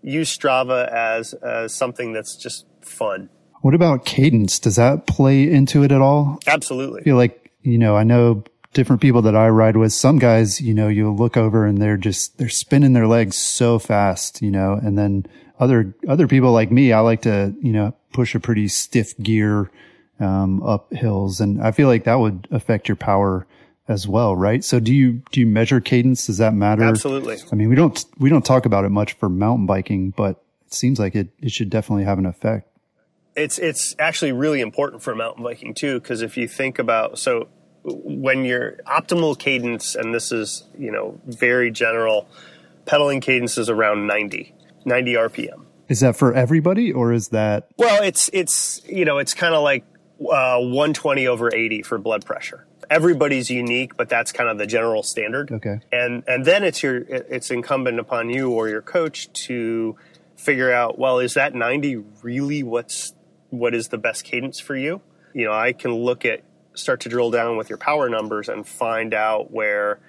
use 0.03 0.37
Strava 0.37 0.89
as 0.89 1.35
as 1.35 1.75
something 1.75 2.13
that's 2.13 2.37
just 2.37 2.67
fun. 2.83 3.31
What 3.63 3.75
about 3.75 4.05
cadence? 4.05 4.59
Does 4.59 4.77
that 4.77 5.07
play 5.07 5.51
into 5.51 5.83
it 5.83 5.91
at 5.91 6.01
all? 6.01 6.39
Absolutely. 6.47 7.01
I 7.01 7.05
feel 7.05 7.17
like 7.17 7.51
you 7.63 7.79
know 7.79 7.97
I 7.97 8.05
know 8.05 8.45
different 8.75 9.01
people 9.01 9.23
that 9.23 9.35
I 9.35 9.49
ride 9.49 9.77
with. 9.77 9.93
Some 9.93 10.19
guys, 10.19 10.61
you 10.61 10.75
know, 10.75 10.89
you'll 10.89 11.17
look 11.17 11.37
over 11.37 11.65
and 11.65 11.79
they're 11.79 11.97
just 11.97 12.39
they're 12.39 12.49
spinning 12.49 12.93
their 12.93 13.07
legs 13.07 13.37
so 13.37 13.79
fast, 13.79 14.43
you 14.43 14.51
know, 14.51 14.75
and 14.75 14.99
then 14.99 15.27
other 15.59 15.95
other 16.09 16.27
people 16.27 16.53
like 16.53 16.71
me, 16.71 16.93
I 16.93 17.01
like 17.01 17.23
to 17.23 17.55
you 17.61 17.73
know 17.73 17.95
push 18.13 18.35
a 18.35 18.41
pretty 18.41 18.69
stiff 18.69 19.17
gear 19.19 19.71
um, 20.21 20.63
up 20.63 20.93
hills, 20.93 21.41
and 21.41 21.63
I 21.63 21.71
feel 21.71 21.89
like 21.89 22.05
that 22.05 22.17
would 22.17 22.49
affect 22.51 22.89
your 22.89 22.97
power 22.97 23.47
as 23.89 24.09
well, 24.09 24.35
right? 24.35 24.65
So 24.65 24.81
do 24.81 24.93
you 24.93 25.23
do 25.31 25.41
you 25.41 25.47
measure 25.47 25.81
cadence? 25.81 26.27
Does 26.27 26.39
that 26.39 26.55
matter? 26.55 26.85
Absolutely. 26.85 27.39
I 27.53 27.55
mean, 27.55 27.69
we 27.69 27.77
don't 27.77 28.05
we 28.19 28.31
don't 28.31 28.45
talk 28.45 28.67
about 28.67 28.85
it 28.85 28.91
much 28.91 29.15
for 29.15 29.29
mountain 29.29 29.67
biking, 29.67 30.11
but 30.11 30.43
it 30.67 30.75
seems 30.75 30.99
like 30.99 31.15
it 31.15 31.29
it 31.41 31.53
should 31.53 31.71
definitely 31.71 32.05
have 32.05 32.19
an 32.19 32.27
effect. 32.27 32.69
It's 33.37 33.59
it's 33.59 33.95
actually 33.99 34.33
really 34.33 34.61
important 34.61 35.03
for 35.03 35.15
mountain 35.15 35.43
biking 35.43 35.75
too, 35.75 36.01
because 36.01 36.23
if 36.23 36.37
you 36.37 36.49
think 36.49 36.79
about 36.79 37.19
so 37.19 37.49
when 37.85 38.45
your 38.45 38.79
optimal 38.87 39.39
cadence, 39.39 39.95
and 39.95 40.15
this 40.15 40.33
is 40.33 40.65
you 40.79 40.91
know 40.91 41.21
very 41.27 41.71
general, 41.71 42.29
pedaling 42.87 43.21
cadence 43.21 43.59
is 43.59 43.69
around 43.69 44.07
ninety 44.07 44.55
90 44.85 45.15
RPM. 45.15 45.65
Is 45.89 46.01
that 46.01 46.17
for 46.17 46.33
everybody 46.33 46.93
or 46.93 47.13
is 47.13 47.29
that? 47.29 47.69
Well, 47.77 48.03
it's, 48.03 48.31
it's, 48.33 48.83
you 48.87 49.05
know, 49.05 49.19
it's 49.19 49.35
kind 49.35 49.55
of 49.55 49.63
like 49.63 49.85
uh, 50.21 50.59
120 50.59 51.27
over 51.27 51.55
80 51.55 51.83
for 51.83 51.99
blood 51.99 52.25
pressure. 52.25 52.67
Everybody's 52.91 53.51
unique, 53.51 53.97
but 53.97 54.09
that's 54.09 54.33
kind 54.33 54.49
of 54.49 54.59
the 54.59 54.67
general 54.67 55.03
standard. 55.03 55.51
Okay. 55.51 55.81
And, 55.93 56.23
and 56.27 56.45
then 56.45 56.65
it's 56.65 56.83
your, 56.83 56.97
it's 56.97 57.51
incumbent 57.51 57.99
upon 57.99 58.31
you 58.31 58.51
or 58.51 58.69
your 58.69 58.83
coach 58.83 59.33
to 59.47 59.97
figure 60.37 60.73
out, 60.73 60.99
well, 60.99 61.19
is 61.19 61.35
that 61.35 61.55
90 61.55 61.97
really 62.23 62.63
what's, 62.63 63.15
what 63.51 63.75
is 63.75 63.89
the 63.89 63.99
best 63.99 64.25
cadence 64.25 64.61
for 64.61 64.77
you? 64.77 65.01
You 65.33 65.47
know, 65.47 65.53
I 65.53 65.73
can 65.73 65.93
look 65.93 66.25
at, 66.25 66.43
start 66.75 67.01
to 67.01 67.09
drill 67.09 67.31
down 67.31 67.57
with 67.57 67.69
your 67.69 67.79
power 67.79 68.09
numbers 68.09 68.49
and 68.49 68.67
find 68.67 69.15
out 69.15 69.51
where, 69.51 70.01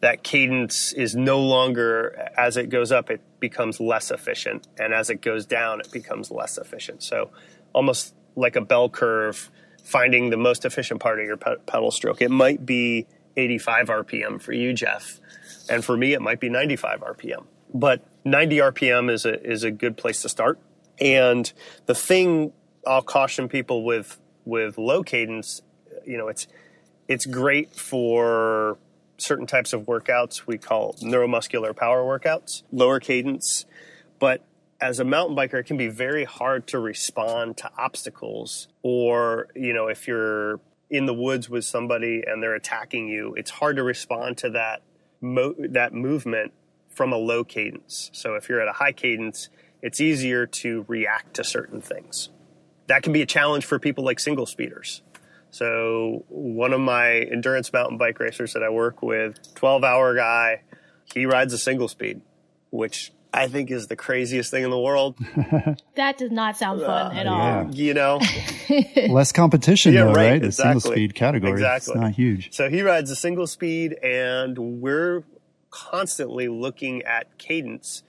that 0.00 0.22
cadence 0.22 0.92
is 0.92 1.14
no 1.14 1.40
longer 1.40 2.30
as 2.36 2.56
it 2.56 2.68
goes 2.68 2.90
up 2.90 3.10
it 3.10 3.20
becomes 3.38 3.80
less 3.80 4.10
efficient 4.10 4.66
and 4.78 4.92
as 4.92 5.10
it 5.10 5.20
goes 5.20 5.46
down 5.46 5.80
it 5.80 5.90
becomes 5.92 6.30
less 6.30 6.58
efficient. 6.58 7.02
So 7.02 7.30
almost 7.72 8.14
like 8.36 8.56
a 8.56 8.60
bell 8.60 8.88
curve 8.88 9.50
finding 9.84 10.30
the 10.30 10.36
most 10.36 10.64
efficient 10.64 11.00
part 11.00 11.20
of 11.20 11.26
your 11.26 11.36
pedal 11.36 11.90
stroke. 11.90 12.20
It 12.20 12.30
might 12.30 12.64
be 12.66 13.06
85 13.36 13.86
rpm 13.86 14.42
for 14.42 14.52
you 14.52 14.72
jeff 14.72 15.20
and 15.68 15.84
for 15.84 15.96
me 15.96 16.14
it 16.14 16.20
might 16.20 16.40
be 16.40 16.48
95 16.48 17.00
rpm 17.00 17.44
but 17.72 18.04
90 18.24 18.56
rpm 18.56 19.10
is 19.10 19.24
a 19.24 19.40
is 19.48 19.62
a 19.62 19.70
good 19.70 19.96
place 19.96 20.22
to 20.22 20.28
start. 20.28 20.58
And 21.00 21.50
the 21.86 21.94
thing 21.94 22.52
i'll 22.86 23.02
caution 23.02 23.48
people 23.48 23.84
with 23.84 24.18
with 24.44 24.78
low 24.78 25.02
cadence 25.02 25.62
you 26.06 26.18
know 26.18 26.28
it's 26.28 26.46
it's 27.08 27.26
great 27.26 27.74
for 27.74 28.78
certain 29.18 29.46
types 29.46 29.72
of 29.72 29.82
workouts 29.82 30.46
we 30.46 30.58
call 30.58 30.94
neuromuscular 31.02 31.74
power 31.74 32.02
workouts, 32.02 32.62
lower 32.72 33.00
cadence. 33.00 33.66
But 34.18 34.44
as 34.80 34.98
a 34.98 35.04
mountain 35.04 35.36
biker, 35.36 35.60
it 35.60 35.64
can 35.64 35.76
be 35.76 35.88
very 35.88 36.24
hard 36.24 36.66
to 36.68 36.78
respond 36.78 37.56
to 37.58 37.70
obstacles. 37.76 38.68
Or, 38.82 39.48
you 39.54 39.72
know, 39.72 39.88
if 39.88 40.08
you're 40.08 40.60
in 40.88 41.06
the 41.06 41.14
woods 41.14 41.48
with 41.48 41.64
somebody 41.64 42.22
and 42.26 42.42
they're 42.42 42.54
attacking 42.54 43.08
you, 43.08 43.34
it's 43.34 43.50
hard 43.50 43.76
to 43.76 43.82
respond 43.82 44.38
to 44.38 44.50
that 44.50 44.82
mo- 45.20 45.54
that 45.58 45.92
movement 45.92 46.52
from 46.88 47.12
a 47.12 47.16
low 47.16 47.44
cadence. 47.44 48.10
So 48.12 48.34
if 48.34 48.48
you're 48.48 48.60
at 48.60 48.68
a 48.68 48.72
high 48.72 48.92
cadence, 48.92 49.48
it's 49.82 50.00
easier 50.00 50.46
to 50.46 50.84
react 50.88 51.34
to 51.34 51.44
certain 51.44 51.80
things. 51.80 52.30
That 52.88 53.02
can 53.02 53.12
be 53.12 53.22
a 53.22 53.26
challenge 53.26 53.64
for 53.64 53.78
people 53.78 54.04
like 54.04 54.18
single 54.18 54.46
speeders. 54.46 55.02
So 55.50 56.24
one 56.28 56.72
of 56.72 56.80
my 56.80 57.10
endurance 57.10 57.72
mountain 57.72 57.98
bike 57.98 58.20
racers 58.20 58.52
that 58.52 58.62
I 58.62 58.70
work 58.70 59.02
with, 59.02 59.54
12 59.54 59.84
hour 59.84 60.14
guy, 60.14 60.62
he 61.12 61.26
rides 61.26 61.52
a 61.52 61.58
single 61.58 61.88
speed, 61.88 62.20
which 62.70 63.12
I 63.32 63.48
think 63.48 63.70
is 63.70 63.86
the 63.86 63.96
craziest 63.96 64.50
thing 64.50 64.64
in 64.64 64.70
the 64.70 64.78
world. 64.78 65.16
that 65.94 66.18
does 66.18 66.30
not 66.30 66.56
sound 66.56 66.80
fun 66.80 67.16
uh, 67.16 67.20
at 67.20 67.26
all. 67.26 67.74
You 67.74 67.94
know, 67.94 68.20
less 69.08 69.32
competition, 69.32 69.92
yeah, 69.92 70.04
though, 70.04 70.12
right? 70.12 70.30
right? 70.32 70.42
The 70.42 70.52
single 70.52 70.80
speed 70.80 71.14
category, 71.14 71.52
exactly, 71.52 71.94
it's 71.94 72.00
not 72.00 72.12
huge. 72.12 72.52
So 72.52 72.68
he 72.68 72.82
rides 72.82 73.10
a 73.10 73.16
single 73.16 73.46
speed, 73.46 73.94
and 74.02 74.80
we're 74.80 75.24
constantly 75.70 76.48
looking 76.48 77.02
at 77.02 77.38
cadence 77.38 78.02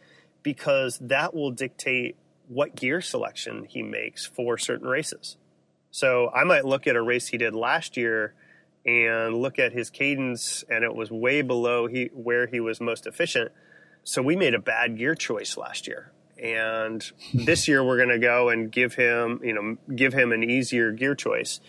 because 0.43 0.97
that 0.99 1.33
will 1.33 1.51
dictate 1.51 2.15
what 2.47 2.75
gear 2.75 3.01
selection 3.01 3.65
he 3.65 3.83
makes 3.83 4.25
for 4.25 4.57
certain 4.57 4.87
races. 4.87 5.37
So 5.91 6.31
I 6.33 6.43
might 6.45 6.65
look 6.65 6.87
at 6.87 6.95
a 6.95 7.01
race 7.01 7.27
he 7.27 7.37
did 7.37 7.53
last 7.53 7.97
year 7.97 8.33
and 8.85 9.37
look 9.37 9.59
at 9.59 9.73
his 9.73 9.89
cadence, 9.89 10.63
and 10.69 10.83
it 10.83 10.95
was 10.95 11.11
way 11.11 11.41
below 11.41 11.87
he, 11.87 12.09
where 12.13 12.47
he 12.47 12.59
was 12.59 12.81
most 12.81 13.05
efficient. 13.05 13.51
So 14.03 14.21
we 14.21 14.35
made 14.35 14.55
a 14.55 14.59
bad 14.59 14.97
gear 14.97 15.13
choice 15.13 15.57
last 15.57 15.87
year. 15.87 16.11
And 16.41 17.09
this 17.33 17.67
year 17.67 17.83
we're 17.83 17.97
going 17.97 18.09
to 18.09 18.19
go 18.19 18.49
and 18.49 18.71
give 18.71 18.95
him, 18.95 19.39
you 19.43 19.53
know, 19.53 19.77
give 19.95 20.13
him 20.13 20.31
an 20.31 20.43
easier 20.43 20.91
gear 20.91 21.13
choice 21.13 21.59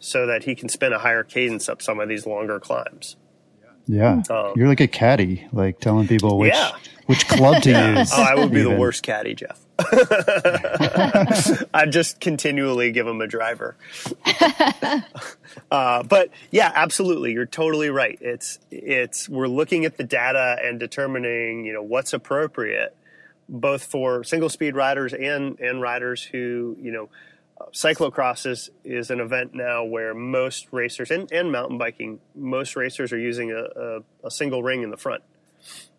so 0.00 0.26
that 0.26 0.44
he 0.44 0.54
can 0.54 0.68
spin 0.68 0.92
a 0.92 0.98
higher 0.98 1.24
cadence 1.24 1.68
up 1.68 1.80
some 1.80 2.00
of 2.00 2.08
these 2.08 2.26
longer 2.26 2.60
climbs. 2.60 3.16
Yeah, 3.86 4.22
um, 4.28 4.52
you're 4.54 4.68
like 4.68 4.80
a 4.80 4.86
caddy, 4.86 5.48
like 5.50 5.80
telling 5.80 6.06
people 6.06 6.36
which 6.36 6.52
yeah. 6.52 6.72
which 7.06 7.26
club 7.26 7.62
to 7.62 7.70
use. 7.98 8.10
Oh, 8.12 8.22
I 8.22 8.34
would 8.34 8.52
be 8.52 8.60
even. 8.60 8.74
the 8.74 8.78
worst 8.78 9.02
caddy, 9.02 9.34
Jeff. 9.34 9.58
I 11.72 11.86
just 11.88 12.20
continually 12.20 12.90
give 12.90 13.06
him 13.06 13.20
a 13.20 13.26
driver. 13.26 13.76
uh, 15.70 16.02
but 16.02 16.30
yeah, 16.50 16.72
absolutely, 16.74 17.32
you're 17.32 17.46
totally 17.46 17.90
right. 17.90 18.18
It's 18.20 18.58
it's 18.70 19.28
we're 19.28 19.46
looking 19.46 19.84
at 19.84 19.96
the 19.96 20.04
data 20.04 20.56
and 20.62 20.80
determining 20.80 21.64
you 21.64 21.72
know 21.72 21.82
what's 21.82 22.12
appropriate, 22.12 22.96
both 23.48 23.84
for 23.84 24.24
single 24.24 24.48
speed 24.48 24.74
riders 24.74 25.14
and 25.14 25.60
and 25.60 25.80
riders 25.80 26.24
who 26.24 26.76
you 26.80 26.90
know 26.90 27.08
cyclocross 27.72 28.46
is, 28.46 28.70
is 28.84 29.10
an 29.10 29.20
event 29.20 29.54
now 29.54 29.84
where 29.84 30.14
most 30.14 30.68
racers 30.70 31.10
and, 31.10 31.30
and 31.32 31.52
mountain 31.52 31.78
biking, 31.78 32.20
most 32.34 32.76
racers 32.76 33.12
are 33.12 33.18
using 33.18 33.50
a, 33.52 33.80
a, 33.80 34.00
a, 34.26 34.30
single 34.30 34.62
ring 34.62 34.82
in 34.82 34.90
the 34.90 34.96
front. 34.96 35.22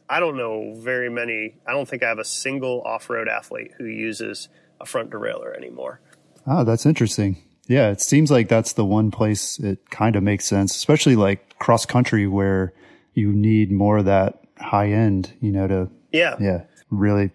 I 0.09 0.19
don't 0.19 0.37
know 0.37 0.73
very 0.75 1.09
many. 1.09 1.55
I 1.67 1.71
don't 1.71 1.87
think 1.87 2.03
I 2.03 2.07
have 2.07 2.19
a 2.19 2.25
single 2.25 2.81
off-road 2.81 3.27
athlete 3.27 3.71
who 3.77 3.85
uses 3.85 4.49
a 4.81 4.85
front 4.85 5.11
derailleur 5.11 5.55
anymore. 5.55 6.01
Oh, 6.47 6.63
that's 6.63 6.85
interesting. 6.85 7.43
Yeah, 7.67 7.91
it 7.91 8.01
seems 8.01 8.31
like 8.31 8.49
that's 8.49 8.73
the 8.73 8.85
one 8.85 9.11
place 9.11 9.59
it 9.59 9.91
kind 9.91 10.15
of 10.15 10.23
makes 10.23 10.45
sense, 10.45 10.75
especially 10.75 11.15
like 11.15 11.59
cross 11.59 11.85
country 11.85 12.25
where 12.25 12.73
you 13.13 13.31
need 13.31 13.71
more 13.71 13.99
of 13.99 14.05
that 14.05 14.41
high 14.59 14.89
end, 14.89 15.33
you 15.39 15.51
know, 15.51 15.67
to 15.67 15.89
yeah, 16.11 16.35
yeah, 16.39 16.63
really 16.89 17.31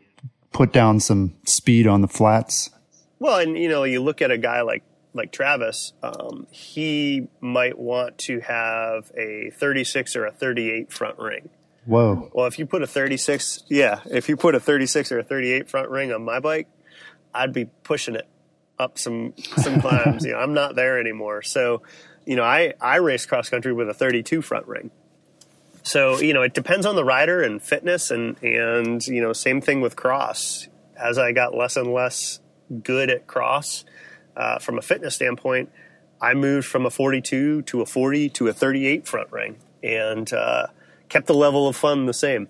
put 0.53 0.73
down 0.73 0.99
some 0.99 1.35
speed 1.47 1.87
on 1.87 2.01
the 2.01 2.09
flats. 2.09 2.71
Well, 3.21 3.39
and 3.39 3.57
you 3.57 3.69
know, 3.69 3.85
you 3.85 4.03
look 4.03 4.21
at 4.21 4.33
a 4.33 4.39
guy 4.39 4.63
like 4.63 4.83
like 5.13 5.31
Travis, 5.31 5.93
um, 6.03 6.49
he 6.51 7.29
might 7.41 7.79
want 7.79 8.19
to 8.19 8.41
have 8.41 9.13
a 9.17 9.51
36 9.51 10.17
or 10.17 10.27
a 10.27 10.33
38 10.33 10.93
front 10.93 11.19
ring. 11.21 11.51
Whoa. 11.87 12.31
Well, 12.33 12.47
if 12.47 12.59
you 12.59 12.67
put 12.67 12.83
a 12.83 12.87
36, 12.87 13.65
yeah, 13.69 14.01
if 14.07 14.29
you 14.29 14.37
put 14.37 14.55
a 14.55 14.61
36 14.61 15.13
or 15.13 15.19
a 15.19 15.23
38 15.23 15.69
front 15.69 15.91
ring 15.91 16.13
on 16.13 16.25
my 16.25 16.41
bike, 16.41 16.69
I'd 17.35 17.53
be 17.53 17.67
pushing 17.83 18.15
it 18.15 18.27
up 18.79 18.99
some 18.99 19.35
some 19.57 19.81
climbs. 19.81 20.25
You 20.25 20.33
know, 20.33 20.39
I'm 20.39 20.55
not 20.55 20.77
there 20.77 20.99
anymore. 20.99 21.43
So, 21.43 21.83
you 22.25 22.37
know, 22.37 22.45
I 22.45 22.75
I 22.81 22.97
race 22.97 23.27
cross 23.27 23.51
country 23.51 23.73
with 23.73 23.89
a 23.89 23.95
32 23.95 24.43
front 24.43 24.67
ring. 24.67 24.91
So, 25.83 26.19
you 26.21 26.33
know, 26.33 26.43
it 26.43 26.55
depends 26.55 26.87
on 26.87 26.97
the 26.97 27.05
rider 27.05 27.43
and 27.43 27.63
fitness 27.63 28.11
and 28.11 28.43
and 28.43 29.07
you 29.07 29.21
know, 29.21 29.33
same 29.33 29.61
thing 29.61 29.81
with 29.81 29.97
cross 29.97 30.69
as 30.97 31.19
I 31.19 31.33
got 31.33 31.55
less 31.55 31.77
and 31.77 31.93
less 31.93 32.41
good 32.83 33.11
at 33.11 33.27
cross 33.27 33.85
uh, 34.37 34.59
from 34.59 34.79
a 34.79 34.83
fitness 34.83 35.15
standpoint, 35.15 35.71
I 36.21 36.35
moved 36.35 36.67
from 36.67 36.87
a 36.87 36.91
42 36.91 37.63
to 37.63 37.81
a 37.81 37.87
40 37.87 38.31
to 38.31 38.49
a 38.49 38.53
38 38.53 39.07
front 39.07 39.31
ring 39.33 39.57
and 39.83 40.33
uh, 40.33 40.69
kept 41.15 41.29
the 41.29 41.35
level 41.35 41.69
of 41.69 41.77
fun 41.77 42.07
the 42.07 42.13
same. 42.13 42.49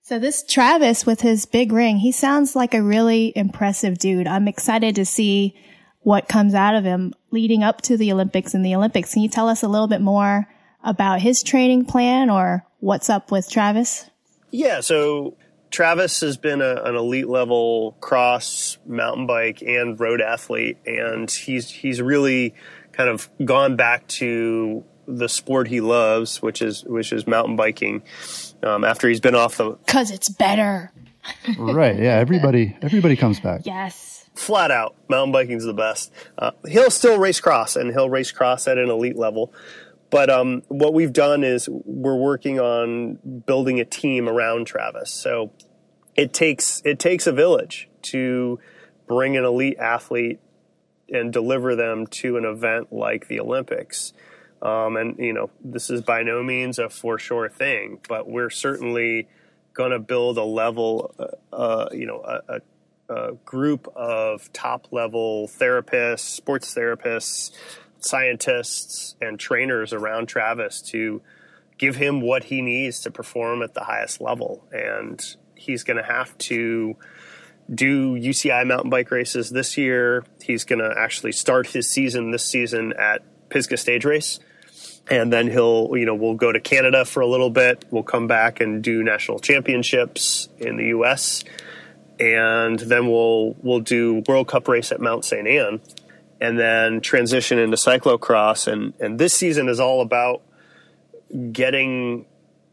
So 0.00 0.18
this 0.18 0.42
Travis 0.42 1.04
with 1.04 1.20
his 1.20 1.44
big 1.44 1.72
ring, 1.72 1.98
he 1.98 2.10
sounds 2.10 2.56
like 2.56 2.72
a 2.72 2.82
really 2.82 3.34
impressive 3.36 3.98
dude. 3.98 4.26
I'm 4.26 4.48
excited 4.48 4.96
to 4.96 5.04
see 5.04 5.54
what 6.00 6.26
comes 6.26 6.54
out 6.54 6.74
of 6.74 6.84
him 6.84 7.12
leading 7.30 7.62
up 7.62 7.82
to 7.82 7.98
the 7.98 8.10
Olympics 8.10 8.54
and 8.54 8.64
the 8.64 8.74
Olympics. 8.74 9.12
Can 9.12 9.22
you 9.22 9.28
tell 9.28 9.46
us 9.46 9.62
a 9.62 9.68
little 9.68 9.88
bit 9.88 10.00
more 10.00 10.48
about 10.82 11.20
his 11.20 11.42
training 11.42 11.84
plan 11.84 12.30
or 12.30 12.64
what's 12.80 13.10
up 13.10 13.30
with 13.30 13.50
Travis? 13.50 14.08
Yeah, 14.50 14.80
so 14.80 15.36
Travis 15.70 16.20
has 16.22 16.38
been 16.38 16.62
a, 16.62 16.82
an 16.84 16.96
elite 16.96 17.28
level 17.28 17.96
cross 18.00 18.78
mountain 18.86 19.26
bike 19.26 19.62
and 19.62 20.00
road 20.00 20.22
athlete, 20.22 20.78
and 20.86 21.30
he's 21.30 21.70
he's 21.70 22.00
really 22.00 22.54
kind 22.92 23.08
of 23.08 23.28
gone 23.44 23.76
back 23.76 24.08
to 24.08 24.84
the 25.06 25.28
sport 25.28 25.68
he 25.68 25.80
loves, 25.80 26.40
which 26.42 26.62
is 26.62 26.84
which 26.84 27.12
is 27.12 27.26
mountain 27.26 27.56
biking. 27.56 28.02
Um, 28.62 28.84
after 28.84 29.08
he's 29.08 29.20
been 29.20 29.34
off 29.34 29.56
the 29.56 29.70
because 29.86 30.10
it's 30.10 30.28
better. 30.28 30.92
right? 31.58 31.98
Yeah. 31.98 32.18
Everybody 32.18 32.76
everybody 32.82 33.16
comes 33.16 33.40
back. 33.40 33.62
Yes. 33.64 34.10
Flat 34.34 34.70
out, 34.70 34.96
mountain 35.10 35.32
biking's 35.32 35.64
the 35.64 35.74
best. 35.74 36.10
Uh, 36.38 36.52
he'll 36.66 36.90
still 36.90 37.18
race 37.18 37.38
cross, 37.38 37.76
and 37.76 37.90
he'll 37.92 38.08
race 38.08 38.32
cross 38.32 38.66
at 38.66 38.78
an 38.78 38.88
elite 38.88 39.16
level. 39.16 39.52
But 40.08 40.28
um, 40.28 40.62
what 40.68 40.92
we've 40.92 41.12
done 41.12 41.42
is 41.42 41.68
we're 41.70 42.16
working 42.16 42.60
on 42.60 43.14
building 43.46 43.80
a 43.80 43.84
team 43.84 44.28
around 44.28 44.66
Travis. 44.66 45.10
So 45.10 45.52
it 46.14 46.32
takes 46.32 46.82
it 46.84 46.98
takes 46.98 47.26
a 47.26 47.32
village 47.32 47.88
to 48.02 48.58
bring 49.06 49.36
an 49.36 49.44
elite 49.44 49.78
athlete 49.78 50.38
and 51.08 51.32
deliver 51.32 51.74
them 51.76 52.06
to 52.06 52.36
an 52.36 52.44
event 52.44 52.92
like 52.92 53.28
the 53.28 53.40
Olympics. 53.40 54.12
Um, 54.62 54.96
and 54.96 55.18
you 55.18 55.32
know, 55.32 55.50
this 55.62 55.90
is 55.90 56.00
by 56.02 56.22
no 56.22 56.42
means 56.42 56.78
a 56.78 56.88
for 56.88 57.18
sure 57.18 57.48
thing, 57.48 57.98
but 58.08 58.28
we're 58.28 58.50
certainly 58.50 59.28
going 59.74 59.90
to 59.90 59.98
build 59.98 60.38
a 60.38 60.44
level, 60.44 61.14
uh, 61.18 61.54
uh, 61.54 61.88
you 61.92 62.06
know, 62.06 62.22
a, 62.22 62.60
a, 63.08 63.14
a, 63.14 63.32
group 63.44 63.88
of 63.96 64.52
top 64.52 64.92
level 64.92 65.48
therapists, 65.48 66.20
sports 66.20 66.74
therapists, 66.74 67.50
scientists 67.98 69.16
and 69.20 69.38
trainers 69.38 69.92
around 69.92 70.26
Travis 70.26 70.80
to 70.82 71.22
give 71.78 71.96
him 71.96 72.20
what 72.20 72.44
he 72.44 72.62
needs 72.62 73.00
to 73.00 73.10
perform 73.10 73.62
at 73.62 73.74
the 73.74 73.82
highest 73.82 74.20
level. 74.20 74.64
And 74.70 75.20
he's 75.56 75.82
going 75.82 75.96
to 75.96 76.02
have 76.02 76.36
to 76.38 76.96
do 77.72 78.14
UCI 78.14 78.66
mountain 78.66 78.90
bike 78.90 79.10
races 79.10 79.50
this 79.50 79.76
year. 79.76 80.24
He's 80.40 80.64
going 80.64 80.80
to 80.80 80.94
actually 80.96 81.32
start 81.32 81.66
his 81.66 81.88
season 81.88 82.30
this 82.30 82.44
season 82.44 82.92
at 82.92 83.22
Pisgah 83.48 83.76
Stage 83.76 84.04
Race. 84.04 84.38
And 85.10 85.32
then 85.32 85.50
he'll, 85.50 85.90
you 85.96 86.06
know, 86.06 86.14
we'll 86.14 86.34
go 86.34 86.52
to 86.52 86.60
Canada 86.60 87.04
for 87.04 87.20
a 87.20 87.26
little 87.26 87.50
bit. 87.50 87.84
We'll 87.90 88.04
come 88.04 88.26
back 88.26 88.60
and 88.60 88.82
do 88.82 89.02
national 89.02 89.40
championships 89.40 90.48
in 90.58 90.76
the 90.76 90.86
U.S. 90.86 91.44
And 92.20 92.78
then 92.78 93.08
we'll 93.08 93.56
we'll 93.62 93.80
do 93.80 94.22
World 94.28 94.48
Cup 94.48 94.68
race 94.68 94.92
at 94.92 95.00
Mont-Sainte-Anne 95.00 95.80
and 96.40 96.58
then 96.58 97.00
transition 97.00 97.58
into 97.58 97.76
cyclocross. 97.76 98.66
And, 98.70 98.94
and 98.98 99.18
this 99.18 99.32
season 99.32 99.68
is 99.68 99.78
all 99.78 100.00
about 100.00 100.42
getting 101.52 102.26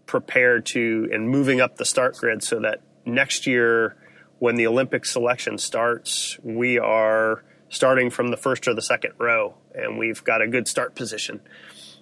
prepared 0.08 0.66
to 0.66 1.08
and 1.14 1.30
moving 1.30 1.62
up 1.62 1.78
the 1.78 1.86
start 1.86 2.18
grid 2.18 2.44
so 2.44 2.60
that 2.62 2.82
next 3.06 3.46
year, 3.46 3.96
when 4.40 4.56
the 4.56 4.66
Olympic 4.66 5.06
selection 5.06 5.60
starts, 5.60 6.40
we 6.42 6.80
are 6.80 7.44
starting 7.70 8.10
from 8.10 8.32
the 8.32 8.38
first 8.38 8.68
or 8.68 8.74
the 8.74 8.82
second 8.82 9.14
row 9.20 9.54
and 9.76 10.00
we've 10.00 10.24
got 10.24 10.42
a 10.42 10.48
good 10.48 10.68
start 10.68 10.96
position. 10.96 11.40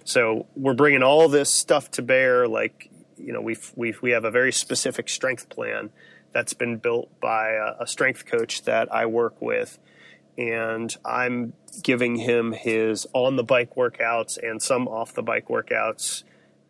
So 0.08 0.46
we're 0.56 0.72
bringing 0.72 1.02
all 1.02 1.28
this 1.28 1.52
stuff 1.52 1.90
to 1.90 2.02
bear. 2.02 2.48
Like, 2.48 2.90
you 3.18 3.30
know, 3.30 3.42
we've, 3.42 3.70
we've, 3.76 4.00
we 4.00 4.12
have 4.12 4.24
a 4.24 4.30
very 4.30 4.52
specific 4.52 5.10
strength 5.10 5.50
plan 5.50 5.90
that's 6.32 6.54
been 6.54 6.78
built 6.78 7.10
by 7.20 7.50
a, 7.50 7.82
a 7.82 7.86
strength 7.86 8.24
coach 8.24 8.62
that 8.62 8.90
I 8.90 9.04
work 9.04 9.42
with 9.42 9.78
and 10.38 10.96
I'm 11.04 11.52
giving 11.82 12.16
him 12.16 12.52
his 12.52 13.06
on 13.12 13.36
the 13.36 13.42
bike 13.42 13.74
workouts 13.74 14.38
and 14.42 14.62
some 14.62 14.88
off 14.88 15.12
the 15.12 15.22
bike 15.22 15.48
workouts, 15.48 16.22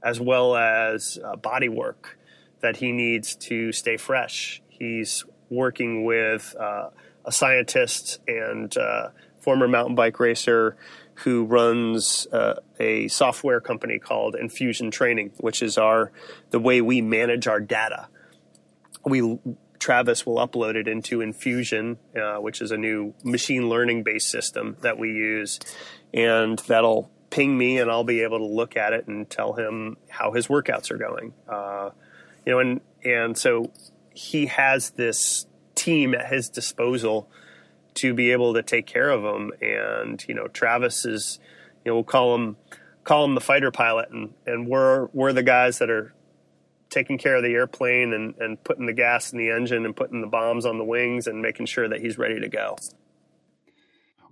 as 0.02 0.18
well 0.18 0.56
as 0.56 1.16
uh, 1.24 1.36
body 1.36 1.68
work 1.68 2.18
that 2.58 2.78
he 2.78 2.90
needs 2.90 3.36
to 3.36 3.70
stay 3.70 3.98
fresh. 3.98 4.60
He's 4.68 5.24
working 5.48 6.04
with 6.04 6.56
uh, 6.58 6.90
a 7.24 7.30
scientist 7.30 8.18
and 8.26 8.76
uh, 8.76 9.10
former 9.38 9.68
mountain 9.68 9.94
bike 9.94 10.18
racer 10.18 10.76
who 11.24 11.44
runs 11.44 12.26
uh, 12.32 12.54
a 12.78 13.08
software 13.08 13.60
company 13.60 13.98
called 13.98 14.36
Infusion 14.36 14.90
Training, 14.90 15.32
which 15.38 15.62
is 15.62 15.76
our 15.76 16.12
the 16.50 16.60
way 16.60 16.80
we 16.80 17.00
manage 17.02 17.46
our 17.48 17.60
data. 17.60 18.08
We 19.04 19.38
Travis 19.78 20.26
will 20.26 20.36
upload 20.36 20.74
it 20.74 20.88
into 20.88 21.20
Infusion, 21.20 21.98
uh, 22.16 22.36
which 22.36 22.60
is 22.60 22.70
a 22.70 22.76
new 22.76 23.14
machine 23.24 23.68
learning 23.68 24.02
based 24.02 24.30
system 24.30 24.76
that 24.82 24.98
we 24.98 25.08
use. 25.08 25.58
And 26.12 26.58
that'll 26.60 27.10
ping 27.30 27.56
me, 27.56 27.78
and 27.78 27.90
I'll 27.90 28.04
be 28.04 28.22
able 28.22 28.38
to 28.38 28.46
look 28.46 28.76
at 28.76 28.92
it 28.92 29.06
and 29.06 29.28
tell 29.28 29.54
him 29.54 29.96
how 30.08 30.32
his 30.32 30.46
workouts 30.46 30.90
are 30.90 30.96
going. 30.96 31.34
Uh, 31.48 31.90
you 32.46 32.52
know, 32.52 32.58
and, 32.60 32.80
and 33.04 33.36
so 33.36 33.72
he 34.14 34.46
has 34.46 34.90
this 34.90 35.46
team 35.74 36.14
at 36.14 36.26
his 36.26 36.48
disposal 36.48 37.30
to 37.98 38.14
be 38.14 38.32
able 38.32 38.54
to 38.54 38.62
take 38.62 38.86
care 38.86 39.10
of 39.10 39.24
him. 39.24 39.52
And, 39.60 40.24
you 40.28 40.34
know, 40.34 40.48
Travis 40.48 41.04
is, 41.04 41.38
you 41.84 41.90
know, 41.90 41.96
we'll 41.96 42.04
call 42.04 42.34
him, 42.34 42.56
call 43.04 43.24
him 43.24 43.34
the 43.34 43.40
fighter 43.40 43.70
pilot 43.70 44.10
and, 44.10 44.34
and 44.46 44.68
we're, 44.68 45.08
we're 45.12 45.32
the 45.32 45.42
guys 45.42 45.78
that 45.78 45.90
are 45.90 46.14
taking 46.90 47.18
care 47.18 47.36
of 47.36 47.42
the 47.42 47.52
airplane 47.52 48.12
and, 48.12 48.34
and 48.38 48.62
putting 48.64 48.86
the 48.86 48.92
gas 48.92 49.32
in 49.32 49.38
the 49.38 49.50
engine 49.50 49.84
and 49.84 49.94
putting 49.94 50.20
the 50.20 50.26
bombs 50.26 50.64
on 50.64 50.78
the 50.78 50.84
wings 50.84 51.26
and 51.26 51.42
making 51.42 51.66
sure 51.66 51.88
that 51.88 52.00
he's 52.00 52.18
ready 52.18 52.40
to 52.40 52.48
go. 52.48 52.76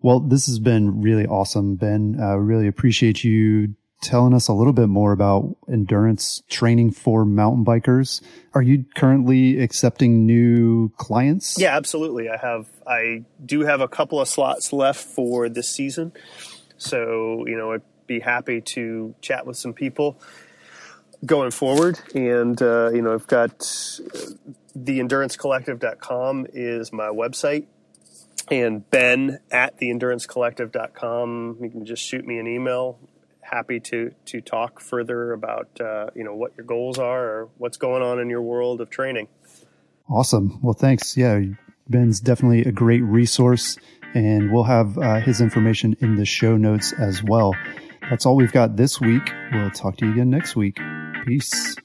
Well, 0.02 0.20
this 0.20 0.46
has 0.46 0.58
been 0.58 1.00
really 1.00 1.26
awesome, 1.26 1.76
Ben. 1.76 2.18
I 2.20 2.32
uh, 2.32 2.36
really 2.36 2.66
appreciate 2.66 3.24
you 3.24 3.74
telling 4.02 4.34
us 4.34 4.48
a 4.48 4.52
little 4.52 4.72
bit 4.72 4.88
more 4.88 5.12
about 5.12 5.56
endurance 5.70 6.42
training 6.48 6.92
for 6.92 7.24
mountain 7.24 7.64
bikers. 7.64 8.22
Are 8.54 8.62
you 8.62 8.84
currently 8.94 9.60
accepting 9.60 10.26
new 10.26 10.90
clients? 10.96 11.58
Yeah, 11.58 11.76
absolutely. 11.76 12.28
I 12.28 12.36
have 12.36 12.66
I 12.86 13.24
do 13.44 13.60
have 13.60 13.80
a 13.80 13.88
couple 13.88 14.20
of 14.20 14.28
slots 14.28 14.72
left 14.72 15.04
for 15.04 15.48
this 15.48 15.68
season. 15.68 16.12
So, 16.78 17.44
you 17.46 17.56
know, 17.56 17.72
I'd 17.72 17.82
be 18.06 18.20
happy 18.20 18.60
to 18.60 19.14
chat 19.20 19.46
with 19.46 19.56
some 19.56 19.72
people 19.72 20.20
going 21.24 21.50
forward. 21.50 21.98
And, 22.14 22.60
uh, 22.60 22.90
you 22.92 23.02
know, 23.02 23.14
I've 23.14 23.26
got 23.26 23.58
theendurancecollective.com 24.78 26.46
is 26.52 26.92
my 26.92 27.08
website. 27.08 27.66
And 28.48 28.88
Ben 28.90 29.40
at 29.50 29.80
theendurancecollective.com. 29.80 31.58
You 31.60 31.70
can 31.70 31.84
just 31.84 32.02
shoot 32.02 32.24
me 32.24 32.38
an 32.38 32.46
email. 32.46 33.00
Happy 33.50 33.80
to 33.80 34.12
to 34.26 34.40
talk 34.40 34.80
further 34.80 35.32
about 35.32 35.80
uh, 35.80 36.06
you 36.14 36.24
know 36.24 36.34
what 36.34 36.52
your 36.56 36.66
goals 36.66 36.98
are 36.98 37.24
or 37.24 37.48
what's 37.58 37.76
going 37.76 38.02
on 38.02 38.18
in 38.18 38.28
your 38.28 38.42
world 38.42 38.80
of 38.80 38.90
training. 38.90 39.28
Awesome. 40.08 40.60
Well, 40.62 40.74
thanks. 40.74 41.16
Yeah, 41.16 41.40
Ben's 41.88 42.20
definitely 42.20 42.62
a 42.62 42.72
great 42.72 43.02
resource, 43.02 43.76
and 44.14 44.52
we'll 44.52 44.64
have 44.64 44.98
uh, 44.98 45.20
his 45.20 45.40
information 45.40 45.96
in 46.00 46.16
the 46.16 46.24
show 46.24 46.56
notes 46.56 46.92
as 46.92 47.22
well. 47.22 47.54
That's 48.10 48.26
all 48.26 48.36
we've 48.36 48.52
got 48.52 48.76
this 48.76 49.00
week. 49.00 49.32
We'll 49.52 49.70
talk 49.70 49.96
to 49.98 50.06
you 50.06 50.12
again 50.12 50.30
next 50.30 50.56
week. 50.56 50.78
Peace. 51.24 51.76